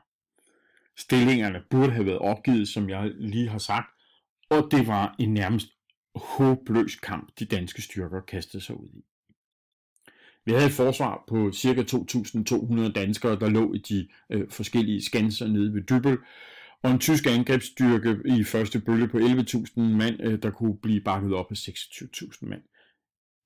Stillingerne 0.96 1.62
burde 1.70 1.92
have 1.92 2.06
været 2.06 2.18
opgivet, 2.18 2.68
som 2.68 2.88
jeg 2.88 3.10
lige 3.14 3.48
har 3.48 3.58
sagt, 3.58 3.90
og 4.50 4.68
det 4.70 4.86
var 4.86 5.14
en 5.18 5.34
nærmest 5.34 5.68
håbløs 6.14 6.96
kamp, 6.96 7.30
de 7.38 7.44
danske 7.44 7.82
styrker 7.82 8.20
kastede 8.20 8.62
sig 8.62 8.80
ud 8.80 8.88
i. 8.88 9.04
Vi 10.44 10.52
havde 10.52 10.66
et 10.66 10.72
forsvar 10.72 11.24
på 11.28 11.52
ca. 11.52 11.82
2.200 11.82 12.92
danskere, 12.92 13.40
der 13.40 13.48
lå 13.48 13.74
i 13.74 13.78
de 13.78 14.08
øh, 14.30 14.50
forskellige 14.50 15.04
skanser 15.04 15.48
nede 15.48 15.74
ved 15.74 15.82
Dybøl, 15.82 16.18
og 16.82 16.90
en 16.90 16.98
tysk 16.98 17.26
angrebsstyrke 17.26 18.18
i 18.24 18.44
første 18.44 18.80
bølge 18.80 19.08
på 19.08 19.18
11.000 19.18 19.80
mand, 19.80 20.20
øh, 20.22 20.42
der 20.42 20.50
kunne 20.50 20.78
blive 20.82 21.00
bakket 21.00 21.34
op 21.34 21.46
af 21.50 21.54
26.000 21.54 22.46
mand. 22.46 22.62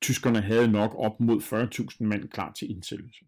Tyskerne 0.02 0.40
havde 0.40 0.68
nok 0.68 0.94
op 0.98 1.20
mod 1.20 1.40
40.000 1.40 2.06
mand 2.06 2.28
klar 2.28 2.52
til 2.52 2.70
indsættelse. 2.70 3.24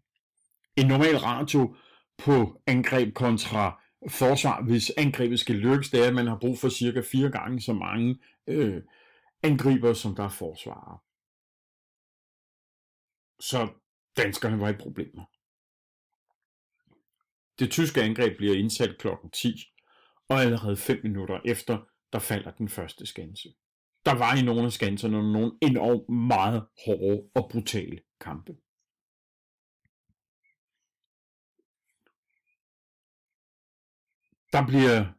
En 0.75 0.87
normal 0.87 1.17
ratio 1.17 1.75
på 2.17 2.61
angreb 2.67 3.13
kontra 3.13 3.81
forsvar, 4.09 4.63
hvis 4.63 4.91
angrebet 4.97 5.39
skal 5.39 5.55
lykkes, 5.55 5.89
det 5.89 6.03
er, 6.03 6.07
at 6.07 6.15
man 6.15 6.27
har 6.27 6.37
brug 6.41 6.59
for 6.59 6.69
cirka 6.69 7.01
fire 7.11 7.29
gange 7.29 7.61
så 7.61 7.73
mange 7.73 8.17
øh, 8.47 8.81
angriber, 9.43 9.93
som 9.93 10.15
der 10.15 10.23
er 10.23 10.29
forsvarer. 10.29 11.03
Så 13.39 13.73
danskerne 14.17 14.59
var 14.59 14.69
i 14.69 14.77
problemer. 14.77 15.25
Det 17.59 17.71
tyske 17.71 18.01
angreb 18.01 18.37
bliver 18.37 18.55
indsat 18.55 18.97
klokken 18.99 19.31
10, 19.31 19.73
og 20.29 20.35
allerede 20.35 20.77
5 20.77 20.99
minutter 21.03 21.39
efter, 21.45 21.85
der 22.13 22.19
falder 22.19 22.51
den 22.51 22.69
første 22.69 23.05
skanse. 23.05 23.53
Der 24.05 24.13
var 24.13 24.35
i 24.35 24.45
nogle 24.45 24.65
af 24.65 24.71
skanserne 24.71 25.33
nogle 25.33 25.51
enormt 25.61 26.09
meget 26.09 26.67
hårde 26.85 27.29
og 27.35 27.49
brutale 27.51 28.03
kampe. 28.19 28.57
Der 34.51 34.67
bliver 34.67 35.13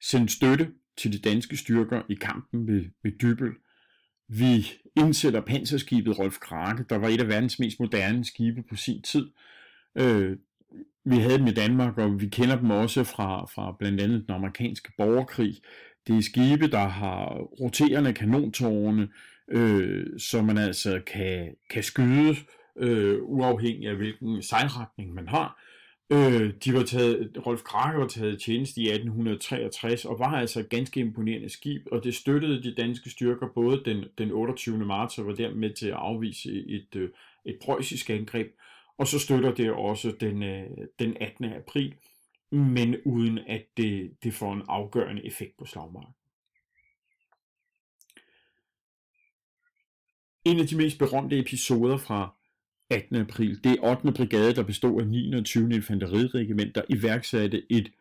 sendt 0.00 0.30
støtte 0.30 0.74
til 0.96 1.12
de 1.12 1.18
danske 1.18 1.56
styrker 1.56 2.02
i 2.08 2.14
kampen 2.14 2.66
ved, 2.66 2.84
ved 3.02 3.12
Dybel. 3.12 3.50
Vi 4.28 4.72
indsætter 4.96 5.40
panserskibet 5.40 6.18
Rolf 6.18 6.38
Krake, 6.38 6.84
der 6.88 6.96
var 6.96 7.08
et 7.08 7.20
af 7.20 7.28
verdens 7.28 7.58
mest 7.58 7.80
moderne 7.80 8.24
skibe 8.24 8.62
på 8.62 8.76
sin 8.76 9.02
tid. 9.02 9.30
Øh, 9.98 10.36
vi 11.04 11.16
havde 11.16 11.38
dem 11.38 11.46
i 11.46 11.54
Danmark, 11.54 11.98
og 11.98 12.20
vi 12.20 12.28
kender 12.28 12.56
dem 12.56 12.70
også 12.70 13.04
fra, 13.04 13.46
fra 13.46 13.76
blandt 13.78 14.00
andet 14.00 14.24
den 14.26 14.34
amerikanske 14.34 14.92
borgerkrig. 14.98 15.60
Det 16.06 16.16
er 16.16 16.22
skibe, 16.22 16.70
der 16.70 16.88
har 16.88 17.34
roterende 17.60 18.12
kanontårne, 18.12 19.08
øh, 19.48 20.06
så 20.18 20.42
man 20.42 20.58
altså 20.58 21.00
kan, 21.06 21.54
kan 21.70 21.82
skyde 21.82 22.36
øh, 22.78 23.18
uafhængig 23.22 23.88
af 23.88 23.96
hvilken 23.96 24.42
sejlretning 24.42 25.14
man 25.14 25.28
har. 25.28 25.60
Øh, 26.10 26.54
de 26.64 26.74
var 26.74 26.82
taget, 26.82 27.46
Rolf 27.46 27.62
Krake 27.62 27.98
var 27.98 28.08
taget 28.08 28.40
tjeneste 28.42 28.80
i 28.80 28.84
1863 28.84 30.04
og 30.04 30.18
var 30.18 30.36
altså 30.36 30.60
et 30.60 30.68
ganske 30.68 31.00
imponerende 31.00 31.48
skib, 31.48 31.86
og 31.92 32.04
det 32.04 32.14
støttede 32.14 32.62
de 32.62 32.74
danske 32.74 33.10
styrker 33.10 33.48
både 33.54 33.82
den, 33.84 34.04
den 34.18 34.30
28. 34.30 34.78
marts 34.78 35.18
og 35.18 35.26
var 35.26 35.32
dermed 35.32 35.74
til 35.74 35.88
at 35.88 35.94
afvise 35.94 36.66
et, 36.66 36.96
øh, 36.96 37.10
et 37.44 37.58
preussisk 37.62 38.10
angreb, 38.10 38.52
og 38.98 39.06
så 39.06 39.18
støtter 39.18 39.54
det 39.54 39.72
også 39.72 40.14
den, 40.20 40.42
øh, 40.42 40.66
den 40.98 41.16
18. 41.20 41.44
april, 41.44 41.94
men 42.50 42.96
uden 43.04 43.38
at 43.38 43.64
det, 43.76 44.10
det 44.22 44.34
får 44.34 44.52
en 44.52 44.62
afgørende 44.68 45.26
effekt 45.26 45.56
på 45.58 45.64
slagmarken. 45.64 46.14
En 50.44 50.60
af 50.60 50.66
de 50.66 50.76
mest 50.76 50.98
berømte 50.98 51.38
episoder 51.38 51.96
fra 51.96 52.34
18. 52.94 53.16
april. 53.16 53.64
Det 53.64 53.72
er 53.72 53.90
8. 53.90 54.12
brigade, 54.12 54.54
der 54.54 54.62
bestod 54.62 55.00
af 55.00 55.06
29. 55.06 55.74
infanteriregiment, 55.74 56.74
der 56.74 56.82
iværksatte 56.88 57.62
et 57.70 57.92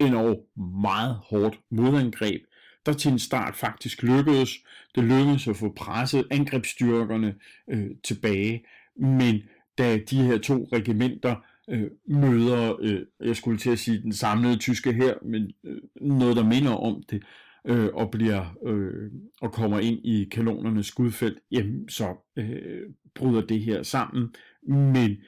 endnu 0.00 0.36
meget 0.82 1.14
hårdt 1.14 1.60
modangreb, 1.70 2.42
der 2.86 2.92
til 2.92 3.12
en 3.12 3.18
start 3.18 3.56
faktisk 3.56 4.02
lykkedes. 4.02 4.50
Det 4.94 5.04
lykkedes 5.04 5.48
at 5.48 5.56
få 5.56 5.72
presset 5.76 6.26
angrebsstyrkerne 6.30 7.34
øh, 7.70 7.90
tilbage, 8.04 8.64
men 8.96 9.42
da 9.78 9.98
de 9.98 10.22
her 10.22 10.38
to 10.38 10.68
regimenter 10.72 11.36
øh, 11.68 11.90
møder, 12.06 12.76
øh, 12.80 13.00
jeg 13.20 13.36
skulle 13.36 13.58
til 13.58 13.70
at 13.70 13.78
sige 13.78 14.02
den 14.02 14.12
samlede 14.12 14.56
tyske 14.56 14.92
her, 14.92 15.14
men 15.22 15.52
øh, 15.64 15.80
noget 16.00 16.36
der 16.36 16.44
minder 16.44 16.72
om 16.72 17.02
det, 17.10 17.22
øh, 17.68 17.94
og 17.94 18.10
bliver 18.10 18.58
øh, 18.66 19.12
og 19.40 19.52
kommer 19.52 19.78
ind 19.78 20.06
i 20.06 20.24
kanonernes 20.24 20.86
skudfelt, 20.86 21.38
jamen 21.50 21.88
så 21.88 22.16
øh, 22.36 22.90
bryder 23.14 23.46
det 23.46 23.60
her 23.60 23.82
sammen. 23.82 24.34
Men 24.62 25.22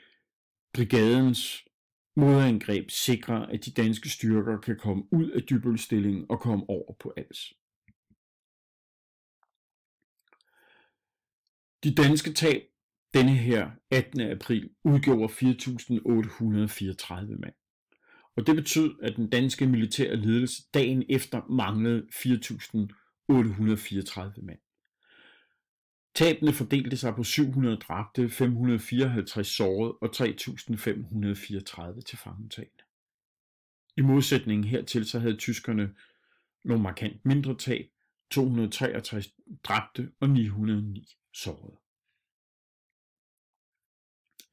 brigadens 0.75 1.65
modangreb 2.17 2.91
sikrer, 2.91 3.47
at 3.47 3.65
de 3.65 3.71
danske 3.71 4.09
styrker 4.09 4.59
kan 4.59 4.77
komme 4.77 5.05
ud 5.13 5.31
af 5.31 5.43
dybølstillingen 5.43 6.27
og 6.29 6.41
komme 6.41 6.65
over 6.69 6.93
på 7.01 7.13
Als. 7.17 7.55
De 11.85 11.95
danske 11.95 12.33
tab 12.33 12.63
denne 13.15 13.37
her 13.37 13.71
18. 13.91 14.21
april 14.21 14.71
udgjorde 14.85 15.33
4.834 15.33 17.41
mand. 17.41 17.60
Og 18.37 18.47
det 18.47 18.57
betød, 18.57 18.95
at 19.03 19.17
den 19.17 19.31
danske 19.31 19.67
militære 19.67 20.17
ledelse 20.17 20.63
dagen 20.75 21.05
efter 21.09 21.43
manglede 21.51 22.07
4.834 22.13 24.43
mand. 24.43 24.59
Tabene 26.15 26.53
fordelte 26.53 26.97
sig 26.97 27.15
på 27.15 27.25
700 27.25 27.77
dræbte, 27.77 28.31
554 28.31 29.47
sårede 29.47 29.93
og 29.93 30.11
3.534 30.17 32.01
tilfangetagne. 32.01 32.81
I 33.97 34.01
modsætning 34.01 34.71
hertil 34.71 35.05
så 35.05 35.19
havde 35.19 35.37
tyskerne 35.37 35.95
nogle 36.65 36.83
markant 36.83 37.25
mindre 37.25 37.57
tab, 37.57 37.91
263 38.31 39.29
dræbte 39.65 40.13
og 40.21 40.31
909 40.31 41.17
sårede. 41.35 41.77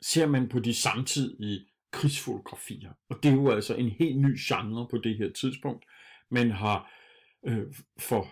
Ser 0.02 0.28
man 0.28 0.50
på 0.50 0.60
de 0.60 0.74
samtidige 0.74 1.66
krigsfotografier, 1.91 2.91
og 3.10 3.19
det 3.23 3.30
er 3.30 3.36
jo 3.36 3.52
altså 3.52 3.76
en 3.76 3.89
helt 3.89 4.19
ny 4.19 4.38
genre 4.39 4.88
på 4.91 4.97
det 4.97 5.17
her 5.17 5.32
tidspunkt, 5.32 5.86
man 6.32 6.52
har 6.52 6.91
øh, 7.47 7.73
for 8.00 8.28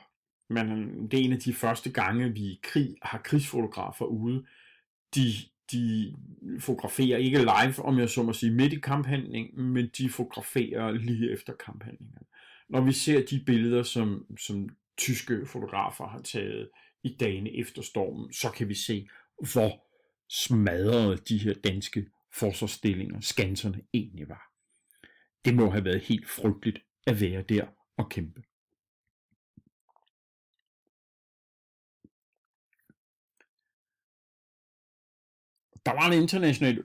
man, 0.50 0.68
det 1.12 1.20
er 1.20 1.24
en 1.24 1.34
af 1.34 1.40
de 1.40 1.54
første 1.54 1.92
gange, 1.92 2.34
vi 2.34 2.40
i 2.40 2.60
krig 2.64 2.96
har 3.02 3.18
krigsfotografer 3.18 4.06
ude. 4.06 4.46
De, 5.16 5.32
de 5.72 6.16
fotograferer 6.60 7.18
ikke 7.18 7.38
live, 7.38 7.86
om 7.86 8.00
jeg 8.00 8.10
så 8.10 8.24
må 8.24 8.34
sige, 8.34 8.52
midt 8.52 8.74
i 8.74 8.80
kamphandlingen, 8.80 9.66
men 9.74 9.90
de 9.98 10.10
fotograferer 10.10 10.92
lige 10.92 11.32
efter 11.32 11.54
kamphandlingen. 11.54 12.18
Når 12.70 12.82
vi 12.82 12.92
ser 12.92 13.26
de 13.26 13.44
billeder, 13.46 13.84
som, 13.84 14.26
som 14.40 14.70
tyske 14.98 15.46
fotografer 15.46 16.08
har 16.08 16.22
taget 16.22 16.70
i 17.04 17.16
dagene 17.20 17.58
efter 17.58 17.82
stormen, 17.82 18.34
så 18.34 18.52
kan 18.52 18.70
vi 18.70 18.74
se, 18.74 19.08
hvor 19.52 19.86
smadrede 20.30 21.18
de 21.18 21.38
her 21.38 21.54
danske 21.54 22.06
forsvarsstillinger, 22.40 23.20
skanserne 23.20 23.82
egentlig 23.94 24.30
var. 24.30 24.52
Det 25.46 25.56
må 25.56 25.70
have 25.70 25.86
været 25.86 26.02
helt 26.02 26.30
frygteligt 26.30 26.80
at 27.08 27.22
være 27.22 27.42
der 27.42 27.68
og 27.98 28.10
kæmpe. 28.10 28.44
Der 35.86 35.92
var 35.92 36.08
en 36.08 36.22
international 36.22 36.82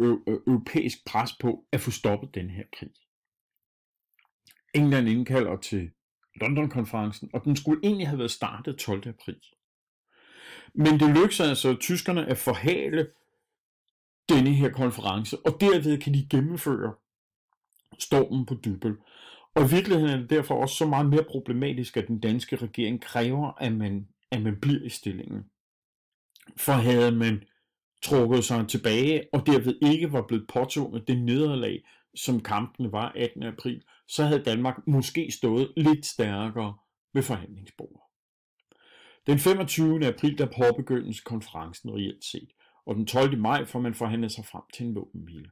europæisk 0.47 0.99
pres 1.07 1.31
på 1.41 1.67
at 1.73 1.81
få 1.81 1.91
stoppet 1.91 2.35
den 2.35 2.51
her 2.51 2.65
krig. 2.73 2.93
England 4.75 5.09
indkalder 5.09 5.57
til 5.57 5.91
London-konferencen, 6.41 7.31
og 7.35 7.45
den 7.45 7.57
skulle 7.57 7.81
egentlig 7.83 8.09
have 8.09 8.19
været 8.19 8.31
startet 8.31 8.79
12. 8.79 9.09
april. 9.09 9.41
Men 10.75 11.01
det 11.01 11.09
lykkedes 11.09 11.41
altså 11.41 11.77
tyskerne 11.81 12.27
at 12.27 12.39
forhale 12.39 13.13
denne 14.35 14.51
her 14.51 14.71
konference, 14.71 15.39
og 15.47 15.61
derved 15.61 15.99
kan 15.99 16.15
de 16.15 16.27
gennemføre 16.31 16.95
stormen 17.99 18.47
på 18.47 18.55
Dybbøl. 18.65 18.97
Og 19.55 19.63
i 19.63 19.71
virkeligheden 19.71 20.15
er 20.15 20.17
det 20.17 20.31
derfor 20.31 20.55
også 20.63 20.75
så 20.75 20.87
meget 20.87 21.07
mere 21.07 21.25
problematisk, 21.25 21.97
at 21.97 22.09
den 22.09 22.21
danske 22.21 22.57
regering 22.57 23.03
kræver, 23.03 23.53
at 23.53 23.73
man, 23.73 24.09
at 24.31 24.43
man 24.43 24.61
bliver 24.61 24.85
i 24.85 24.89
stillingen. 24.89 25.45
For 26.57 26.73
havde 26.73 27.13
man 27.13 27.43
trukket 28.03 28.45
sig 28.45 28.69
tilbage, 28.69 29.23
og 29.33 29.47
derved 29.47 29.79
ikke 29.83 30.13
var 30.13 30.23
blevet 30.29 30.47
påtvunget 30.49 31.09
det 31.09 31.23
nederlag, 31.23 31.83
som 32.15 32.41
kampene 32.41 32.93
var 32.93 33.13
18. 33.17 33.43
april, 33.43 33.83
så 34.09 34.25
havde 34.25 34.45
Danmark 34.45 34.87
måske 34.87 35.31
stået 35.31 35.73
lidt 35.77 36.07
stærkere 36.07 36.75
ved 37.15 37.23
forhandlingsbordet. 37.23 38.01
Den 39.27 39.39
25. 39.39 40.07
april 40.07 40.39
der 40.39 40.47
påbegyndes 40.47 41.21
konferencen 41.21 41.91
reelt 41.91 42.25
set, 42.25 42.49
og 42.91 42.97
den 42.97 43.07
12. 43.07 43.39
maj 43.39 43.65
får 43.65 43.81
man 43.81 43.95
forhandlet 43.95 44.33
sig 44.33 44.45
frem 44.45 44.63
til 44.75 44.87
en 44.87 44.95
våbenhvile. 44.95 45.51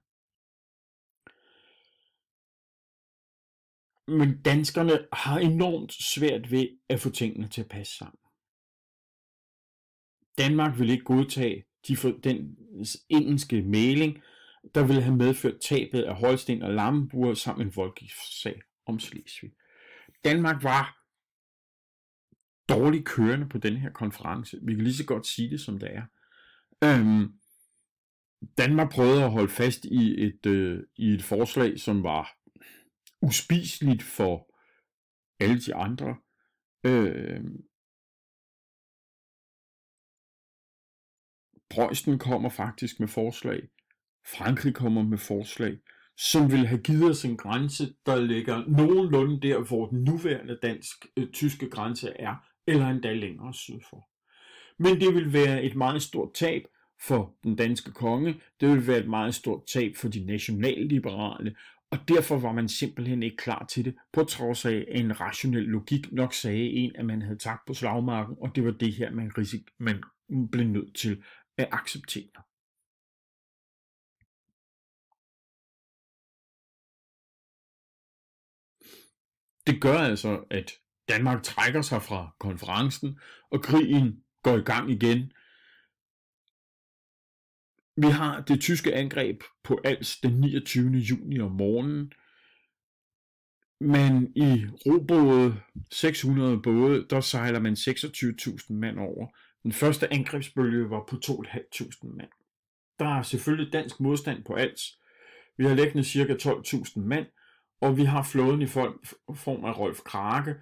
Men 4.09 4.43
danskerne 4.43 5.07
har 5.13 5.39
enormt 5.39 5.93
svært 5.93 6.51
ved 6.51 6.69
at 6.89 7.01
få 7.01 7.11
tingene 7.11 7.49
til 7.49 7.61
at 7.61 7.69
passe 7.69 7.97
sammen. 7.97 8.21
Danmark 10.39 10.79
vil 10.79 10.91
ikke 10.91 11.05
godtage 11.05 11.65
de 11.89 11.97
for, 11.97 12.09
den 12.11 12.57
engelske 13.09 13.63
mailing, 13.63 14.23
der 14.75 14.87
ville 14.87 15.03
have 15.03 15.17
medført 15.17 15.61
tabet 15.69 16.03
af 16.03 16.17
Holsten 16.17 16.63
og 16.63 16.75
Lammenburg 16.75 17.37
samt 17.37 17.63
en 17.63 17.77
voldgiftssag 17.77 18.63
om 18.87 19.01
Slesvig. 19.01 19.53
Danmark 20.25 20.63
var 20.63 20.99
dårligt 22.69 23.07
kørende 23.07 23.49
på 23.49 23.59
den 23.59 23.77
her 23.77 23.91
konference. 23.91 24.59
Vi 24.63 24.75
kan 24.75 24.85
lige 24.85 24.95
så 24.95 25.07
godt 25.07 25.27
sige 25.27 25.51
det, 25.51 25.61
som 25.61 25.79
det 25.79 25.95
er. 25.95 26.03
Øhm, 26.85 27.39
Danmark 28.59 28.93
prøvede 28.93 29.25
at 29.25 29.31
holde 29.31 29.49
fast 29.49 29.85
i 29.85 30.25
et, 30.27 30.47
øh, 30.47 30.85
i 30.97 31.07
et 31.07 31.23
forslag, 31.23 31.81
som 31.81 32.03
var 32.03 32.39
uspiseligt 33.23 34.03
for 34.03 34.55
alle 35.41 35.61
de 35.61 35.75
andre. 35.75 36.17
Øh, 36.87 37.45
Preussen 41.71 42.19
kommer 42.19 42.49
faktisk 42.49 43.01
med 43.01 43.09
forslag. 43.09 43.69
Frankrig 44.27 44.75
kommer 44.75 45.03
med 45.03 45.19
forslag, 45.19 45.79
som 46.17 46.51
vil 46.53 46.67
have 46.67 46.83
givet 46.83 47.11
os 47.11 47.25
en 47.25 47.37
grænse, 47.37 47.95
der 48.07 48.21
ligger 48.21 48.65
nogenlunde 48.67 49.41
der, 49.41 49.69
hvor 49.69 49.87
den 49.87 50.05
nuværende 50.05 50.59
dansk-tyske 50.63 51.67
øh, 51.67 51.73
grænse 51.73 52.09
er, 52.11 52.35
eller 52.67 52.87
endda 52.87 53.13
længere 53.13 53.55
sydfor. 53.55 54.08
Men 54.79 55.01
det 55.01 55.15
vil 55.15 55.33
være 55.33 55.63
et 55.63 55.77
meget 55.77 56.03
stort 56.03 56.35
tab 56.35 56.63
for 57.01 57.35
den 57.45 57.57
danske 57.57 57.93
konge, 57.93 58.41
det 58.61 58.69
vil 58.69 58.87
være 58.87 58.99
et 58.99 59.09
meget 59.09 59.35
stort 59.35 59.67
tab 59.67 59.97
for 59.97 60.09
de 60.09 60.25
nationalliberale, 60.25 61.57
og 61.91 61.99
derfor 62.09 62.39
var 62.39 62.53
man 62.53 62.69
simpelthen 62.69 63.23
ikke 63.23 63.37
klar 63.37 63.67
til 63.67 63.85
det, 63.85 63.95
på 64.13 64.25
trods 64.25 64.65
af 64.65 64.85
en 64.89 65.21
rationel 65.21 65.63
logik 65.63 66.13
nok 66.13 66.35
sagde 66.35 66.71
en, 66.71 66.97
at 66.97 67.05
man 67.05 67.23
havde 67.23 67.39
tabt 67.39 67.61
på 67.67 67.75
slagmarken, 67.75 68.37
og 68.41 68.57
det 68.57 68.65
var 68.65 68.71
det 68.71 68.93
her, 68.93 69.11
man, 69.11 69.31
risik- 69.39 69.75
man 69.79 70.03
blev 70.53 70.67
nødt 70.67 70.97
til 70.97 71.23
at 71.57 71.69
acceptere. 71.73 72.43
Det 79.67 79.81
gør 79.81 79.99
altså, 79.99 80.45
at 80.51 80.73
Danmark 81.09 81.43
trækker 81.43 81.83
sig 81.83 82.03
fra 82.03 82.35
konferencen, 82.41 83.19
og 83.51 83.63
krigen 83.63 84.25
går 84.51 84.59
i 84.59 84.61
gang 84.61 84.91
igen. 84.91 85.33
Vi 87.97 88.07
har 88.07 88.41
det 88.41 88.61
tyske 88.61 88.95
angreb 88.95 89.43
på 89.65 89.81
Als 89.85 90.21
den 90.21 90.41
29. 90.41 90.91
juni 90.93 91.41
om 91.41 91.53
morgenen, 91.53 92.13
men 93.81 94.33
i 94.37 94.67
robåde, 94.87 95.61
600 95.91 96.63
både, 96.63 97.07
der 97.11 97.21
sejler 97.21 97.61
man 97.61 97.73
26.000 97.73 98.73
mand 98.73 98.99
over. 98.99 99.27
Den 99.63 99.73
første 99.73 100.13
angrebsbølge 100.13 100.91
var 100.91 101.05
på 101.09 101.17
2.500 101.27 102.17
mand. 102.17 102.31
Der 102.99 103.19
er 103.19 103.23
selvfølgelig 103.23 103.73
dansk 103.73 104.01
modstand 104.01 104.45
på 104.45 104.55
Als. 104.55 105.01
Vi 105.57 105.65
har 105.65 105.75
læggende 105.75 106.05
ca. 106.05 106.35
12.000 106.35 107.01
mand, 107.01 107.27
og 107.81 107.97
vi 107.97 108.05
har 108.05 108.23
flåden 108.23 108.63
i 108.63 108.67
form 108.67 109.65
af 109.65 109.79
Rolf 109.79 109.99
Krake, 109.99 110.55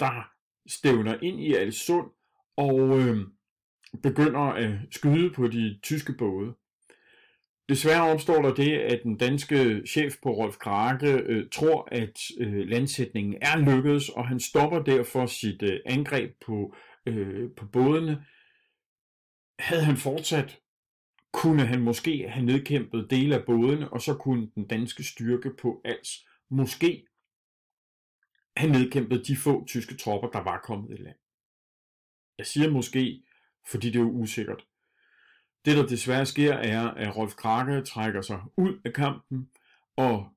der 0.00 0.32
stævner 0.66 1.18
ind 1.22 1.40
i 1.40 1.54
Alsund 1.54 2.10
og 2.56 2.98
øh, 2.98 3.16
begynder 4.02 4.40
at 4.40 4.70
skyde 4.90 5.30
på 5.30 5.48
de 5.48 5.78
tyske 5.82 6.12
både. 6.18 6.54
Desværre 7.68 8.02
opstår 8.02 8.42
der 8.42 8.54
det, 8.54 8.78
at 8.78 9.00
den 9.02 9.16
danske 9.16 9.82
chef 9.86 10.14
på 10.22 10.30
Rolf 10.30 10.56
Krake 10.56 11.12
øh, 11.12 11.50
tror, 11.52 11.88
at 11.92 12.20
øh, 12.38 12.68
landsætningen 12.68 13.38
er 13.42 13.58
lykkedes, 13.58 14.08
og 14.08 14.28
han 14.28 14.40
stopper 14.40 14.82
derfor 14.82 15.26
sit 15.26 15.62
øh, 15.62 15.80
angreb 15.86 16.30
på, 16.46 16.74
øh, 17.06 17.50
på 17.56 17.66
bådene. 17.66 18.24
Havde 19.58 19.84
han 19.84 19.96
fortsat, 19.96 20.58
kunne 21.32 21.66
han 21.66 21.80
måske 21.80 22.28
have 22.28 22.46
nedkæmpet 22.46 23.06
dele 23.10 23.34
af 23.34 23.44
bådene, 23.46 23.92
og 23.92 24.00
så 24.00 24.14
kunne 24.14 24.50
den 24.54 24.66
danske 24.66 25.04
styrke 25.04 25.50
på 25.62 25.80
Als 25.84 26.26
måske 26.50 27.06
have 28.56 28.72
nedkæmpet 28.72 29.26
de 29.26 29.36
få 29.36 29.64
tyske 29.66 29.96
tropper, 29.96 30.28
der 30.28 30.42
var 30.42 30.60
kommet 30.64 30.98
i 30.98 31.02
land. 31.02 31.16
Jeg 32.42 32.46
siger 32.46 32.70
måske, 32.70 33.22
fordi 33.70 33.86
det 33.86 33.96
er 33.96 34.02
jo 34.02 34.10
usikkert. 34.10 34.66
Det, 35.64 35.76
der 35.76 35.86
desværre 35.86 36.26
sker, 36.26 36.52
er, 36.52 36.88
at 36.88 37.16
Rolf 37.16 37.34
Krake 37.34 37.82
trækker 37.82 38.22
sig 38.22 38.40
ud 38.56 38.80
af 38.84 38.92
kampen, 38.92 39.48
og 39.96 40.28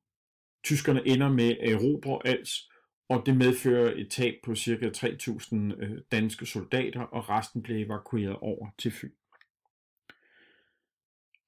tyskerne 0.63 1.08
ender 1.08 1.30
med 1.30 1.58
at 1.62 1.72
erobre 1.72 2.28
Als, 2.28 2.70
og 3.10 3.24
det 3.26 3.38
medfører 3.38 3.94
et 3.96 4.10
tab 4.10 4.34
på 4.44 4.56
ca. 4.56 4.89
3.000 4.98 5.56
øh, 5.56 5.98
danske 6.12 6.46
soldater, 6.46 7.02
og 7.02 7.30
resten 7.30 7.63
blev 7.63 7.86
evakueret 7.86 8.36
over 8.36 8.68
til 8.78 8.91
Fyn. 8.91 9.12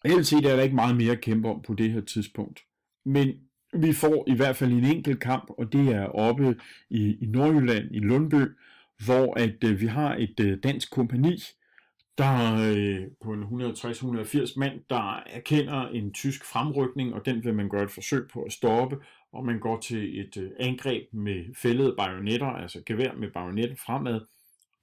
Helt 0.06 0.28
set 0.28 0.46
er 0.46 0.56
der 0.56 0.64
ikke 0.64 0.76
meget 0.76 0.98
mere 0.98 1.12
at 1.12 1.22
kæmpe 1.22 1.50
om 1.50 1.62
på 1.62 1.74
det 1.74 1.92
her 1.92 2.02
tidspunkt. 2.02 2.64
Men 3.06 3.40
vi 3.74 3.94
får 3.94 4.24
i 4.28 4.36
hvert 4.36 4.56
fald 4.56 4.72
en 4.72 4.86
enkelt 4.86 5.20
kamp, 5.20 5.50
og 5.50 5.74
det 5.74 5.90
er 5.90 6.06
oppe 6.06 6.60
i, 6.90 7.18
i 7.22 7.26
Nordjylland, 7.26 7.96
i 7.96 8.00
Lundby, 8.00 8.46
hvor 9.06 9.40
at 9.40 9.64
øh, 9.64 9.82
vi 9.82 9.88
har 9.88 10.16
et 10.16 10.40
øh, 10.40 10.58
dansk 10.64 10.92
kompani, 10.92 11.38
der 12.18 12.56
øh, 12.70 13.08
på 13.24 13.34
en 13.34 13.44
160-180 13.44 14.60
mand, 14.60 14.82
der 14.90 15.24
erkender 15.28 15.88
en 15.88 16.14
tysk 16.14 16.46
fremrykning, 16.46 17.14
og 17.14 17.26
den 17.26 17.44
vil 17.44 17.54
man 17.54 17.70
gøre 17.70 17.84
et 17.84 17.92
forsøg 17.92 18.28
på 18.34 18.44
at 18.44 18.52
stoppe, 18.52 18.98
og 19.34 19.46
man 19.46 19.60
går 19.60 19.80
til 19.80 20.20
et 20.20 20.38
øh, 20.38 20.52
angreb 20.60 21.14
med 21.14 21.56
fældede 21.56 21.96
bajonetter, 21.98 22.48
altså 22.48 22.84
gevær 22.86 23.14
med 23.14 23.32
bajonetter 23.32 23.76
fremad. 23.76 24.22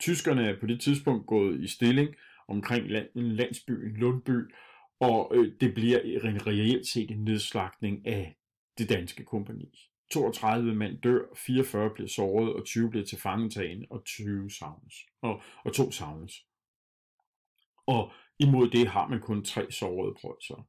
Tyskerne 0.00 0.48
er 0.48 0.60
på 0.60 0.66
det 0.66 0.80
tidspunkt 0.80 1.26
gået 1.26 1.60
i 1.60 1.68
stilling 1.68 2.08
omkring 2.48 2.90
land, 2.90 3.06
en 3.16 3.32
landsby, 3.32 3.70
en 3.70 3.96
Lundby, 3.96 4.52
og 5.00 5.32
øh, 5.34 5.52
det 5.60 5.74
bliver 5.74 5.98
reelt 6.46 6.86
set 6.86 7.10
en 7.10 7.24
nedslagning 7.24 8.06
af 8.06 8.36
det 8.78 8.88
danske 8.88 9.24
kompani. 9.24 9.93
32 10.14 10.74
mænd 10.74 10.98
dør, 10.98 11.22
44 11.36 11.90
bliver 11.90 12.08
såret, 12.08 12.52
og 12.52 12.64
20 12.64 12.90
bliver 12.90 13.04
til 13.04 13.18
fangetagen, 13.18 13.84
og 13.90 14.04
20 14.04 14.50
savnes. 14.50 14.94
Og, 15.22 15.42
og 15.64 15.72
to 15.72 15.90
savnes. 15.90 16.44
Og 17.86 18.12
imod 18.38 18.70
det 18.70 18.88
har 18.88 19.08
man 19.08 19.20
kun 19.20 19.44
tre 19.44 19.72
sårede 19.72 20.14
prøjser. 20.20 20.66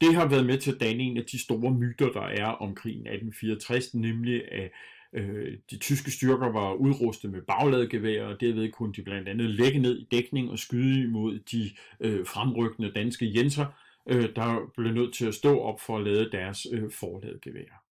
Det 0.00 0.14
har 0.14 0.28
været 0.28 0.46
med 0.46 0.58
til 0.58 0.72
at 0.72 0.80
danne 0.80 1.02
en 1.02 1.16
af 1.16 1.24
de 1.24 1.38
store 1.38 1.70
myter, 1.70 2.12
der 2.12 2.22
er 2.22 2.46
om 2.46 2.74
krigen 2.74 3.06
1864, 3.06 3.94
nemlig 3.94 4.52
at 4.52 4.70
øh, 5.12 5.58
de 5.70 5.78
tyske 5.78 6.10
styrker 6.10 6.52
var 6.52 6.72
udrustet 6.72 7.30
med 7.30 7.42
bagladegevær, 7.42 8.24
og 8.24 8.40
derved 8.40 8.72
kunne 8.72 8.92
de 8.92 9.02
blandt 9.02 9.28
andet 9.28 9.50
lægge 9.50 9.78
ned 9.78 9.98
i 9.98 10.08
dækning 10.10 10.50
og 10.50 10.58
skyde 10.58 11.02
imod 11.02 11.38
de 11.38 11.70
øh, 12.00 12.26
fremrykkende 12.26 12.92
danske 12.92 13.32
jenser, 13.36 13.66
øh, 14.06 14.36
der 14.36 14.72
blev 14.76 14.92
nødt 14.92 15.14
til 15.14 15.26
at 15.26 15.34
stå 15.34 15.60
op 15.60 15.80
for 15.80 15.96
at 15.96 16.04
lade 16.04 16.30
deres 16.32 16.66
øh, 16.72 16.90
forladegevær. 16.90 17.89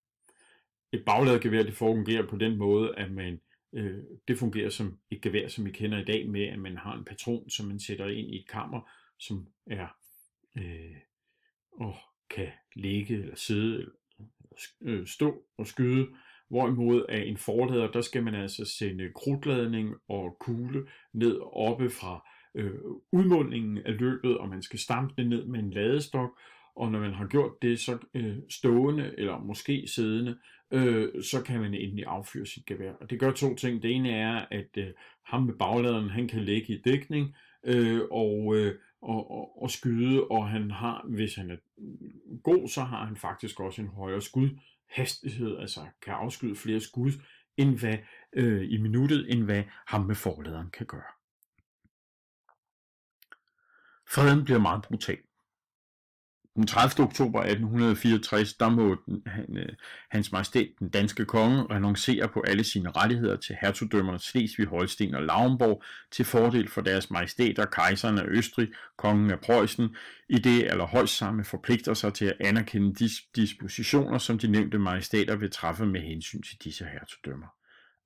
Et 0.94 1.04
bagladegevær 1.06 1.64
det 1.64 1.74
fungerer 1.74 2.28
på 2.28 2.38
den 2.38 2.58
måde, 2.58 2.96
at 2.98 3.12
man 3.12 3.40
øh, 3.74 4.04
det 4.28 4.38
fungerer 4.38 4.70
som 4.70 4.98
et 5.12 5.22
gevær, 5.22 5.48
som 5.48 5.66
vi 5.66 5.72
kender 5.72 6.00
i 6.00 6.06
dag, 6.06 6.30
med 6.30 6.44
at 6.44 6.60
man 6.60 6.78
har 6.78 6.98
en 6.98 7.06
patron, 7.06 7.50
som 7.50 7.66
man 7.66 7.80
sætter 7.80 8.08
ind 8.08 8.34
i 8.34 8.40
et 8.40 8.48
kammer, 8.50 8.90
som 9.20 9.48
er 9.68 9.88
øh, 10.58 10.96
og 11.72 11.96
kan 12.30 12.48
ligge 12.76 13.14
eller 13.14 13.36
sidde 13.36 13.76
eller 13.76 13.92
øh, 14.82 15.08
stå 15.08 15.44
og 15.58 15.68
skyde. 15.68 16.08
Hvorimod 16.50 17.06
af 17.10 17.24
en 17.26 17.38
forlader, 17.38 17.92
der 17.92 18.02
skal 18.02 18.24
man 18.24 18.36
altså 18.36 18.66
sende 18.66 19.12
krudtladning 19.16 19.96
og 20.08 20.38
kugle 20.40 20.88
ned 21.14 21.40
oppe 21.42 21.90
fra 21.90 22.28
øh, 22.56 22.80
udmundningen 23.12 23.78
af 23.78 24.00
løbet, 24.00 24.38
og 24.38 24.50
man 24.50 24.62
skal 24.62 24.80
stampe 24.80 25.14
det 25.18 25.28
ned 25.28 25.46
med 25.46 25.60
en 25.60 25.72
ladestok, 25.72 26.40
og 26.76 26.92
når 26.92 27.00
man 27.00 27.14
har 27.14 27.28
gjort 27.28 27.52
det 27.62 27.80
så 27.80 27.98
øh, 28.14 28.38
stående, 28.50 29.14
eller 29.18 29.40
måske 29.40 29.88
siddende, 29.88 30.38
øh, 30.72 31.24
så 31.24 31.44
kan 31.44 31.60
man 31.60 31.74
endelig 31.74 32.06
affyre 32.08 32.46
sit 32.46 32.66
gevær. 32.66 32.94
Og 32.94 33.10
det 33.10 33.20
gør 33.20 33.32
to 33.32 33.56
ting. 33.56 33.84
Det 33.84 33.92
ene 33.92 34.12
er, 34.12 34.46
at 34.52 34.78
øh, 34.78 34.88
ham 35.26 35.44
med 35.44 35.54
bagladeren, 35.54 36.10
han 36.10 36.28
kan 36.28 36.44
ligge 36.44 36.74
i 36.74 36.82
dækning, 36.82 37.36
øh, 37.64 38.02
og, 38.12 38.56
øh, 38.56 38.76
og, 39.02 39.32
og, 39.32 39.62
og 39.64 39.72
skyde, 39.72 40.28
og 40.28 40.50
han 40.50 40.72
har, 40.72 41.06
hvis 41.10 41.36
han 41.36 41.52
er 41.52 41.58
god, 42.44 42.68
så 42.68 42.82
har 42.84 43.06
han 43.06 43.18
faktisk 43.18 43.60
også 43.60 43.82
en 43.82 43.88
højere 43.88 44.22
skudhastighed, 44.22 45.58
altså 45.58 45.80
kan 46.02 46.14
afskyde 46.14 46.56
flere 46.56 46.80
skud 46.80 47.12
end 47.58 47.80
hvad, 47.80 47.98
øh, 48.34 48.72
i 48.72 48.78
minuttet, 48.78 49.32
end 49.32 49.44
hvad 49.44 49.64
ham 49.88 50.02
med 50.02 50.16
forladeren 50.16 50.70
kan 50.70 50.86
gøre. 50.86 51.12
Freden 54.12 54.46
bliver 54.46 54.60
meget 54.60 54.82
brutal. 54.82 55.18
Den 56.56 56.68
30. 56.68 57.04
oktober 57.04 57.40
1864, 57.40 58.54
der 58.54 58.70
må 58.70 58.96
den, 59.06 59.24
han, 59.26 59.58
øh, 59.58 59.70
hans 60.10 60.32
majestæt, 60.32 60.70
den 60.80 60.90
danske 60.90 61.26
konge, 61.26 61.64
renoncere 61.64 62.28
på 62.28 62.42
alle 62.42 62.64
sine 62.64 62.92
rettigheder 62.92 63.36
til 63.36 63.58
hertugdømmerne 63.62 64.20
Slesvig, 64.20 64.68
Holsten 64.68 65.16
og 65.16 65.24
Lauenborg 65.24 65.84
til 66.12 66.26
fordel 66.26 66.70
for 66.70 66.82
deres 66.82 67.12
majestæter, 67.12 67.66
kejseren 67.66 68.18
af 68.18 68.26
Østrig, 68.28 68.68
kongen 68.98 69.32
af 69.32 69.40
Preussen, 69.40 69.96
i 70.30 70.40
det 70.40 70.64
allerhøjst 70.64 71.18
samme 71.18 71.44
forpligter 71.44 71.94
sig 71.94 72.14
til 72.14 72.26
at 72.26 72.38
anerkende 72.40 72.96
de 72.96 73.10
dispositioner, 73.36 74.18
som 74.18 74.40
de 74.40 74.48
nævnte 74.48 74.80
majestæter 74.80 75.36
vil 75.36 75.52
træffe 75.52 75.86
med 75.86 76.02
hensyn 76.02 76.42
til 76.42 76.58
disse 76.64 76.86
hertugdømmer. 76.86 77.48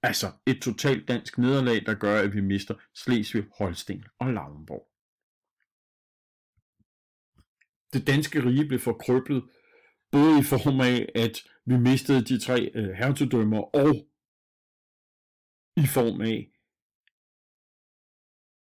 Altså 0.04 0.32
et 0.46 0.62
totalt 0.62 1.08
dansk 1.08 1.38
nederlag, 1.38 1.84
der 1.86 1.94
gør, 1.94 2.22
at 2.22 2.34
vi 2.34 2.42
mister 2.42 2.76
Slesvig, 2.96 3.44
Holsten 3.58 4.04
og 4.20 4.34
Lauenborg 4.34 4.93
det 7.94 8.08
danske 8.08 8.40
rige 8.46 8.68
blev 8.68 8.80
forkrøblet, 8.80 9.42
både 10.12 10.34
i 10.42 10.46
form 10.54 10.80
af, 10.92 10.98
at 11.26 11.36
vi 11.70 11.76
mistede 11.90 12.26
de 12.30 12.40
tre 12.46 12.58
øh, 12.80 12.92
hertugdømmer, 13.00 13.62
og 13.82 13.92
i 15.84 15.86
form 15.96 16.22
af 16.22 16.38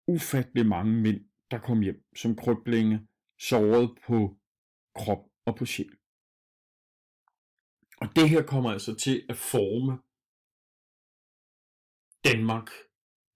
ufattelig 0.08 0.66
mange 0.76 0.94
mænd, 1.06 1.22
der 1.52 1.60
kom 1.68 1.82
hjem 1.82 2.00
som 2.16 2.36
krøblinge, 2.36 3.08
såret 3.40 3.90
på 4.08 4.18
krop 5.00 5.24
og 5.48 5.56
på 5.60 5.66
sjæl. 5.66 5.94
Og 8.02 8.08
det 8.16 8.30
her 8.30 8.44
kommer 8.52 8.70
altså 8.72 8.96
til 8.96 9.26
at 9.30 9.38
forme 9.38 9.94
Danmark 12.30 12.70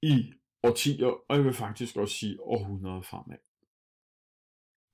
i 0.01 0.15
årtier, 0.63 1.11
og 1.29 1.35
jeg 1.35 1.43
vil 1.45 1.53
faktisk 1.53 1.95
også 1.95 2.15
sige 2.15 2.41
århundreder 2.41 3.01
fremad 3.01 3.46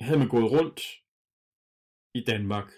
havde 0.03 0.19
man 0.19 0.29
gået 0.29 0.51
rundt 0.51 0.81
i 2.13 2.23
Danmark 2.23 2.71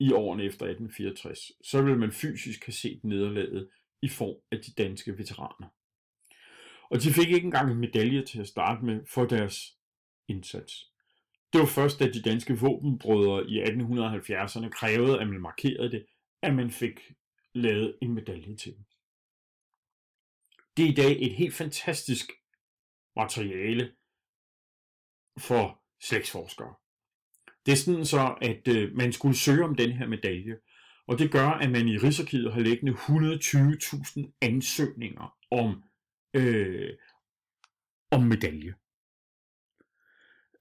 i 0.00 0.12
årene 0.12 0.44
efter 0.44 0.66
1864, 0.66 1.52
så 1.64 1.82
ville 1.82 1.98
man 1.98 2.12
fysisk 2.12 2.66
have 2.66 2.72
set 2.72 3.04
nederlaget 3.04 3.70
i 4.02 4.08
form 4.08 4.42
af 4.50 4.58
de 4.58 4.72
danske 4.72 5.18
veteraner. 5.18 5.68
Og 6.90 7.02
de 7.02 7.12
fik 7.12 7.28
ikke 7.28 7.44
engang 7.44 7.70
en 7.70 7.78
medalje 7.78 8.24
til 8.24 8.40
at 8.40 8.48
starte 8.48 8.84
med 8.84 9.06
for 9.06 9.24
deres 9.24 9.78
indsats. 10.28 10.92
Det 11.52 11.60
var 11.60 11.66
først, 11.66 11.98
da 11.98 12.10
de 12.10 12.22
danske 12.22 12.58
våbenbrødre 12.58 13.50
i 13.50 13.62
1870'erne 13.62 14.68
krævede, 14.68 15.20
at 15.20 15.28
man 15.28 15.40
markerede 15.40 15.90
det, 15.90 16.06
at 16.42 16.54
man 16.54 16.70
fik 16.70 17.00
lavet 17.54 17.98
en 18.02 18.14
medalje 18.14 18.56
til 18.56 18.76
dem. 18.76 18.84
Det 20.76 20.84
er 20.84 20.88
i 20.88 20.94
dag 20.94 21.22
et 21.22 21.34
helt 21.34 21.54
fantastisk 21.54 22.32
materiale 23.16 23.94
for 25.38 25.81
slægtsforskere. 26.02 26.74
Det 27.66 27.72
er 27.72 27.76
sådan 27.76 28.06
så, 28.06 28.34
at 28.42 28.68
øh, 28.68 28.96
man 28.96 29.12
skulle 29.12 29.36
søge 29.36 29.64
om 29.64 29.74
den 29.74 29.92
her 29.92 30.06
medalje, 30.06 30.56
og 31.06 31.18
det 31.18 31.30
gør, 31.30 31.48
at 31.48 31.70
man 31.70 31.88
i 31.88 31.98
Rigsarkivet 31.98 32.52
har 32.52 32.60
liggende 32.60 32.92
120.000 32.92 34.38
ansøgninger 34.42 35.36
om, 35.50 35.82
øh, 36.34 36.90
om 38.10 38.22
medalje. 38.22 38.74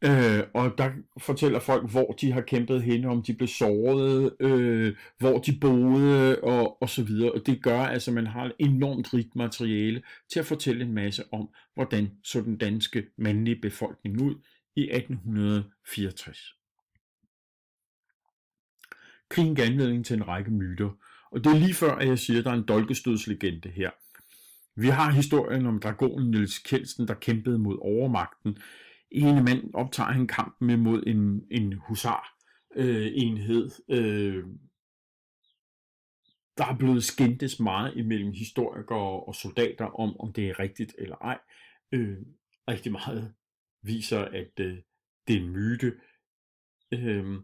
Øh, 0.04 0.44
og 0.54 0.78
der 0.78 0.92
fortæller 1.20 1.60
folk, 1.60 1.92
hvor 1.92 2.12
de 2.12 2.32
har 2.32 2.42
kæmpet 2.42 2.84
hen, 2.84 3.06
om 3.06 3.24
de 3.24 3.34
blev 3.34 3.48
såret, 3.48 4.36
øh, 4.40 4.96
hvor 5.18 5.40
de 5.40 5.58
boede 5.62 6.42
og, 6.42 6.82
og 6.82 6.90
så 6.90 7.04
videre. 7.04 7.32
Og 7.32 7.46
det 7.46 7.64
gør 7.64 7.80
altså, 7.80 8.12
at 8.12 8.16
man 8.16 8.28
har 8.28 8.46
et 8.46 8.54
enormt 8.60 9.14
rigt 9.14 9.36
materiale 9.36 10.04
til 10.32 10.40
at 10.40 10.46
fortælle 10.46 10.86
en 10.86 10.94
masse 10.94 11.24
om, 11.32 11.50
hvordan 11.74 12.12
så 12.24 12.42
den 12.42 12.58
danske 12.58 13.08
mandlige 13.18 13.62
befolkning 13.62 14.22
ud 14.22 14.36
i 14.76 14.90
1864. 14.92 16.56
Krigen 19.30 19.56
gav 19.56 19.66
anledning 19.66 20.06
til 20.06 20.16
en 20.16 20.28
række 20.28 20.52
myter, 20.52 20.90
og 21.32 21.44
det 21.44 21.52
er 21.52 21.60
lige 21.60 21.74
før, 21.74 21.96
at 21.96 22.08
jeg 22.08 22.20
siger, 22.20 22.40
at 22.40 22.46
der 22.46 22.52
er 22.52 22.56
en 22.56 22.68
dolkestødslegende 22.68 23.70
her. 23.70 23.92
Vi 24.76 24.88
har 24.88 25.12
historien 25.12 25.66
om 25.66 25.80
dragonen 25.80 26.32
Niels 26.32 26.60
Kjeldsen, 26.60 27.08
der 27.08 27.14
kæmpede 27.14 27.60
mod 27.60 27.78
overmagten. 27.82 28.58
En 29.12 29.46
mand 29.46 29.74
optager 29.74 30.12
han 30.12 30.28
kampen 30.28 30.70
imod 30.70 31.04
en, 31.08 31.44
en 31.52 31.74
husar 31.74 32.38
øh, 32.76 33.12
enhed. 33.14 33.72
Øh, 33.90 34.44
der 36.58 36.66
er 36.66 36.78
blevet 36.78 37.04
skændtes 37.04 37.60
meget 37.60 37.98
imellem 37.98 38.32
historikere 38.32 39.24
og 39.28 39.36
soldater 39.36 39.86
om, 39.86 40.20
om 40.20 40.34
det 40.34 40.50
er 40.50 40.60
rigtigt 40.60 40.96
eller 40.98 41.16
ej. 41.16 41.40
Øh, 41.92 42.18
rigtig 42.68 42.92
meget 42.92 43.34
viser, 43.82 44.20
at 44.20 44.60
øh, 44.60 44.78
det 45.28 45.36
er 45.36 45.42
en 45.42 45.50
myte. 45.50 45.94
Øhm, 46.94 47.42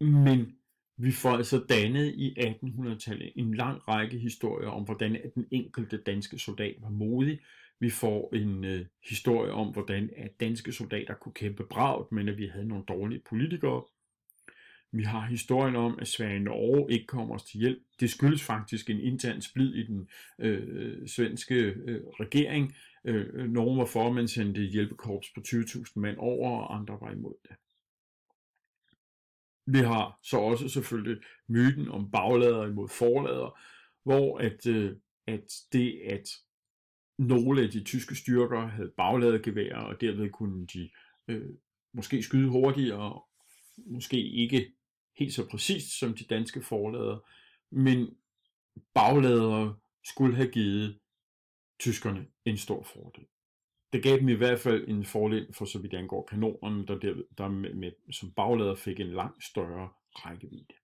men 0.00 0.56
vi 0.96 1.12
får 1.12 1.30
altså 1.30 1.64
dannet 1.68 2.14
i 2.14 2.34
1800-tallet 2.40 3.32
en 3.36 3.54
lang 3.54 3.88
række 3.88 4.18
historier 4.18 4.68
om, 4.68 4.84
hvordan 4.84 5.16
at 5.16 5.34
den 5.34 5.46
enkelte 5.50 5.96
danske 5.96 6.38
soldat 6.38 6.76
var 6.80 6.90
modig. 6.90 7.40
Vi 7.80 7.90
får 7.90 8.34
en 8.34 8.64
øh, 8.64 8.86
historie 9.08 9.52
om, 9.52 9.68
hvordan 9.72 10.10
at 10.16 10.40
danske 10.40 10.72
soldater 10.72 11.14
kunne 11.14 11.32
kæmpe 11.32 11.64
bragt, 11.64 12.12
men 12.12 12.28
at 12.28 12.38
vi 12.38 12.46
havde 12.46 12.68
nogle 12.68 12.84
dårlige 12.88 13.22
politikere. 13.28 13.84
Vi 14.92 15.02
har 15.02 15.26
historien 15.26 15.76
om, 15.76 15.98
at 16.00 16.08
Sverige 16.08 16.40
Norge 16.40 16.92
ikke 16.92 17.06
kommer 17.06 17.34
os 17.34 17.44
til 17.44 17.60
hjælp. 17.60 17.78
Det 18.00 18.10
skyldes 18.10 18.42
faktisk 18.42 18.90
en 18.90 19.00
intern 19.00 19.42
splid 19.42 19.74
i 19.74 19.86
den 19.86 20.08
øh, 20.38 21.08
svenske 21.08 21.54
øh, 21.54 22.00
regering, 22.20 22.74
Øh, 23.04 23.26
øh 23.34 23.50
nogle 23.50 23.78
var 23.78 23.84
for, 23.84 24.12
men 24.12 24.28
sendte 24.28 24.60
hjælpekorps 24.60 25.32
på 25.34 25.40
20.000 25.48 25.92
mand 25.96 26.16
over, 26.18 26.60
og 26.60 26.76
andre 26.76 26.98
var 27.00 27.10
imod 27.10 27.34
det. 27.42 27.56
Vi 29.66 29.78
har 29.78 30.18
så 30.22 30.36
også 30.36 30.68
selvfølgelig 30.68 31.22
myten 31.48 31.88
om 31.88 32.10
baglader 32.10 32.66
imod 32.66 32.88
forlader, 32.88 33.60
hvor 34.02 34.38
at, 34.38 34.66
øh, 34.66 34.96
at 35.26 35.52
det 35.72 36.00
at 36.06 36.28
nogle 37.18 37.62
af 37.62 37.70
de 37.70 37.84
tyske 37.84 38.14
styrker 38.14 38.66
havde 38.66 38.92
bagladegeværer, 38.96 39.80
og 39.80 40.00
derved 40.00 40.30
kunne 40.30 40.66
de 40.66 40.90
øh, 41.28 41.50
måske 41.92 42.22
skyde 42.22 42.48
hurtigere, 42.48 43.22
måske 43.76 44.30
ikke 44.30 44.72
helt 45.18 45.34
så 45.34 45.48
præcist 45.48 45.98
som 45.98 46.14
de 46.14 46.24
danske 46.24 46.62
forlader, 46.62 47.18
men 47.70 48.16
baglader 48.94 49.80
skulle 50.04 50.36
have 50.36 50.50
givet 50.50 50.98
tyskerne 51.78 52.26
en 52.44 52.56
stor 52.56 52.82
fordel. 52.82 53.24
Det 53.92 54.02
gav 54.02 54.18
dem 54.18 54.28
i 54.28 54.34
hvert 54.34 54.60
fald 54.60 54.88
en 54.88 55.04
fordel 55.04 55.46
for 55.52 55.64
så 55.64 55.78
vidt 55.78 55.94
angår 55.94 56.26
kanonerne, 56.30 56.86
der, 56.86 56.98
der, 56.98 57.14
der 57.38 57.48
med, 57.48 57.74
med, 57.74 57.92
som 58.12 58.30
baglader 58.30 58.74
fik 58.74 59.00
en 59.00 59.12
langt 59.12 59.44
større 59.44 59.88
rækkevidde. 60.12 60.74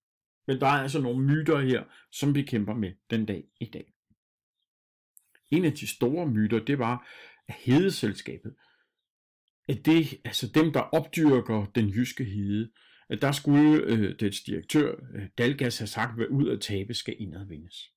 Men 0.46 0.60
der 0.60 0.66
er 0.66 0.82
altså 0.82 1.00
nogle 1.00 1.24
myter 1.24 1.60
her, 1.60 1.84
som 2.12 2.34
vi 2.34 2.42
kæmper 2.42 2.74
med 2.74 2.92
den 3.10 3.26
dag 3.26 3.44
i 3.60 3.64
dag. 3.64 3.92
En 5.50 5.64
af 5.64 5.72
de 5.72 5.86
store 5.86 6.26
myter, 6.26 6.58
det 6.58 6.78
var, 6.78 7.08
at 7.48 7.54
hedeselskabet, 7.54 8.54
at 9.68 9.86
det, 9.86 10.20
altså 10.24 10.48
dem, 10.54 10.72
der 10.72 10.80
opdyrker 10.80 11.66
den 11.74 11.88
jyske 11.88 12.24
hede, 12.24 12.70
at 13.08 13.22
der 13.22 13.32
skulle 13.32 13.82
øh, 13.82 14.20
dets 14.20 14.42
direktør, 14.42 14.94
øh, 15.14 15.28
Dalgas, 15.38 15.78
have 15.78 15.86
sagt, 15.86 16.16
hvad 16.16 16.26
ud 16.26 16.48
af 16.48 16.58
tabe 16.58 16.94
skal 16.94 17.16
indadvindes. 17.18 17.92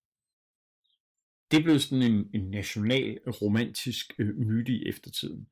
Det 1.52 1.64
blev 1.64 1.80
sådan 1.80 2.02
en, 2.02 2.30
en 2.34 2.52
national 2.52 3.20
romantisk 3.42 4.14
øh, 4.20 4.36
myte 4.38 4.72
i 4.72 4.88
eftertiden. 4.90 5.48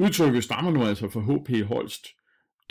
Udtrykket 0.00 0.44
stammer 0.44 0.70
nu 0.70 0.84
altså 0.84 1.08
fra 1.08 1.20
H.P. 1.20 1.66
Holst, 1.66 2.06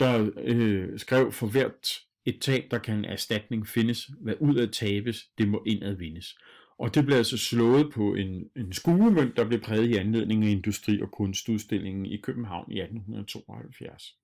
der 0.00 0.30
øh, 0.36 0.98
skrev 0.98 1.32
for 1.32 1.46
hvert 1.46 1.98
et 2.24 2.40
tab, 2.40 2.64
der 2.70 2.78
kan 2.78 2.98
en 2.98 3.04
erstatning 3.04 3.68
findes, 3.68 4.10
hvad 4.20 4.34
ud 4.40 4.56
af 4.56 4.68
tabes, 4.68 5.28
det 5.38 5.48
må 5.48 5.62
indad 5.66 5.94
vindes. 5.94 6.38
Og 6.78 6.94
det 6.94 7.04
blev 7.06 7.16
altså 7.16 7.38
slået 7.38 7.92
på 7.92 8.14
en, 8.14 8.44
en 8.56 8.72
skuemønt, 8.72 9.36
der 9.36 9.48
blev 9.48 9.60
præget 9.60 9.88
i 9.90 9.96
anledning 9.96 10.44
af 10.44 10.50
Industri- 10.50 11.02
og 11.02 11.10
Kunstudstillingen 11.10 12.06
i 12.06 12.16
København 12.16 12.72
i 12.72 12.80
1872. 12.80 14.16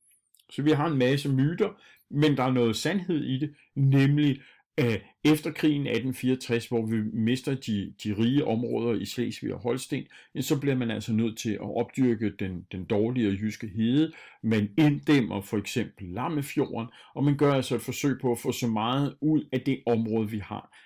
Så 0.50 0.62
vi 0.62 0.70
har 0.70 0.86
en 0.86 0.98
masse 0.98 1.28
myter, 1.28 1.80
men 2.10 2.36
der 2.36 2.42
er 2.42 2.52
noget 2.52 2.76
sandhed 2.76 3.24
i 3.24 3.38
det, 3.38 3.54
nemlig 3.74 4.40
Øh, 4.80 4.98
efter 5.24 5.52
krigen 5.52 5.86
1864, 5.86 6.66
hvor 6.66 6.86
vi 6.86 7.02
mister 7.02 7.54
de, 7.54 7.94
de 8.04 8.14
rige 8.18 8.44
områder 8.44 9.00
i 9.00 9.04
Slesvig 9.04 9.54
og 9.54 9.60
Holsten, 9.60 10.06
så 10.40 10.60
bliver 10.60 10.76
man 10.76 10.90
altså 10.90 11.12
nødt 11.12 11.38
til 11.38 11.52
at 11.52 11.76
opdyrke 11.76 12.30
den, 12.38 12.66
den 12.72 12.84
dårlige 12.84 13.30
jyske 13.30 13.68
hede. 13.68 14.12
Man 14.42 14.70
inddæmmer 14.78 15.40
for 15.40 15.56
eksempel 15.56 16.08
Lammefjorden, 16.08 16.88
og 17.14 17.24
man 17.24 17.36
gør 17.36 17.52
altså 17.52 17.74
et 17.74 17.82
forsøg 17.82 18.20
på 18.20 18.32
at 18.32 18.38
få 18.38 18.52
så 18.52 18.66
meget 18.66 19.16
ud 19.20 19.48
af 19.52 19.60
det 19.60 19.82
område, 19.86 20.30
vi 20.30 20.38
har, 20.38 20.76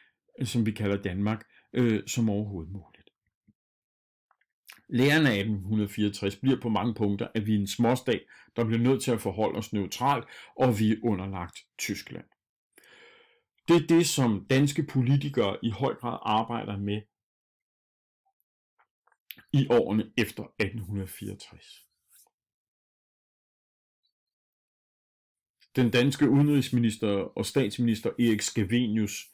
som 0.45 0.67
vi 0.67 0.71
kalder 0.71 1.03
Danmark, 1.03 1.45
øh, 1.73 2.03
som 2.07 2.31
overhovedet 2.31 2.73
muligt. 2.73 3.11
Lærerne 4.89 5.29
af 5.29 5.39
1864 5.39 6.37
bliver 6.37 6.61
på 6.61 6.69
mange 6.69 6.95
punkter, 6.95 7.29
at 7.35 7.47
vi 7.47 7.55
er 7.55 7.59
en 7.59 7.67
småstat, 7.67 8.21
der 8.57 8.65
bliver 8.65 8.83
nødt 8.83 9.03
til 9.03 9.11
at 9.11 9.21
forholde 9.21 9.59
os 9.59 9.73
neutralt, 9.73 10.25
og 10.57 10.79
vi 10.79 10.93
er 10.93 10.97
underlagt 11.03 11.59
Tyskland. 11.79 12.25
Det 13.69 13.77
er 13.77 13.87
det, 13.89 14.07
som 14.07 14.47
danske 14.51 14.83
politikere 14.83 15.59
i 15.63 15.71
høj 15.71 15.95
grad 15.95 16.19
arbejder 16.23 16.77
med 16.77 17.03
i 19.53 19.67
årene 19.71 20.13
efter 20.17 20.43
1864. 20.43 21.87
Den 25.77 25.91
danske 25.91 26.31
udenrigsminister 26.31 27.09
og 27.09 27.47
statsminister 27.47 28.11
Erik 28.11 28.43
Scavenius 28.43 29.33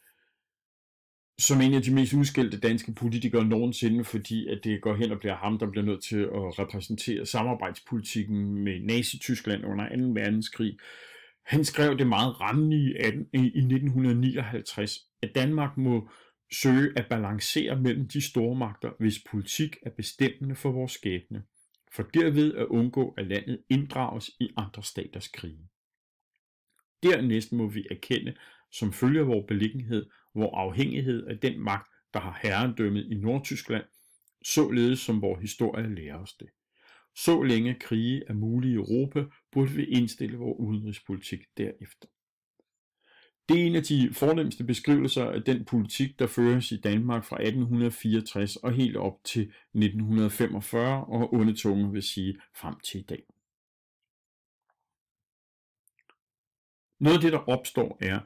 som 1.38 1.60
en 1.60 1.74
af 1.74 1.82
de 1.82 1.94
mest 1.94 2.14
udskældte 2.14 2.60
danske 2.60 2.92
politikere 2.92 3.44
nogensinde, 3.44 4.04
fordi 4.04 4.48
at 4.48 4.60
det 4.64 4.82
går 4.82 4.94
hen 4.94 5.12
og 5.12 5.18
bliver 5.18 5.36
ham, 5.36 5.58
der 5.58 5.70
bliver 5.70 5.84
nødt 5.84 6.04
til 6.04 6.20
at 6.20 6.58
repræsentere 6.58 7.26
samarbejdspolitikken 7.26 8.54
med 8.54 8.80
Nazi-Tyskland 8.80 9.64
under 9.64 9.88
2. 9.88 10.20
verdenskrig. 10.20 10.78
Han 11.44 11.64
skrev 11.64 11.98
det 11.98 12.06
meget 12.06 12.40
rammende 12.40 12.76
i 13.32 13.38
1959, 13.38 14.98
at 15.22 15.34
Danmark 15.34 15.76
må 15.76 16.08
søge 16.52 16.98
at 16.98 17.06
balancere 17.10 17.80
mellem 17.80 18.08
de 18.08 18.20
store 18.20 18.56
magter, 18.56 18.90
hvis 18.98 19.24
politik 19.30 19.76
er 19.82 19.90
bestemmende 19.90 20.54
for 20.54 20.72
vores 20.72 20.92
skæbne, 20.92 21.44
for 21.92 22.02
derved 22.02 22.54
at 22.54 22.66
undgå, 22.66 23.14
at 23.18 23.26
landet 23.26 23.62
inddrages 23.68 24.30
i 24.40 24.50
andre 24.56 24.82
staters 24.82 25.28
krige. 25.28 25.68
Dernæst 27.02 27.52
må 27.52 27.68
vi 27.68 27.86
erkende, 27.90 28.36
som 28.72 28.92
følge 28.92 29.20
af 29.20 29.26
vores 29.26 29.44
beliggenhed, 29.48 30.06
vores 30.34 30.54
afhængighed 30.54 31.26
af 31.26 31.38
den 31.38 31.60
magt, 31.60 31.88
der 32.14 32.20
har 32.20 32.38
herredømmet 32.42 33.12
i 33.12 33.14
Nordtyskland, 33.14 33.84
således 34.44 34.98
som 34.98 35.22
vores 35.22 35.40
historie 35.40 35.94
lærer 35.94 36.18
os 36.18 36.32
det. 36.32 36.48
Så 37.16 37.42
længe 37.42 37.74
krige 37.80 38.22
er 38.28 38.34
mulige 38.34 38.72
i 38.72 38.76
Europa, 38.76 39.24
burde 39.52 39.70
vi 39.70 39.84
indstille 39.84 40.36
vores 40.36 40.60
udenrigspolitik 40.60 41.40
derefter. 41.56 42.08
Det 43.48 43.60
er 43.60 43.66
en 43.66 43.76
af 43.76 43.82
de 43.82 44.10
fornemmeste 44.12 44.64
beskrivelser 44.64 45.24
af 45.24 45.42
den 45.42 45.64
politik, 45.64 46.18
der 46.18 46.26
føres 46.26 46.72
i 46.72 46.80
Danmark 46.80 47.24
fra 47.24 47.36
1864 47.36 48.56
og 48.56 48.72
helt 48.72 48.96
op 48.96 49.24
til 49.24 49.42
1945 49.42 51.04
og 51.04 51.34
undertunge 51.34 51.92
vil 51.92 52.02
sige 52.02 52.40
frem 52.54 52.80
til 52.80 53.00
i 53.00 53.02
dag. 53.02 53.22
Noget 57.00 57.16
af 57.16 57.22
det, 57.22 57.32
der 57.32 57.48
opstår, 57.48 57.98
er, 58.00 58.20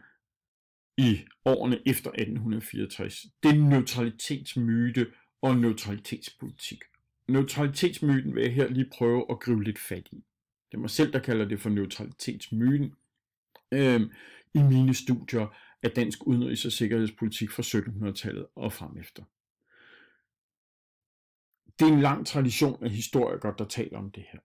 i 0.99 1.24
årene 1.45 1.76
efter 1.86 2.11
1864. 2.11 3.26
Det 3.43 3.51
er 3.51 3.55
neutralitetsmyte 3.55 5.12
og 5.43 5.57
neutralitetspolitik. 5.57 6.84
Neutralitetsmyten 7.29 8.35
vil 8.35 8.43
jeg 8.43 8.55
her 8.55 8.68
lige 8.68 8.91
prøve 8.93 9.26
at 9.31 9.41
gribe 9.41 9.64
lidt 9.64 9.79
fat 9.79 10.09
i. 10.12 10.24
Det 10.70 10.76
er 10.76 10.79
mig 10.79 10.91
selv, 10.91 11.12
der 11.12 11.18
kalder 11.18 11.45
det 11.45 11.61
for 11.61 11.70
neutralitetsmyten 11.70 12.95
øhm, 13.72 14.11
i 14.55 14.59
mine 14.62 14.95
studier 14.95 15.47
af 15.83 15.91
dansk 15.91 16.18
udenrigs- 16.26 16.66
og 16.66 16.72
sikkerhedspolitik 16.72 17.51
fra 17.51 17.62
1700-tallet 17.62 18.47
og 18.55 18.72
frem 18.72 18.97
efter. 18.99 19.22
Det 21.79 21.89
er 21.89 21.93
en 21.93 22.01
lang 22.01 22.26
tradition 22.26 22.85
af 22.85 22.91
historikere, 22.91 23.55
der 23.59 23.64
taler 23.64 23.99
om 23.99 24.11
det 24.11 24.24
her. 24.33 24.39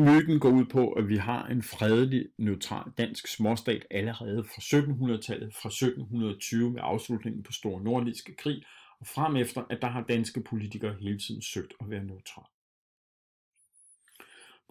Myten 0.00 0.40
går 0.40 0.50
ud 0.50 0.64
på, 0.64 0.92
at 0.92 1.08
vi 1.08 1.16
har 1.16 1.46
en 1.46 1.62
fredelig, 1.62 2.28
neutral 2.38 2.92
dansk 2.98 3.26
småstat 3.26 3.86
allerede 3.90 4.44
fra 4.44 4.60
1700-tallet, 4.60 5.54
fra 5.54 5.68
1720 5.68 6.70
med 6.70 6.80
afslutningen 6.84 7.42
på 7.42 7.52
Store 7.52 7.82
Nordiske 7.82 8.34
Krig, 8.36 8.64
og 9.00 9.06
frem 9.06 9.36
efter, 9.36 9.64
at 9.70 9.82
der 9.82 9.88
har 9.88 10.04
danske 10.04 10.40
politikere 10.40 10.94
hele 10.94 11.18
tiden 11.18 11.42
søgt 11.42 11.74
at 11.80 11.90
være 11.90 12.04
neutral. 12.04 12.46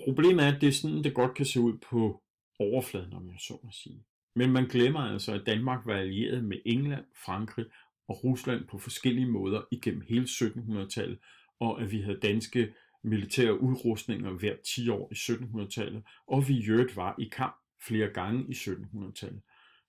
Problemet 0.04 0.46
er, 0.46 0.56
at 0.56 0.62
det 0.62 0.70
er 0.70 0.74
sådan, 0.74 1.04
det 1.04 1.14
godt 1.14 1.34
kan 1.34 1.46
se 1.46 1.60
ud 1.60 1.78
på 1.78 2.24
overfladen, 2.60 3.14
om 3.14 3.30
jeg 3.30 3.40
så 3.40 3.60
må 3.64 3.70
sige. 3.72 4.06
Men 4.36 4.52
man 4.52 4.68
glemmer 4.68 5.00
altså, 5.00 5.34
at 5.34 5.46
Danmark 5.46 5.86
var 5.86 5.96
allieret 5.96 6.44
med 6.44 6.58
England, 6.66 7.06
Frankrig 7.26 7.66
og 8.08 8.24
Rusland 8.24 8.68
på 8.68 8.78
forskellige 8.78 9.32
måder 9.32 9.62
igennem 9.72 10.02
hele 10.02 10.24
1700-tallet, 10.24 11.20
og 11.60 11.82
at 11.82 11.92
vi 11.92 12.02
havde 12.02 12.20
danske 12.20 12.74
militære 13.04 13.62
udrustninger 13.62 14.32
hver 14.32 14.56
10 14.66 14.90
år 14.90 15.12
i 15.12 15.16
1700-tallet, 15.16 16.04
og 16.28 16.48
vi 16.48 16.54
i 16.54 16.66
øvrigt 16.70 16.96
var 16.96 17.16
i 17.20 17.30
kamp 17.32 17.56
flere 17.88 18.08
gange 18.14 18.46
i 18.50 18.54
1700-tallet. 18.54 19.42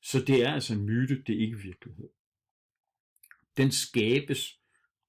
Så 0.02 0.20
det 0.26 0.42
er 0.42 0.52
altså 0.52 0.74
en 0.74 0.84
myte, 0.84 1.22
det 1.26 1.34
er 1.36 1.40
ikke 1.40 1.58
virkelighed. 1.58 2.08
Den 3.58 3.70
skabes 3.70 4.58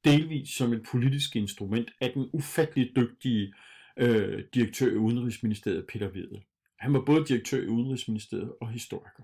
delvis 0.06 0.50
som 0.50 0.74
et 0.74 0.84
politisk 0.92 1.36
instrument 1.36 1.92
af 2.02 2.12
den 2.12 2.30
ufattelig 2.34 2.92
dygtige 2.96 3.54
øh, 3.98 4.44
direktør 4.54 4.92
i 4.92 4.96
Udenrigsministeriet, 4.96 5.86
Peter 5.88 6.10
Wedel. 6.10 6.44
Han 6.80 6.94
var 6.94 7.04
både 7.06 7.26
direktør 7.26 7.62
i 7.62 7.68
Udenrigsministeriet 7.68 8.54
og 8.62 8.70
historiker. 8.70 9.24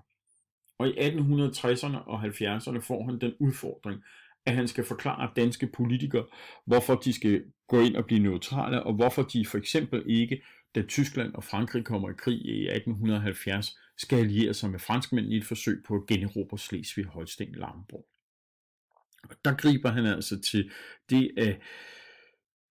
Og 0.77 0.87
i 0.87 0.91
1860'erne 0.91 1.97
og 1.97 2.23
70'erne 2.23 2.79
får 2.79 3.05
han 3.05 3.19
den 3.21 3.33
udfordring 3.39 4.03
at 4.45 4.55
han 4.55 4.67
skal 4.67 4.83
forklare 4.83 5.31
danske 5.35 5.67
politikere, 5.67 6.25
hvorfor 6.65 6.95
de 6.95 7.13
skal 7.13 7.43
gå 7.67 7.81
ind 7.81 7.95
og 7.95 8.05
blive 8.05 8.19
neutrale, 8.19 8.83
og 8.83 8.93
hvorfor 8.93 9.21
de 9.21 9.45
for 9.45 9.57
eksempel 9.57 10.03
ikke, 10.07 10.41
da 10.75 10.81
Tyskland 10.81 11.33
og 11.33 11.43
Frankrig 11.43 11.85
kommer 11.85 12.09
i 12.09 12.13
krig 12.17 12.45
i 12.45 12.67
1870, 12.67 13.77
skal 13.97 14.19
alliere 14.19 14.53
sig 14.53 14.69
med 14.69 14.79
franskmændene 14.79 15.35
i 15.35 15.37
et 15.37 15.45
forsøg 15.45 15.83
på 15.87 15.95
at 15.95 16.05
generobre 16.07 16.59
Slesvig, 16.59 17.05
og 19.29 19.35
Der 19.45 19.53
griber 19.53 19.89
han 19.89 20.05
altså 20.05 20.41
til 20.41 20.71
det 21.09 21.31
at, 21.37 21.61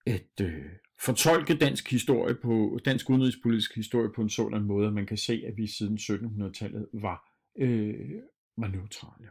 at 0.06 0.40
øh, 0.40 0.64
fortolke 1.00 1.54
dansk 1.54 1.90
historie 1.90 2.34
på 2.34 2.78
dansk 2.84 3.10
udenrigspolitisk 3.10 3.74
historie 3.74 4.10
på 4.16 4.22
en 4.22 4.30
sådan 4.30 4.62
måde, 4.62 4.86
at 4.86 4.92
man 4.92 5.06
kan 5.06 5.16
se, 5.16 5.42
at 5.46 5.56
vi 5.56 5.66
siden 5.66 5.98
1700-tallet 5.98 6.86
var, 6.92 7.30
øh, 7.58 8.10
var 8.56 8.68
neutrale. 8.68 9.28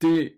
Det 0.00 0.32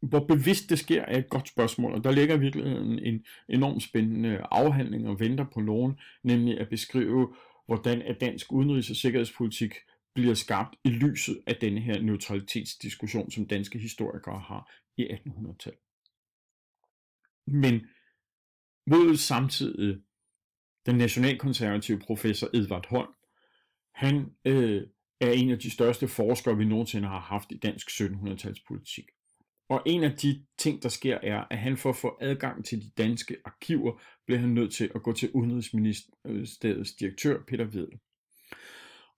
hvor 0.00 0.26
bevidst 0.26 0.70
det 0.70 0.78
sker, 0.78 1.02
er 1.02 1.18
et 1.18 1.28
godt 1.28 1.48
spørgsmål, 1.48 1.92
og 1.92 2.04
der 2.04 2.10
ligger 2.10 2.36
virkelig 2.36 2.66
en, 2.66 2.98
en 2.98 3.24
enormt 3.48 3.82
spændende 3.82 4.38
afhandling 4.50 5.08
og 5.08 5.20
venter 5.20 5.46
på 5.54 5.60
nogen, 5.60 5.98
nemlig 6.22 6.60
at 6.60 6.68
beskrive, 6.68 7.34
hvordan 7.66 8.02
at 8.02 8.20
dansk 8.20 8.52
udenrigs- 8.52 8.90
og 8.90 8.96
sikkerhedspolitik 8.96 9.74
bliver 10.20 10.34
skabt 10.34 10.76
i 10.84 10.88
lyset 10.88 11.42
af 11.46 11.56
denne 11.56 11.80
her 11.80 12.02
neutralitetsdiskussion, 12.02 13.30
som 13.30 13.46
danske 13.46 13.78
historikere 13.78 14.40
har 14.40 14.72
i 14.96 15.04
1800-tallet. 15.06 15.80
Men 17.46 17.86
mod 18.86 19.16
samtidig 19.16 20.02
den 20.86 20.94
nationalkonservative 20.94 21.98
professor 21.98 22.48
Edvard 22.54 22.86
Holm, 22.88 23.14
han 23.94 24.34
øh, 24.44 24.82
er 25.20 25.30
en 25.30 25.50
af 25.50 25.58
de 25.58 25.70
største 25.70 26.08
forskere, 26.08 26.56
vi 26.56 26.64
nogensinde 26.64 27.08
har 27.08 27.20
haft 27.20 27.52
i 27.52 27.58
dansk 27.58 27.88
1700-talspolitik. 27.88 29.06
Og 29.68 29.82
en 29.86 30.04
af 30.04 30.12
de 30.12 30.46
ting, 30.58 30.82
der 30.82 30.88
sker, 30.88 31.18
er, 31.22 31.44
at 31.50 31.58
han 31.58 31.76
for 31.76 31.90
at 31.90 31.96
få 31.96 32.18
adgang 32.20 32.64
til 32.64 32.82
de 32.82 32.90
danske 32.98 33.36
arkiver, 33.44 34.02
bliver 34.26 34.38
han 34.38 34.48
nødt 34.48 34.72
til 34.72 34.90
at 34.94 35.02
gå 35.02 35.12
til 35.12 35.30
Udenrigsministeriets 35.30 36.92
direktør, 36.96 37.42
Peter 37.48 37.64
Vedel. 37.64 37.98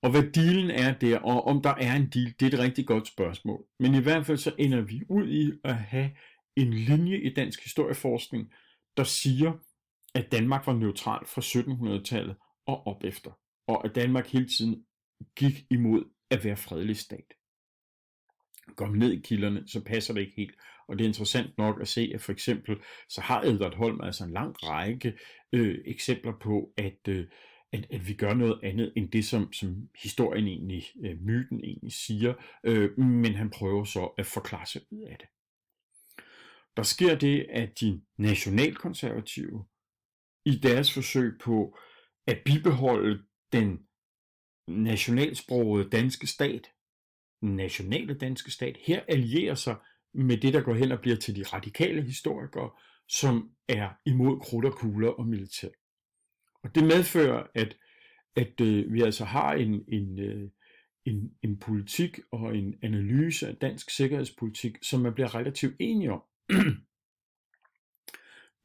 Og 0.03 0.11
hvad 0.11 0.23
dealen 0.23 0.71
er 0.71 0.99
der, 0.99 1.19
og 1.19 1.47
om 1.47 1.63
der 1.63 1.75
er 1.75 1.97
en 1.97 2.11
deal, 2.15 2.35
det 2.41 2.43
er 2.43 2.59
et 2.59 2.65
rigtig 2.65 2.87
godt 2.87 3.09
spørgsmål. 3.09 3.65
Men 3.79 3.95
i 3.95 3.99
hvert 3.99 4.27
fald 4.27 4.39
så 4.39 4.55
ender 4.59 4.81
vi 4.81 5.03
ud 5.09 5.29
i 5.29 5.53
at 5.65 5.75
have 5.75 6.11
en 6.57 6.73
linje 6.73 7.19
i 7.19 7.35
dansk 7.35 7.63
historieforskning, 7.63 8.53
der 8.97 9.05
siger, 9.05 9.53
at 10.15 10.33
Danmark 10.33 10.67
var 10.67 10.73
neutral 10.73 11.27
fra 11.27 11.41
1700-tallet 11.41 12.37
og 12.67 12.87
op 12.87 13.05
efter, 13.05 13.31
og 13.67 13.85
at 13.85 13.95
Danmark 13.95 14.27
hele 14.27 14.49
tiden 14.49 14.85
gik 15.37 15.67
imod 15.71 16.05
at 16.31 16.45
være 16.45 16.57
fredelig 16.57 16.97
stat. 16.97 17.35
Går 18.77 18.87
man 18.87 18.99
ned 18.99 19.13
i 19.13 19.21
kilderne, 19.21 19.69
så 19.69 19.85
passer 19.85 20.15
det 20.15 20.21
ikke 20.21 20.37
helt. 20.37 20.55
Og 20.89 20.99
det 20.99 21.05
er 21.05 21.09
interessant 21.09 21.59
nok 21.59 21.81
at 21.81 21.89
se, 21.89 22.11
at 22.15 22.21
for 22.21 22.33
eksempel, 22.33 22.77
så 23.09 23.21
har 23.21 23.43
Edvard 23.43 23.75
Holm 23.75 24.01
altså 24.01 24.25
en 24.25 24.33
lang 24.33 24.55
række 24.63 25.19
øh, 25.53 25.79
eksempler 25.87 26.33
på, 26.41 26.73
at, 26.77 27.09
øh, 27.09 27.27
at, 27.73 27.87
at 27.91 28.09
vi 28.09 28.15
gør 28.15 28.35
noget 28.35 28.61
andet 28.63 28.93
end 28.97 29.11
det, 29.11 29.25
som, 29.25 29.53
som 29.53 29.89
historien 30.03 30.47
egentlig, 30.47 30.85
øh, 31.05 31.21
myten 31.21 31.61
egentlig 31.65 31.93
siger, 31.93 32.35
øh, 32.65 32.99
men 32.99 33.35
han 33.35 33.51
prøver 33.51 33.85
så 33.85 34.05
at 34.19 34.27
forklare 34.27 34.67
sig 34.67 34.83
ud 34.91 35.03
af 35.03 35.17
det. 35.21 35.29
Der 36.77 36.83
sker 36.83 37.15
det, 37.15 37.47
at 37.51 37.81
de 37.81 38.03
nationalkonservative 38.19 39.65
i 40.45 40.59
deres 40.59 40.95
forsøg 40.95 41.39
på 41.41 41.79
at 42.27 42.39
bibeholde 42.45 43.23
den 43.53 43.87
nationalsprogede 44.69 45.91
danske 45.91 46.27
stat, 46.27 46.71
den 47.41 47.57
nationale 47.57 48.15
danske 48.15 48.51
stat, 48.51 48.77
her 48.87 49.03
allierer 49.09 49.55
sig 49.55 49.77
med 50.15 50.37
det, 50.37 50.55
der 50.55 50.63
går 50.63 50.75
hen 50.75 50.93
og 50.93 51.01
bliver 51.01 51.17
til 51.17 51.37
de 51.37 51.43
radikale 51.43 52.03
historikere, 52.03 52.71
som 53.09 53.51
er 53.69 53.91
imod 54.07 54.41
krudt 54.41 54.65
og 54.65 54.73
kugler 54.73 55.09
og 55.09 55.27
militær. 55.27 55.69
Og 56.63 56.75
det 56.75 56.85
medfører, 56.85 57.47
at, 57.55 57.77
at 58.37 58.61
øh, 58.61 58.93
vi 58.93 59.03
altså 59.03 59.25
har 59.25 59.53
en, 59.53 59.85
en, 59.89 60.19
øh, 60.19 60.51
en, 61.05 61.35
en 61.43 61.59
politik 61.59 62.19
og 62.31 62.57
en 62.57 62.75
analyse 62.83 63.49
af 63.49 63.57
dansk 63.57 63.91
sikkerhedspolitik, 63.91 64.79
som 64.83 65.01
man 65.01 65.15
bliver 65.15 65.35
relativt 65.35 65.75
enige 65.81 66.13
om. 66.13 66.23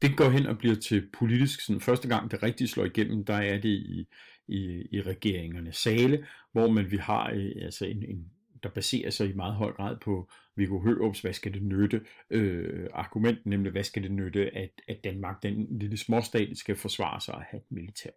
det 0.02 0.16
går 0.16 0.30
hen 0.30 0.46
og 0.46 0.58
bliver 0.58 0.76
til 0.76 1.10
politisk, 1.18 1.60
sådan 1.60 1.80
første 1.80 2.08
gang 2.08 2.30
det 2.30 2.42
rigtig 2.42 2.68
slår 2.68 2.84
igennem, 2.84 3.24
der 3.24 3.34
er 3.34 3.60
det 3.60 3.68
i, 3.68 4.08
i, 4.48 4.86
i 4.92 5.02
regeringernes 5.02 5.76
sale, 5.76 6.26
hvor 6.52 6.70
man 6.70 6.90
vi 6.90 6.96
har 6.96 7.30
øh, 7.30 7.52
altså 7.62 7.86
en, 7.86 8.04
en, 8.04 8.30
der 8.62 8.68
baserer 8.68 9.10
sig 9.10 9.30
i 9.30 9.32
meget 9.32 9.54
høj 9.54 9.72
grad 9.72 9.96
på 10.00 10.30
Viggo 10.58 10.80
Hørups, 10.80 11.20
hvad 11.20 11.32
skal 11.32 11.54
det 11.54 11.62
nytte, 11.62 12.06
øh, 12.30 12.88
argument, 12.92 13.46
nemlig 13.46 13.72
hvad 13.72 13.84
skal 13.84 14.02
det 14.02 14.12
nytte, 14.12 14.56
at, 14.56 14.70
at 14.88 15.04
Danmark, 15.04 15.42
den 15.42 15.78
lille 15.78 15.96
småstat, 15.96 16.58
skal 16.58 16.76
forsvare 16.76 17.20
sig 17.20 17.34
og 17.34 17.42
have 17.42 17.60
et 17.60 17.70
militær. 17.70 18.10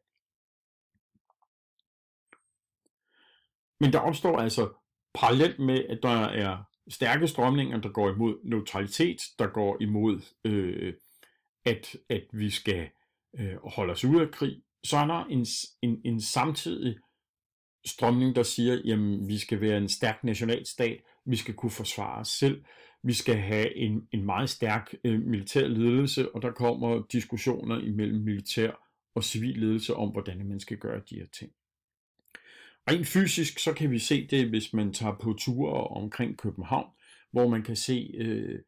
Men 3.79 3.93
der 3.93 3.99
opstår 3.99 4.37
altså 4.37 4.73
parallelt 5.13 5.59
med, 5.59 5.85
at 5.85 5.99
der 6.03 6.23
er 6.23 6.63
stærke 6.89 7.27
strømninger, 7.27 7.81
der 7.81 7.89
går 7.89 8.09
imod 8.09 8.39
neutralitet, 8.43 9.21
der 9.39 9.47
går 9.47 9.77
imod, 9.81 10.21
øh, 10.45 10.93
at, 11.65 11.95
at 12.09 12.23
vi 12.33 12.49
skal 12.49 12.89
øh, 13.39 13.55
holde 13.63 13.91
os 13.91 14.05
ude 14.05 14.21
af 14.21 14.31
krig, 14.31 14.63
så 14.83 14.97
er 14.97 15.05
der 15.05 15.25
en, 15.25 15.45
en, 15.81 16.01
en 16.05 16.21
samtidig 16.21 16.97
strømning, 17.85 18.35
der 18.35 18.43
siger, 18.43 18.81
jamen 18.85 19.27
vi 19.27 19.37
skal 19.37 19.61
være 19.61 19.77
en 19.77 19.89
stærk 19.89 20.23
nationalstat, 20.23 21.01
vi 21.25 21.35
skal 21.35 21.53
kunne 21.53 21.71
forsvare 21.71 22.19
os 22.19 22.27
selv, 22.27 22.63
vi 23.03 23.13
skal 23.13 23.35
have 23.35 23.75
en, 23.75 24.07
en 24.11 24.25
meget 24.25 24.49
stærk 24.49 24.93
øh, 25.03 25.21
militær 25.21 25.67
ledelse, 25.67 26.35
og 26.35 26.41
der 26.41 26.51
kommer 26.51 27.03
diskussioner 27.11 27.79
imellem 27.79 28.23
militær 28.23 28.71
og 29.15 29.23
civil 29.23 29.57
ledelse 29.57 29.95
om, 29.95 30.09
hvordan 30.09 30.47
man 30.47 30.59
skal 30.59 30.77
gøre 30.77 31.01
de 31.09 31.15
her 31.15 31.27
ting. 31.33 31.51
Rent 32.89 33.07
fysisk, 33.07 33.59
så 33.59 33.73
kan 33.73 33.91
vi 33.91 33.99
se 33.99 34.27
det, 34.27 34.49
hvis 34.49 34.73
man 34.73 34.93
tager 34.93 35.15
på 35.21 35.33
ture 35.33 35.87
omkring 35.87 36.37
København, 36.37 36.89
hvor 37.31 37.47
man 37.47 37.63
kan 37.63 37.75
se 37.75 38.11
øh, 38.17 38.59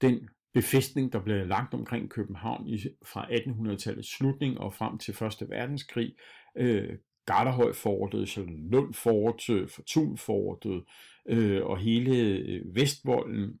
den 0.00 0.28
befæstning, 0.54 1.12
der 1.12 1.20
blev 1.20 1.46
lagt 1.46 1.74
omkring 1.74 2.10
København 2.10 2.68
i, 2.68 2.78
fra 3.06 3.26
1800-tallets 3.26 4.16
slutning 4.16 4.58
og 4.58 4.74
frem 4.74 4.98
til 4.98 5.14
Første 5.14 5.48
Verdenskrig. 5.48 6.14
Øh, 6.56 6.98
Garderhøjfortet, 7.26 8.28
Charlottenlund 8.28 8.94
Fortunfortet 8.94 10.84
øh, 11.30 11.64
og 11.64 11.78
hele 11.78 12.16
øh, 12.16 12.74
Vestvolden 12.74 13.60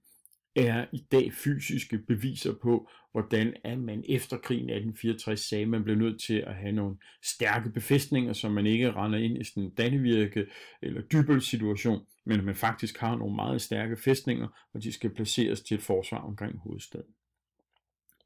er 0.56 0.86
i 0.92 1.06
dag 1.12 1.32
fysiske 1.32 1.98
beviser 1.98 2.54
på, 2.62 2.90
hvordan 3.12 3.54
at 3.64 3.78
man 3.78 4.04
efter 4.08 4.36
krigen 4.36 4.70
1864 4.70 5.40
sagde, 5.40 5.62
at 5.62 5.68
man 5.68 5.84
blev 5.84 5.96
nødt 5.96 6.22
til 6.22 6.44
at 6.46 6.54
have 6.54 6.72
nogle 6.72 6.96
stærke 7.24 7.70
befæstninger, 7.70 8.32
så 8.32 8.48
man 8.48 8.66
ikke 8.66 8.92
render 8.92 9.18
ind 9.18 9.38
i 9.38 9.44
sådan 9.44 9.62
en 9.62 9.74
dannevirke 9.74 10.46
eller 10.82 11.02
dybel 11.02 11.42
situation, 11.42 12.06
men 12.26 12.38
at 12.38 12.44
man 12.44 12.54
faktisk 12.54 12.98
har 12.98 13.16
nogle 13.16 13.36
meget 13.36 13.62
stærke 13.62 13.96
fæstninger, 13.96 14.48
og 14.74 14.82
de 14.82 14.92
skal 14.92 15.14
placeres 15.14 15.60
til 15.60 15.74
et 15.74 15.82
forsvar 15.82 16.18
omkring 16.18 16.58
hovedstaden. 16.58 17.14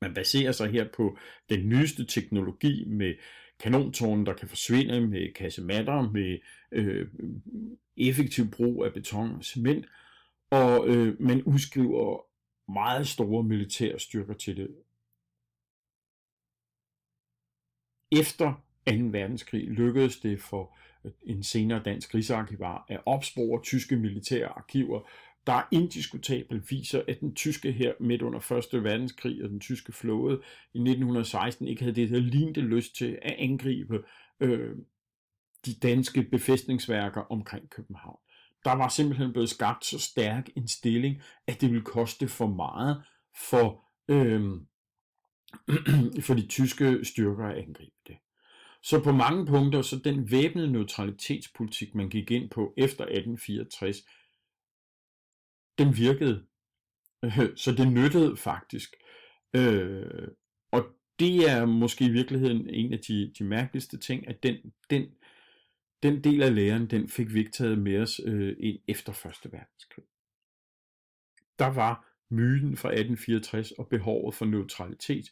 Man 0.01 0.15
baserer 0.15 0.53
sig 0.53 0.71
her 0.71 0.87
på 0.97 1.19
den 1.49 1.69
nyeste 1.69 2.07
teknologi 2.07 2.85
med 2.89 3.15
kanontårne, 3.61 4.27
der 4.27 4.35
kan 4.35 4.49
forsvinde, 4.49 5.07
med 5.07 5.35
kassematter, 5.35 6.11
med 6.11 6.39
øh, 6.73 7.09
effektiv 7.97 8.51
brug 8.51 8.85
af 8.85 8.93
beton 8.93 9.35
og 9.35 9.45
cement, 9.45 9.87
og 10.51 10.89
øh, 10.89 11.21
man 11.21 11.43
udskriver 11.43 12.27
meget 12.73 13.09
store 13.09 13.43
militære 13.43 13.99
styrker 13.99 14.35
til 14.35 14.57
det. 14.57 14.69
Efter 18.21 18.65
2. 18.87 18.93
verdenskrig 19.11 19.65
lykkedes 19.65 20.21
det 20.21 20.41
for 20.41 20.77
øh, 21.05 21.13
en 21.23 21.43
senere 21.43 21.83
dansk 21.85 22.15
rigsarkivar 22.15 22.87
at 22.89 23.01
opspore 23.07 23.63
tyske 23.63 23.97
militære 23.97 24.49
arkiver, 24.49 25.11
der 25.47 25.69
indiskutabelt 25.71 26.71
viser, 26.71 27.03
at 27.09 27.21
den 27.21 27.35
tyske 27.35 27.73
her 27.73 27.93
midt 28.01 28.23
under 28.23 28.69
1. 28.73 28.85
verdenskrig 28.85 29.43
og 29.45 29.51
den 29.51 29.61
tyske 29.61 29.93
flåde 29.93 30.35
i 30.75 30.79
1916 30.79 31.69
ikke 31.69 31.83
havde 31.83 31.97
det, 31.97 32.11
der 32.11 32.19
lignende 32.19 32.61
lyst 32.61 32.97
til 32.97 33.19
at 33.23 33.35
angribe 33.39 34.05
øh, 34.41 34.77
de 35.67 35.75
danske 35.75 36.23
befæstningsværker 36.23 37.21
omkring 37.21 37.71
København 37.71 38.19
der 38.65 38.73
var 38.73 38.89
simpelthen 38.89 39.33
blevet 39.33 39.49
skabt 39.49 39.85
så 39.85 39.99
stærk 39.99 40.49
en 40.57 40.69
stilling, 40.69 41.23
at 41.47 41.61
det 41.61 41.71
ville 41.71 41.85
koste 41.85 42.29
for 42.29 42.47
meget 42.47 43.03
for, 43.51 43.85
øh, 44.09 44.43
for 46.27 46.35
de 46.35 46.47
tyske 46.47 47.05
styrker 47.05 47.45
at 47.45 47.57
angribe 47.57 47.97
det. 48.07 48.17
Så 48.83 49.01
på 49.05 49.13
mange 49.13 49.47
punkter, 49.47 49.83
så 49.83 49.99
den 49.99 50.31
væbnede 50.31 50.73
neutralitetspolitik, 50.73 51.95
man 51.95 52.09
gik 52.09 52.31
ind 52.31 52.51
på 52.51 52.75
efter 52.77 53.05
1864, 53.05 53.97
den 55.79 55.97
virkede. 55.97 56.45
Øh, 57.25 57.57
så 57.57 57.73
det 57.73 57.93
nyttede 57.93 58.37
faktisk. 58.37 58.95
Øh, 59.57 60.29
og 60.73 60.87
det 61.19 61.51
er 61.51 61.65
måske 61.65 62.05
i 62.05 62.11
virkeligheden 62.11 62.71
en 62.71 62.93
af 62.93 62.99
de, 62.99 63.33
de 63.39 63.45
mærkeligste 63.45 63.99
ting, 63.99 64.29
at 64.29 64.43
den, 64.43 64.57
den 64.91 65.07
den 66.05 66.25
del 66.25 66.43
af 66.43 66.55
læren, 66.55 66.87
den 66.87 67.09
fik 67.09 67.35
vi 67.35 67.39
ikke 67.39 67.51
taget 67.51 67.79
med 67.79 67.99
os 67.99 68.21
øh, 68.25 68.57
ind 68.61 68.79
efter 68.89 69.13
Første 69.13 69.53
Verdenskrig. 69.53 70.05
Der 71.59 71.67
var 71.67 72.07
myten 72.31 72.77
fra 72.77 72.89
1864 72.89 73.73
og 73.73 73.89
behovet 73.89 74.35
for 74.35 74.45
neutralitet 74.45 75.31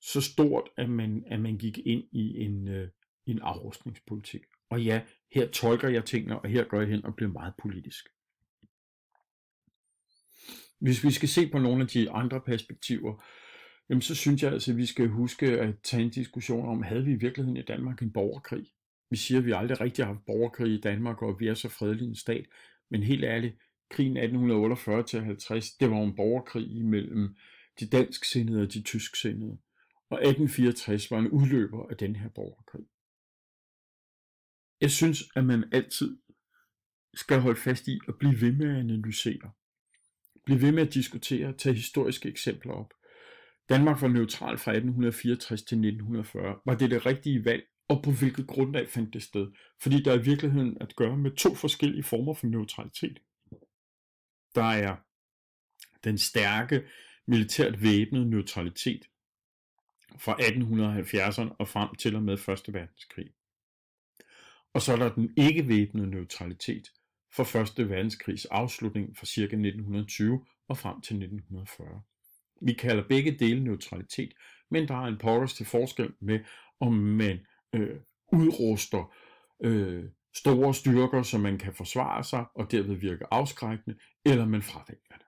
så 0.00 0.20
stort, 0.20 0.68
at 0.76 0.90
man, 0.90 1.24
at 1.26 1.40
man 1.40 1.58
gik 1.58 1.78
ind 1.78 2.04
i 2.12 2.44
en, 2.44 2.68
øh, 2.68 2.88
en 3.26 3.38
afrustningspolitik. 3.38 4.42
Og 4.70 4.82
ja, 4.82 5.02
her 5.32 5.48
tolker 5.48 5.88
jeg 5.88 6.04
tingene, 6.04 6.38
og 6.38 6.48
her 6.48 6.64
går 6.64 6.80
jeg 6.80 6.88
hen 6.88 7.04
og 7.04 7.16
bliver 7.16 7.32
meget 7.32 7.54
politisk. 7.62 8.08
Hvis 10.78 11.04
vi 11.04 11.10
skal 11.10 11.28
se 11.28 11.48
på 11.48 11.58
nogle 11.58 11.82
af 11.82 11.88
de 11.88 12.10
andre 12.10 12.40
perspektiver, 12.40 13.24
jamen 13.88 14.02
så 14.02 14.14
synes 14.14 14.42
jeg 14.42 14.52
altså, 14.52 14.70
at 14.70 14.76
vi 14.76 14.86
skal 14.86 15.08
huske 15.08 15.46
at 15.60 15.74
tage 15.82 16.02
en 16.02 16.10
diskussion 16.10 16.68
om, 16.68 16.82
havde 16.82 17.04
vi 17.04 17.12
i 17.12 17.18
virkeligheden 17.20 17.56
i 17.56 17.62
Danmark 17.62 18.02
en 18.02 18.12
borgerkrig? 18.12 18.66
Vi 19.10 19.16
siger, 19.16 19.38
at 19.38 19.46
vi 19.46 19.52
aldrig 19.52 19.80
rigtig 19.80 20.04
har 20.04 20.12
haft 20.12 20.26
borgerkrig 20.26 20.72
i 20.72 20.80
Danmark, 20.80 21.22
og 21.22 21.40
vi 21.40 21.48
er 21.48 21.54
så 21.54 21.68
fredelig 21.68 22.08
en 22.08 22.16
stat. 22.16 22.46
Men 22.90 23.02
helt 23.02 23.24
ærligt, 23.24 23.56
krigen 23.90 24.16
1848-50, 24.16 25.76
det 25.80 25.90
var 25.90 26.02
en 26.02 26.16
borgerkrig 26.16 26.70
imellem 26.70 27.36
de 27.80 27.86
dansksindede 27.86 28.62
og 28.62 28.74
de 28.74 28.82
tysksindede. 28.82 29.58
Og 30.10 30.18
1864 30.18 31.10
var 31.10 31.18
en 31.18 31.28
udløber 31.28 31.88
af 31.90 31.96
den 31.96 32.16
her 32.16 32.28
borgerkrig. 32.28 32.86
Jeg 34.80 34.90
synes, 34.90 35.22
at 35.36 35.44
man 35.44 35.64
altid 35.72 36.18
skal 37.14 37.40
holde 37.40 37.60
fast 37.60 37.88
i 37.88 37.98
at 38.08 38.18
blive 38.18 38.40
ved 38.40 38.52
med 38.52 38.70
at 38.70 38.76
analysere 38.76 39.50
blive 40.44 40.62
ved 40.62 40.72
med 40.72 40.86
at 40.86 40.94
diskutere, 40.94 41.52
tage 41.52 41.74
historiske 41.74 42.28
eksempler 42.28 42.72
op. 42.72 42.94
Danmark 43.68 44.02
var 44.02 44.08
neutral 44.08 44.58
fra 44.58 44.70
1864 44.70 45.62
til 45.62 45.76
1940. 45.76 46.56
Var 46.66 46.74
det 46.74 46.90
det 46.90 47.06
rigtige 47.06 47.44
valg? 47.44 47.64
Og 47.88 48.02
på 48.02 48.10
hvilket 48.10 48.46
grundlag 48.46 48.88
fandt 48.88 49.14
det 49.14 49.22
sted? 49.22 49.52
Fordi 49.82 50.02
der 50.02 50.12
er 50.12 50.18
i 50.18 50.24
virkeligheden 50.24 50.76
at 50.80 50.96
gøre 50.96 51.16
med 51.16 51.30
to 51.30 51.54
forskellige 51.54 52.02
former 52.02 52.34
for 52.34 52.46
neutralitet. 52.46 53.18
Der 54.54 54.64
er 54.64 54.96
den 56.04 56.18
stærke 56.18 56.84
militært 57.26 57.82
væbnede 57.82 58.30
neutralitet 58.30 59.08
fra 60.18 60.34
1870'erne 60.34 61.56
og 61.58 61.68
frem 61.68 61.94
til 61.94 62.16
og 62.16 62.22
med 62.22 62.34
1. 62.34 62.74
verdenskrig. 62.74 63.30
Og 64.72 64.82
så 64.82 64.92
er 64.92 64.96
der 64.96 65.14
den 65.14 65.34
ikke 65.36 65.68
væbnede 65.68 66.10
neutralitet 66.10 66.92
for 67.36 67.60
1. 67.80 67.88
verdenskrigs 67.88 68.44
afslutning 68.44 69.16
fra 69.16 69.26
ca. 69.26 69.42
1920 69.42 70.44
og 70.68 70.78
frem 70.78 71.00
til 71.00 71.16
1940. 71.16 72.02
Vi 72.60 72.72
kalder 72.72 73.08
begge 73.08 73.38
dele 73.38 73.64
neutralitet, 73.64 74.32
men 74.70 74.88
der 74.88 74.94
er 74.94 75.06
en 75.06 75.18
pokkers 75.18 75.54
til 75.54 75.66
forskel 75.66 76.12
med, 76.20 76.40
om 76.80 76.92
man 76.92 77.38
øh, 77.74 77.96
udruster 78.32 79.14
øh, 79.64 80.04
store 80.34 80.74
styrker, 80.74 81.22
så 81.22 81.38
man 81.38 81.58
kan 81.58 81.74
forsvare 81.74 82.24
sig 82.24 82.44
og 82.54 82.70
derved 82.70 82.94
virke 82.94 83.24
afskrækkende, 83.30 83.98
eller 84.24 84.46
man 84.46 84.62
fravælger 84.62 85.18
det. 85.18 85.26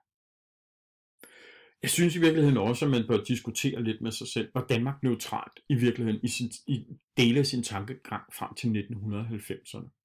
Jeg 1.81 1.89
synes 1.89 2.15
i 2.15 2.19
virkeligheden 2.19 2.57
også, 2.57 2.85
at 2.85 2.91
man 2.91 3.07
bør 3.07 3.23
diskutere 3.23 3.83
lidt 3.83 4.01
med 4.01 4.11
sig 4.11 4.27
selv, 4.27 4.49
var 4.53 4.65
Danmark 4.69 5.03
neutralt 5.03 5.59
i 5.69 5.75
virkeligheden 5.75 6.19
i, 6.23 6.27
sin, 6.27 6.51
i 6.67 6.85
dele 7.17 7.39
af 7.39 7.45
sin 7.45 7.63
tankegang 7.63 8.23
frem 8.33 8.53
til 8.55 8.67
1990'erne. 8.67 9.96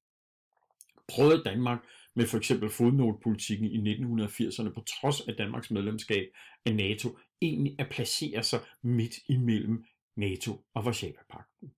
Prøvede 1.08 1.44
Danmark 1.44 1.78
med 2.14 2.26
for 2.26 2.38
eksempel 2.38 2.70
fodnotepolitikken 2.70 3.66
i 3.66 3.94
1980'erne 3.94 4.74
på 4.74 4.80
trods 4.80 5.20
af 5.20 5.34
Danmarks 5.36 5.70
medlemskab 5.70 6.26
af 6.66 6.76
NATO 6.76 7.18
egentlig 7.40 7.76
at 7.78 7.88
placere 7.90 8.42
sig 8.42 8.60
midt 8.82 9.14
imellem 9.28 9.84
NATO 10.16 10.66
og 10.74 10.84
Varsava-pakten? 10.84 11.74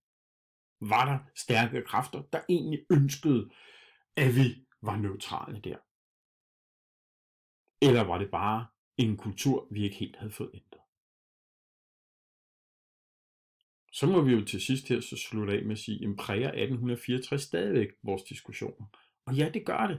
Var 0.80 1.04
der 1.04 1.18
stærke 1.34 1.82
kræfter, 1.82 2.22
der 2.22 2.40
egentlig 2.48 2.86
ønskede, 2.90 3.50
at 4.16 4.36
vi 4.36 4.66
var 4.82 4.96
neutrale 4.96 5.60
der? 5.60 5.78
Eller 7.88 8.02
var 8.02 8.18
det 8.18 8.30
bare 8.30 8.66
en 8.96 9.16
kultur, 9.16 9.68
vi 9.70 9.84
ikke 9.84 9.96
helt 9.96 10.16
havde 10.16 10.32
fået 10.32 10.50
ændret? 10.54 10.80
Så 13.92 14.06
må 14.06 14.22
vi 14.22 14.32
jo 14.32 14.44
til 14.44 14.60
sidst 14.60 14.88
her 14.88 15.00
så 15.00 15.16
slutte 15.16 15.52
af 15.52 15.62
med 15.64 15.72
at 15.72 15.78
sige, 15.78 16.08
at 16.08 16.16
præger 16.16 16.48
1864 16.48 17.42
stadigvæk 17.42 17.88
vores 18.02 18.22
diskussioner. 18.22 18.86
Og 19.26 19.34
ja, 19.34 19.50
det 19.54 19.66
gør 19.66 19.86
det. 19.86 19.98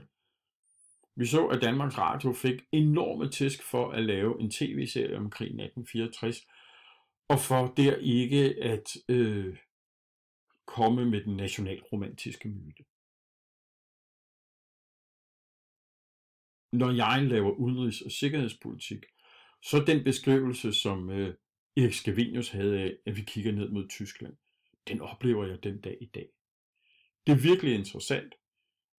Vi 1.16 1.26
så, 1.26 1.46
at 1.46 1.62
Danmarks 1.62 1.98
Radio 1.98 2.32
fik 2.32 2.62
enorme 2.72 3.30
tæsk 3.30 3.62
for 3.62 3.90
at 3.90 4.04
lave 4.04 4.40
en 4.40 4.50
tv-serie 4.50 5.16
om 5.16 5.30
krigen 5.30 5.60
1864, 5.60 6.46
og 7.28 7.38
for 7.40 7.74
der 7.76 7.96
ikke 7.96 8.54
at 8.62 8.86
øh, 9.08 9.58
komme 10.66 11.10
med 11.10 11.24
den 11.24 11.36
nationalromantiske 11.36 12.48
myte. 12.48 12.84
Når 16.72 16.90
jeg 16.90 17.22
laver 17.22 17.52
udenrigs- 17.52 18.04
og 18.04 18.10
sikkerhedspolitik, 18.10 19.04
så 19.62 19.84
den 19.86 20.04
beskrivelse, 20.04 20.72
som 20.72 21.10
øh, 21.10 21.34
Erik 21.76 21.92
Scavenius 21.92 22.48
havde 22.48 22.80
af, 22.80 22.96
at 23.06 23.16
vi 23.16 23.22
kigger 23.22 23.52
ned 23.52 23.68
mod 23.68 23.88
Tyskland, 23.88 24.36
den 24.88 25.00
oplever 25.00 25.46
jeg 25.46 25.64
den 25.64 25.80
dag 25.80 25.98
i 26.00 26.06
dag. 26.06 26.28
Det 27.26 27.32
er 27.32 27.36
virkelig 27.36 27.74
interessant, 27.74 28.34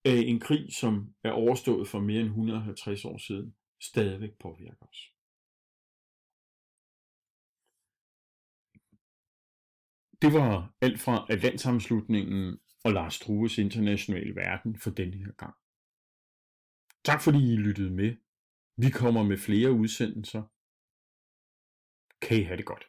at 0.08 0.20
en 0.32 0.40
krig, 0.40 0.74
som 0.74 0.94
er 1.24 1.32
overstået 1.32 1.88
for 1.88 2.00
mere 2.00 2.22
end 2.22 2.30
150 2.30 3.06
år 3.06 3.18
siden, 3.18 3.56
stadigvæk 3.82 4.34
påvirker 4.40 4.86
os. 4.92 5.02
Det 10.22 10.34
var 10.34 10.74
alt 10.82 11.00
fra 11.00 11.26
Atlantsamslutningen 11.30 12.60
og 12.86 12.92
Lars 12.92 13.14
Strues 13.14 13.58
internationale 13.58 14.36
verden 14.36 14.80
for 14.80 14.92
denne 14.92 15.18
her 15.18 15.32
gang. 15.32 15.56
Tak 17.06 17.22
fordi 17.24 17.54
I 17.54 17.56
lyttede 17.56 17.94
med. 18.02 18.12
Vi 18.84 18.90
kommer 18.90 19.24
med 19.24 19.38
flere 19.38 19.72
udsendelser. 19.72 20.44
Kan 22.22 22.38
I 22.42 22.44
have 22.44 22.58
det 22.58 22.66
godt. 22.66 22.86